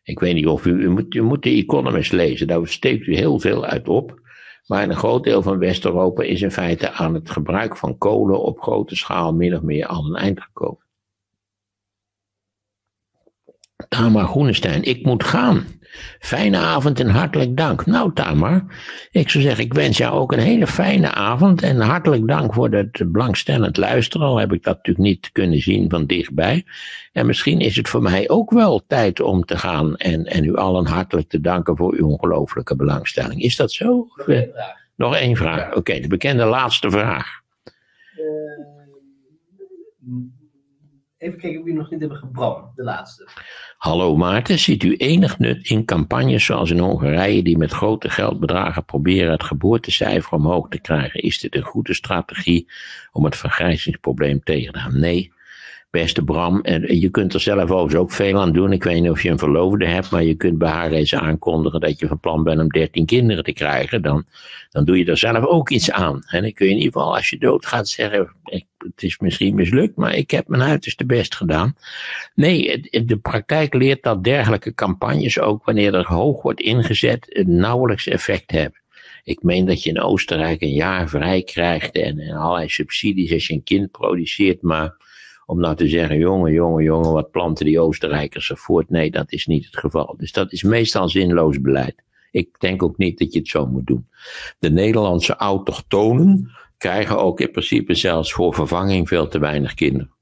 Ik 0.08 0.20
weet 0.20 0.34
niet 0.34 0.48
of 0.48 0.66
u, 0.66 0.72
u 0.72 0.90
moet, 0.90 1.16
u 1.16 1.22
moet 1.22 1.44
de 1.44 1.50
Economist 1.50 2.12
lezen, 2.12 2.48
daar 2.48 2.68
steekt 2.68 3.08
u 3.08 3.16
heel 3.16 3.40
veel 3.40 3.66
uit 3.66 3.88
op. 3.88 4.20
Maar 4.66 4.84
een 4.84 4.96
groot 4.96 5.24
deel 5.24 5.42
van 5.42 5.58
West-Europa 5.58 6.24
is 6.24 6.42
in 6.42 6.52
feite 6.52 6.92
aan 6.92 7.14
het 7.14 7.30
gebruik 7.30 7.78
van 7.78 7.98
kolen 7.98 8.42
op 8.42 8.60
grote 8.60 8.96
schaal 8.96 9.34
min 9.34 9.56
of 9.56 9.62
meer 9.62 9.86
al 9.86 10.06
een 10.06 10.16
eind 10.16 10.42
gekomen. 10.42 10.87
Tamar 13.88 14.28
Groenestein, 14.28 14.84
ik 14.84 15.06
moet 15.06 15.24
gaan. 15.24 15.66
Fijne 16.20 16.58
avond 16.58 17.00
en 17.00 17.10
hartelijk 17.10 17.58
dank. 17.58 17.86
Nou, 17.86 18.14
Tamar, 18.14 18.66
ik 19.12 19.30
zou 19.30 19.44
zeggen, 19.44 19.64
ik 19.64 19.74
wens 19.74 19.98
jou 19.98 20.14
ook 20.14 20.32
een 20.32 20.40
hele 20.40 20.68
fijne 20.68 21.12
avond 21.12 21.62
en 21.62 21.80
hartelijk 21.80 22.28
dank 22.28 22.54
voor 22.54 22.70
het 22.70 23.12
belangstellend 23.12 23.78
luisteren. 23.78 24.28
Al 24.28 24.38
heb 24.38 24.54
ik 24.54 24.64
dat 24.64 24.76
natuurlijk 24.76 25.06
niet 25.06 25.32
kunnen 25.32 25.60
zien 25.60 25.90
van 25.90 26.06
dichtbij. 26.06 26.66
En 27.12 27.26
misschien 27.26 27.60
is 27.60 27.76
het 27.76 27.90
voor 27.90 28.02
mij 28.02 28.30
ook 28.30 28.52
wel 28.52 28.84
tijd 28.88 29.20
om 29.20 29.46
te 29.46 29.58
gaan 29.58 29.96
en, 29.96 30.26
en 30.26 30.44
u 30.44 30.56
allen 30.56 30.86
hartelijk 30.86 31.30
te 31.30 31.42
danken 31.42 31.78
voor 31.78 31.94
uw 31.94 32.08
ongelooflijke 32.08 32.76
belangstelling. 32.76 33.42
Is 33.42 33.56
dat 33.56 33.72
zo? 33.72 34.08
Nog 34.18 34.28
één 34.28 34.52
vraag. 34.52 34.76
Nog 34.96 35.16
één 35.16 35.36
vraag. 35.36 35.76
Oké, 35.76 36.00
de 36.00 36.08
bekende 36.08 36.46
laatste 36.46 36.92
vraag. 36.92 37.42
Uh, 38.18 38.68
even 41.18 41.40
kijken 41.40 41.60
of 41.60 41.66
we 41.66 41.74
nog 41.74 41.90
niet 41.92 42.00
hebben 42.00 42.18
gebrand, 42.18 42.76
de 42.76 42.84
laatste. 42.84 43.28
Hallo 43.78 44.16
Maarten, 44.16 44.60
ziet 44.60 44.84
u 44.84 44.96
enig 44.96 45.40
nut 45.40 45.70
in 45.70 45.86
campagnes 45.86 46.46
zoals 46.46 46.72
in 46.72 46.80
Hongarije 46.80 47.44
die 47.44 47.58
met 47.58 47.72
grote 47.72 48.10
geldbedragen 48.10 48.86
proberen 48.86 49.32
het 49.32 49.44
geboortecijfer 49.44 50.34
omhoog 50.34 50.70
te 50.70 50.80
krijgen? 50.80 51.22
Is 51.22 51.40
dit 51.40 51.56
een 51.56 51.64
goede 51.64 51.94
strategie 51.94 52.68
om 53.12 53.26
het 53.26 53.36
vergrijzingsprobleem 53.36 54.44
tegen 54.44 54.74
te 54.74 54.80
gaan? 54.80 55.00
Nee, 55.00 55.32
beste 55.90 56.24
Bram, 56.24 56.62
en 56.62 57.00
je 57.00 57.10
kunt 57.10 57.34
er 57.34 57.40
zelf 57.40 57.72
overigens 57.72 57.96
ook 57.96 58.12
veel 58.12 58.40
aan 58.40 58.52
doen. 58.52 58.72
Ik 58.72 58.84
weet 58.84 59.02
niet 59.02 59.10
of 59.10 59.24
je 59.24 59.30
een 59.30 59.38
verloofde 59.38 59.86
hebt, 59.86 60.10
maar 60.10 60.24
je 60.24 60.36
kunt 60.36 60.58
bij 60.58 60.70
haar 60.70 60.92
eens 60.92 61.16
aankondigen 61.16 61.80
dat 61.80 62.00
je 62.00 62.08
van 62.08 62.20
plan 62.20 62.44
bent 62.44 62.60
om 62.60 62.68
13 62.68 63.06
kinderen 63.06 63.44
te 63.44 63.54
krijgen. 63.54 64.02
Dan, 64.02 64.26
dan 64.70 64.86
doe 64.86 64.98
je 64.98 65.06
er 65.06 65.18
zelf 65.18 65.46
ook 65.46 65.70
iets 65.70 65.92
aan. 65.92 66.24
En 66.28 66.42
dan 66.42 66.52
kun 66.52 66.66
je 66.66 66.72
in 66.72 66.78
ieder 66.78 66.94
geval, 66.94 67.16
als 67.16 67.30
je 67.30 67.38
doodgaat, 67.38 67.88
zeggen: 67.88 68.32
ik, 68.46 68.66
Het 68.78 69.04
is 69.04 69.20
misschien 69.20 69.56
mislukt, 69.56 69.96
maar 69.96 70.16
ik 70.16 70.32
heb 70.32 70.48
mijn 70.48 70.62
uiterste 70.62 71.06
best 71.06 71.36
gedaan. 71.36 71.76
Nee, 72.36 72.88
de 73.06 73.18
praktijk 73.18 73.74
leert 73.74 74.04
dat 74.04 74.24
dergelijke 74.24 74.74
campagnes 74.74 75.40
ook, 75.40 75.66
wanneer 75.66 75.94
er 75.94 76.08
hoog 76.08 76.42
wordt 76.42 76.62
ingezet, 76.62 77.44
nauwelijks 77.48 78.08
effect 78.08 78.52
hebben. 78.52 78.82
Ik 79.24 79.44
meen 79.44 79.66
dat 79.66 79.84
je 79.84 79.90
in 79.90 80.02
Oostenrijk 80.02 80.62
een 80.62 80.74
jaar 80.74 81.10
vrij 81.10 81.44
krijgt 81.44 81.96
en, 81.96 82.20
en 82.20 82.36
allerlei 82.36 82.70
subsidies 82.70 83.34
als 83.34 83.48
je 83.48 83.54
een 83.54 83.64
kind 83.64 83.92
produceert, 83.92 84.62
maar 84.62 84.96
om 85.50 85.60
nou 85.60 85.76
te 85.76 85.88
zeggen, 85.88 86.18
jongen, 86.18 86.52
jongen, 86.52 86.84
jongen, 86.84 87.12
wat 87.12 87.32
planten 87.32 87.66
die 87.66 87.80
Oostenrijkers 87.80 88.50
er 88.50 88.58
voort. 88.58 88.90
Nee, 88.90 89.12
dat 89.12 89.32
is 89.32 89.46
niet 89.46 89.66
het 89.66 89.78
geval. 89.78 90.16
Dus 90.18 90.32
dat 90.32 90.52
is 90.52 90.64
meestal 90.64 91.10
zinloos 91.10 91.62
beleid. 91.62 92.04
Ik 92.32 92.60
denk 92.60 92.84
ook 92.84 92.98
niet 92.98 93.20
dat 93.20 93.34
je 93.34 93.40
het 93.40 93.48
zo 93.48 93.66
moet 93.66 93.88
doen. 93.88 94.08
De 94.60 94.70
Nederlandse 94.70 95.36
autochtonen 95.36 96.52
krijgen 96.78 97.18
ook 97.18 97.40
in 97.40 97.52
principe 97.52 97.94
zelfs 97.94 98.34
voor 98.34 98.54
vervanging 98.54 99.08
veel 99.08 99.28
te 99.28 99.40
weinig 99.40 99.74
kinderen. 99.74 100.16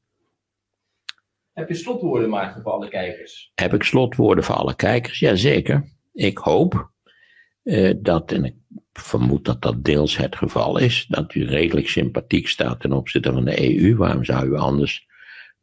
Heb 1.54 1.68
je 1.68 1.76
slotwoorden, 1.76 2.30
Maarten, 2.30 2.62
voor 2.62 2.72
alle 2.72 2.90
kijkers? 2.90 3.52
Heb 3.56 3.74
ik 3.74 3.84
slotwoorden 3.84 4.44
voor 4.44 4.56
alle 4.56 4.76
kijkers? 4.76 5.20
Jazeker. 5.20 5.90
Ik 6.14 6.38
hoop 6.38 6.92
uh, 7.64 7.94
dat, 7.98 8.32
en 8.32 8.46
ik 8.46 8.56
vermoed 8.94 9.46
dat 9.46 9.62
dat 9.62 9.84
deels 9.84 10.18
het 10.18 10.36
geval 10.36 10.78
is, 10.78 11.06
dat 11.10 11.36
u 11.36 11.46
redelijk 11.46 11.88
sympathiek 11.88 12.48
staat 12.48 12.80
ten 12.80 12.92
opzichte 12.92 13.32
van 13.32 13.46
de 13.46 13.82
EU. 13.82 13.96
Waarom 13.96 14.24
zou 14.24 14.48
u 14.48 14.56
anders 14.56 15.08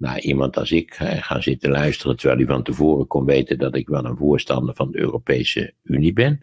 naar 0.03 0.21
iemand 0.21 0.57
als 0.57 0.71
ik 0.71 0.95
gaan 0.99 1.43
zitten 1.43 1.71
luisteren, 1.71 2.17
terwijl 2.17 2.41
u 2.41 2.47
van 2.47 2.63
tevoren 2.63 3.07
kon 3.07 3.25
weten 3.25 3.59
dat 3.59 3.77
ik 3.77 3.89
wel 3.89 4.05
een 4.05 4.17
voorstander 4.17 4.75
van 4.75 4.91
de 4.91 4.99
Europese 4.99 5.75
Unie 5.83 6.13
ben. 6.13 6.41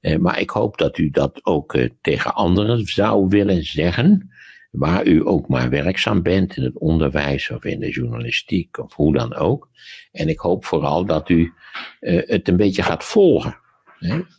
Eh, 0.00 0.16
maar 0.16 0.40
ik 0.40 0.50
hoop 0.50 0.78
dat 0.78 0.98
u 0.98 1.10
dat 1.10 1.40
ook 1.46 1.74
eh, 1.74 1.88
tegen 2.00 2.34
anderen 2.34 2.84
zou 2.84 3.28
willen 3.28 3.64
zeggen, 3.64 4.30
waar 4.70 5.06
u 5.06 5.26
ook 5.26 5.48
maar 5.48 5.70
werkzaam 5.70 6.22
bent, 6.22 6.56
in 6.56 6.62
het 6.62 6.78
onderwijs 6.78 7.50
of 7.50 7.64
in 7.64 7.80
de 7.80 7.90
journalistiek 7.90 8.78
of 8.78 8.94
hoe 8.94 9.12
dan 9.12 9.34
ook. 9.34 9.68
En 10.12 10.28
ik 10.28 10.38
hoop 10.38 10.64
vooral 10.64 11.04
dat 11.04 11.28
u 11.28 11.52
eh, 12.00 12.28
het 12.28 12.48
een 12.48 12.56
beetje 12.56 12.82
gaat 12.82 13.04
volgen. 13.04 13.62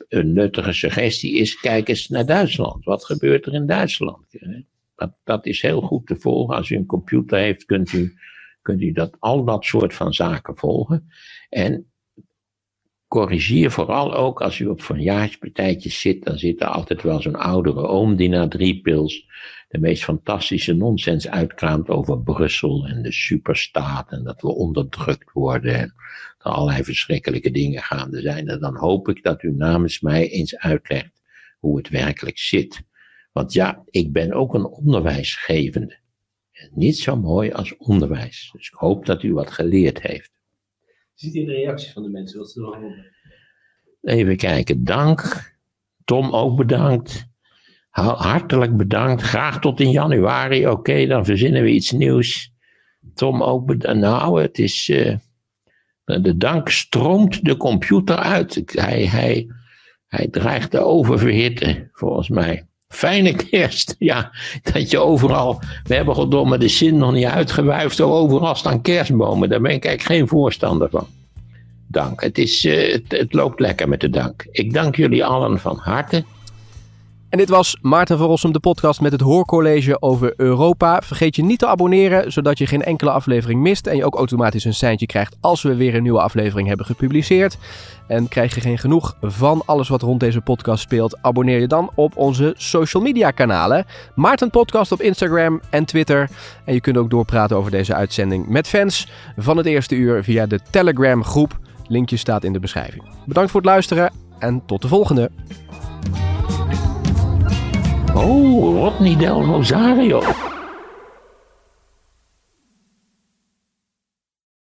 Een 0.09 0.33
nuttige 0.33 0.73
suggestie 0.73 1.35
is, 1.35 1.59
kijk 1.59 1.87
eens 1.87 2.07
naar 2.07 2.25
Duitsland. 2.25 2.85
Wat 2.85 3.05
gebeurt 3.05 3.45
er 3.45 3.53
in 3.53 3.65
Duitsland? 3.65 4.25
Dat, 4.95 5.11
dat 5.23 5.45
is 5.45 5.61
heel 5.61 5.81
goed 5.81 6.07
te 6.07 6.15
volgen. 6.15 6.55
Als 6.55 6.69
u 6.69 6.75
een 6.75 6.85
computer 6.85 7.37
heeft, 7.37 7.65
kunt 7.65 7.93
u 7.93 8.13
kunt 8.65 8.81
u 8.81 8.91
dat, 8.91 9.15
al 9.19 9.43
dat 9.43 9.65
soort 9.65 9.93
van 9.93 10.13
zaken 10.13 10.57
volgen. 10.57 11.09
En 11.49 11.91
corrigeer 13.07 13.71
vooral 13.71 14.15
ook 14.15 14.41
als 14.41 14.59
u 14.59 14.65
op 14.65 14.81
verjaarspartijtjes 14.81 15.99
zit, 15.99 16.23
dan 16.23 16.37
zit 16.37 16.61
er 16.61 16.67
altijd 16.67 17.01
wel 17.01 17.21
zo'n 17.21 17.35
oudere 17.35 17.87
oom 17.87 18.15
die 18.15 18.29
na 18.29 18.47
drie 18.47 18.81
pils 18.81 19.25
de 19.67 19.79
meest 19.79 20.03
fantastische 20.03 20.73
nonsens 20.73 21.27
uitkraamt 21.27 21.89
over 21.89 22.21
Brussel 22.21 22.85
en 22.87 23.01
de 23.01 23.11
superstaat 23.11 24.11
en 24.11 24.23
dat 24.23 24.41
we 24.41 24.47
onderdrukt 24.47 25.31
worden 25.31 25.75
en 25.75 25.93
er 26.37 26.51
allerlei 26.51 26.83
verschrikkelijke 26.83 27.51
dingen 27.51 27.81
gaande 27.81 28.21
zijn. 28.21 28.47
En 28.47 28.59
dan 28.59 28.75
hoop 28.75 29.09
ik 29.09 29.23
dat 29.23 29.43
u 29.43 29.51
namens 29.51 29.99
mij 29.99 30.29
eens 30.29 30.57
uitlegt 30.57 31.21
hoe 31.59 31.77
het 31.77 31.89
werkelijk 31.89 32.37
zit. 32.37 32.83
Want 33.31 33.53
ja, 33.53 33.83
ik 33.85 34.11
ben 34.11 34.33
ook 34.33 34.53
een 34.53 34.65
onderwijsgevende 34.65 36.03
niet 36.71 36.97
zo 36.97 37.15
mooi 37.15 37.51
als 37.51 37.77
onderwijs. 37.77 38.49
Dus 38.53 38.67
ik 38.67 38.73
hoop 38.73 39.05
dat 39.05 39.23
u 39.23 39.33
wat 39.33 39.51
geleerd 39.51 40.01
heeft. 40.01 40.31
Ziet 41.13 41.35
u 41.35 41.45
de 41.45 41.51
reacties 41.51 41.91
van 41.91 42.03
de 42.03 42.09
mensen? 42.09 42.39
Wat 42.39 42.51
ze 42.51 42.59
nog 42.59 42.77
Even 44.01 44.37
kijken. 44.37 44.83
Dank. 44.83 45.53
Tom 46.03 46.33
ook 46.33 46.57
bedankt. 46.57 47.27
Hartelijk 47.89 48.77
bedankt. 48.77 49.21
Graag 49.21 49.59
tot 49.59 49.79
in 49.79 49.91
januari. 49.91 50.67
Oké, 50.67 51.05
dan 51.05 51.25
verzinnen 51.25 51.63
we 51.63 51.69
iets 51.69 51.91
nieuws. 51.91 52.53
Tom 53.13 53.43
ook 53.43 53.65
bedankt. 53.65 53.99
Nou, 53.99 54.41
het 54.41 54.59
is. 54.59 54.89
Uh, 54.89 55.15
de 56.05 56.37
dank 56.37 56.69
stroomt 56.69 57.45
de 57.45 57.57
computer 57.57 58.15
uit. 58.15 58.61
Hij, 58.65 59.05
hij, 59.05 59.47
hij 60.07 60.27
dreigt 60.27 60.71
te 60.71 60.79
oververhitten, 60.79 61.89
volgens 61.91 62.29
mij. 62.29 62.67
Fijne 62.95 63.33
kerst. 63.33 63.95
Ja, 64.05 64.31
dat 64.63 64.91
je 64.91 64.99
overal. 64.99 65.61
We 65.83 65.95
hebben 65.95 66.15
goddomme 66.15 66.57
de 66.57 66.67
zin 66.67 66.97
nog 66.97 67.11
niet 67.11 67.25
uitgewuifd. 67.25 68.01
Overal 68.01 68.55
staan 68.55 68.81
kerstbomen. 68.81 69.49
Daar 69.49 69.61
ben 69.61 69.71
ik 69.71 69.85
eigenlijk 69.85 70.19
geen 70.19 70.27
voorstander 70.27 70.89
van. 70.89 71.07
Dank. 71.87 72.21
Het, 72.21 72.37
is, 72.37 72.63
het, 72.63 73.03
het 73.07 73.33
loopt 73.33 73.59
lekker 73.59 73.89
met 73.89 73.99
de 73.99 74.09
dank. 74.09 74.47
Ik 74.51 74.73
dank 74.73 74.95
jullie 74.95 75.25
allen 75.25 75.59
van 75.59 75.77
harte. 75.77 76.23
En 77.35 77.41
dit 77.41 77.49
was 77.49 77.77
Maarten 77.81 78.17
van 78.17 78.27
Rossum, 78.27 78.51
de 78.51 78.59
podcast 78.59 79.01
met 79.01 79.11
het 79.11 79.21
hoorcollege 79.21 80.01
over 80.01 80.33
Europa. 80.37 81.01
Vergeet 81.01 81.35
je 81.35 81.43
niet 81.43 81.59
te 81.59 81.67
abonneren, 81.67 82.31
zodat 82.31 82.57
je 82.57 82.67
geen 82.67 82.83
enkele 82.83 83.11
aflevering 83.11 83.61
mist 83.61 83.87
en 83.87 83.97
je 83.97 84.05
ook 84.05 84.15
automatisch 84.15 84.63
een 84.65 84.73
seintje 84.73 85.05
krijgt 85.05 85.35
als 85.41 85.61
we 85.61 85.75
weer 85.75 85.95
een 85.95 86.03
nieuwe 86.03 86.21
aflevering 86.21 86.67
hebben 86.67 86.85
gepubliceerd. 86.85 87.57
En 88.07 88.27
krijg 88.27 88.55
je 88.55 88.61
geen 88.61 88.77
genoeg 88.77 89.17
van 89.21 89.61
alles 89.65 89.87
wat 89.87 90.01
rond 90.01 90.19
deze 90.19 90.41
podcast 90.41 90.81
speelt, 90.81 91.17
abonneer 91.21 91.59
je 91.59 91.67
dan 91.67 91.89
op 91.95 92.17
onze 92.17 92.53
social 92.57 93.03
media 93.03 93.31
kanalen. 93.31 93.85
Maarten 94.13 94.49
Podcast 94.49 94.91
op 94.91 95.01
Instagram 95.01 95.61
en 95.69 95.85
Twitter. 95.85 96.29
En 96.65 96.73
je 96.73 96.81
kunt 96.81 96.97
ook 96.97 97.09
doorpraten 97.09 97.57
over 97.57 97.71
deze 97.71 97.93
uitzending 97.93 98.47
met 98.47 98.67
fans 98.67 99.07
van 99.37 99.57
het 99.57 99.65
eerste 99.65 99.95
uur 99.95 100.23
via 100.23 100.45
de 100.45 100.59
Telegram 100.69 101.23
groep. 101.23 101.59
Linkje 101.87 102.17
staat 102.17 102.43
in 102.43 102.53
de 102.53 102.59
beschrijving. 102.59 103.03
Bedankt 103.25 103.51
voor 103.51 103.61
het 103.61 103.69
luisteren 103.69 104.11
en 104.39 104.65
tot 104.65 104.81
de 104.81 104.87
volgende. 104.87 105.31
Oh, 108.17 108.73
Rodney 108.73 109.15
Del 109.15 109.45
Rosario. 109.45 110.21